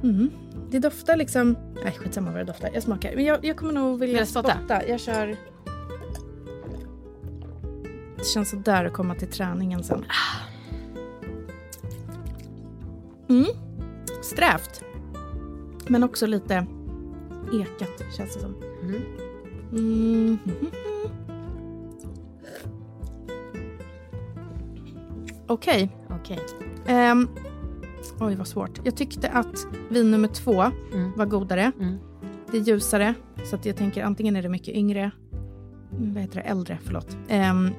Mm. 0.02 0.30
Det 0.70 0.78
doftar 0.78 1.16
liksom... 1.16 1.56
Nej, 1.84 1.92
skitsamma 1.98 2.30
vad 2.30 2.40
det 2.40 2.44
doftar. 2.44 2.70
Jag 2.74 2.82
smakar. 2.82 3.14
Men 3.16 3.24
jag, 3.24 3.44
jag 3.44 3.56
kommer 3.56 3.72
nog 3.72 3.98
vilja 4.00 4.26
spotta? 4.26 4.56
spotta. 4.58 4.88
Jag 4.88 5.00
kör... 5.00 5.36
Det 8.16 8.24
känns 8.24 8.50
sådär 8.50 8.84
att 8.84 8.92
komma 8.92 9.14
till 9.14 9.28
träningen 9.28 9.84
sen. 9.84 10.04
Mm. 13.28 13.46
Strävt. 14.22 14.82
Men 15.86 16.04
också 16.04 16.26
lite 16.26 16.66
ekat 17.52 18.14
känns 18.16 18.34
det 18.34 18.40
som. 18.40 18.54
Mm. 19.72 20.38
Okej. 25.46 25.96
Okej. 26.10 26.38
Ehm, 26.86 27.28
oj, 28.20 28.34
vad 28.34 28.46
svårt. 28.48 28.80
Jag 28.84 28.96
tyckte 28.96 29.28
att 29.28 29.66
vin 29.90 30.10
nummer 30.10 30.28
två 30.28 30.62
Mm. 30.62 31.12
var 31.16 31.26
godare. 31.26 31.72
Mm. 31.80 31.98
Det 32.50 32.56
är 32.58 32.62
ljusare, 32.62 33.14
så 33.44 33.56
att 33.56 33.66
jag 33.66 33.76
tänker 33.76 34.04
antingen 34.04 34.36
är 34.36 34.42
det 34.42 34.48
mycket 34.48 34.74
yngre, 34.74 35.10
mm, 35.96 36.14
vad 36.14 36.22
heter 36.22 36.36
det, 36.36 36.42
äldre, 36.42 36.78
förlåt. 36.84 37.16
Ehm, 37.28 37.70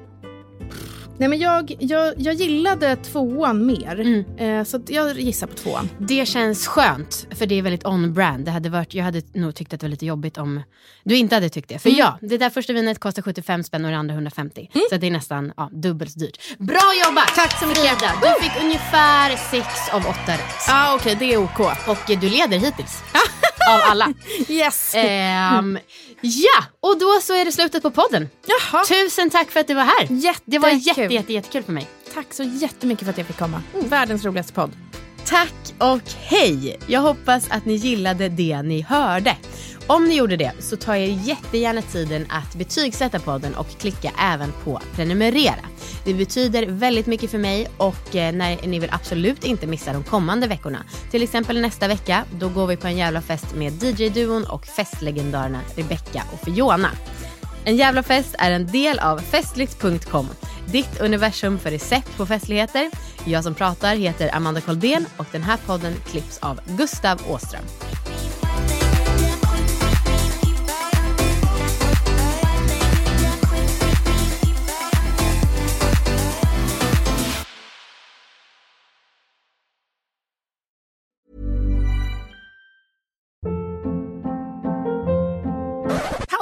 nej 1.20 1.28
men 1.28 1.38
jag, 1.38 1.76
jag, 1.78 2.14
jag 2.16 2.34
gillade 2.34 2.96
tvåan 2.96 3.66
mer, 3.66 4.00
Mm. 4.00 4.24
eh, 4.58 4.64
så 4.64 4.80
jag 4.88 5.20
gissar 5.20 5.46
på 5.46 5.54
tvåan. 5.54 5.88
Det 5.98 6.26
känns 6.26 6.66
skönt, 6.66 7.26
för 7.30 7.46
det 7.46 7.54
är 7.54 7.62
väldigt 7.62 7.86
on-brand. 7.86 8.44
Det 8.44 8.50
hade 8.50 8.68
varit, 8.68 8.94
jag 8.94 9.04
hade 9.04 9.22
nog 9.32 9.54
tyckt 9.54 9.74
att 9.74 9.80
det 9.80 9.86
var 9.86 9.90
lite 9.90 10.06
jobbigt 10.06 10.38
om 10.38 10.62
du 11.04 11.16
inte 11.16 11.34
hade 11.34 11.48
tyckt 11.48 11.68
det. 11.68 11.78
För 11.78 11.90
ja, 11.90 12.18
det 12.20 12.38
där 12.38 12.50
första 12.50 12.72
vinet 12.72 12.98
kostar 12.98 13.22
75 13.22 13.62
spänn 13.64 13.84
och 13.84 13.90
det 13.90 13.96
andra 13.96 14.14
150. 14.14 14.70
Så 14.90 14.96
det 14.96 15.06
är 15.06 15.10
nästan 15.10 15.52
ja, 15.56 15.70
dubbelt 15.72 16.12
så 16.12 16.18
dyrt. 16.18 16.58
Bra 16.58 16.92
jobbat! 17.06 17.34
Tack 17.34 17.58
så 17.60 17.66
mycket 17.66 17.80
Frida. 17.80 18.12
Du 18.22 18.44
fick 18.44 18.64
ungefär 18.64 19.36
6 19.50 19.66
av 19.92 20.00
8 20.00 20.32
rätt. 20.32 20.40
Ja, 20.68 20.92
ah, 20.92 20.94
okej, 20.94 21.16
det 21.18 21.32
är 21.34 21.36
OK. 21.36 21.60
Och 21.60 21.98
du 22.20 22.28
leder 22.28 22.58
hittills. 22.58 23.02
Av 23.68 23.80
alla. 23.90 24.12
Yes! 24.48 24.92
Ehm, 24.94 25.78
ja, 26.20 26.64
och 26.80 26.98
då 26.98 27.18
så 27.22 27.34
är 27.34 27.44
det 27.44 27.52
slutet 27.52 27.82
på 27.82 27.90
podden. 27.90 28.28
Jaha. 28.46 28.84
Tusen 28.84 29.30
tack 29.30 29.50
för 29.50 29.60
att 29.60 29.66
du 29.66 29.74
var 29.74 29.84
här. 29.84 30.06
Det 30.44 30.58
var 30.58 30.68
Jättekul. 30.68 31.02
jätte, 31.02 31.14
jätte, 31.14 31.32
jättekul 31.32 31.62
för 31.62 31.72
mig. 31.72 31.86
Tack 32.14 32.26
så 32.34 32.42
jättemycket 32.42 33.04
för 33.04 33.10
att 33.10 33.18
jag 33.18 33.26
fick 33.26 33.38
komma. 33.38 33.62
Världens 33.74 34.24
roligaste 34.24 34.52
podd. 34.52 34.70
Tack 35.24 35.52
och 35.78 36.00
hej! 36.24 36.78
Jag 36.86 37.00
hoppas 37.00 37.50
att 37.50 37.64
ni 37.64 37.74
gillade 37.74 38.28
det 38.28 38.62
ni 38.62 38.80
hörde. 38.82 39.36
Om 39.90 40.04
ni 40.04 40.16
gjorde 40.16 40.36
det 40.36 40.52
så 40.58 40.76
tar 40.76 40.94
jag 40.94 41.08
jättegärna 41.08 41.82
tiden 41.82 42.26
att 42.28 42.54
betygsätta 42.54 43.18
podden 43.18 43.54
och 43.54 43.68
klicka 43.68 44.10
även 44.18 44.52
på 44.64 44.80
prenumerera. 44.94 45.64
Det 46.04 46.14
betyder 46.14 46.66
väldigt 46.66 47.06
mycket 47.06 47.30
för 47.30 47.38
mig 47.38 47.68
och 47.76 48.16
eh, 48.16 48.32
när 48.32 48.66
ni 48.66 48.78
vill 48.78 48.90
absolut 48.92 49.44
inte 49.44 49.66
missa 49.66 49.92
de 49.92 50.04
kommande 50.04 50.46
veckorna. 50.46 50.84
Till 51.10 51.22
exempel 51.22 51.60
nästa 51.60 51.88
vecka, 51.88 52.24
då 52.38 52.48
går 52.48 52.66
vi 52.66 52.76
på 52.76 52.86
en 52.86 52.96
jävla 52.96 53.20
fest 53.20 53.54
med 53.54 53.82
DJ-duon 53.82 54.44
och 54.44 54.66
festlegendarerna 54.66 55.60
Rebecca 55.76 56.22
och 56.32 56.40
Fiona. 56.44 56.90
En 57.64 57.76
jävla 57.76 58.02
fest 58.02 58.34
är 58.38 58.50
en 58.50 58.66
del 58.66 58.98
av 58.98 59.18
festligt.com. 59.18 60.28
Ditt 60.66 61.00
universum 61.00 61.58
för 61.58 61.70
recept 61.70 62.16
på 62.16 62.26
festligheter. 62.26 62.90
Jag 63.24 63.44
som 63.44 63.54
pratar 63.54 63.94
heter 63.94 64.34
Amanda 64.34 64.60
Koldén 64.60 65.06
och 65.16 65.26
den 65.32 65.42
här 65.42 65.56
podden 65.66 65.94
klipps 66.06 66.38
av 66.38 66.60
Gustav 66.66 67.20
Åström. 67.28 67.64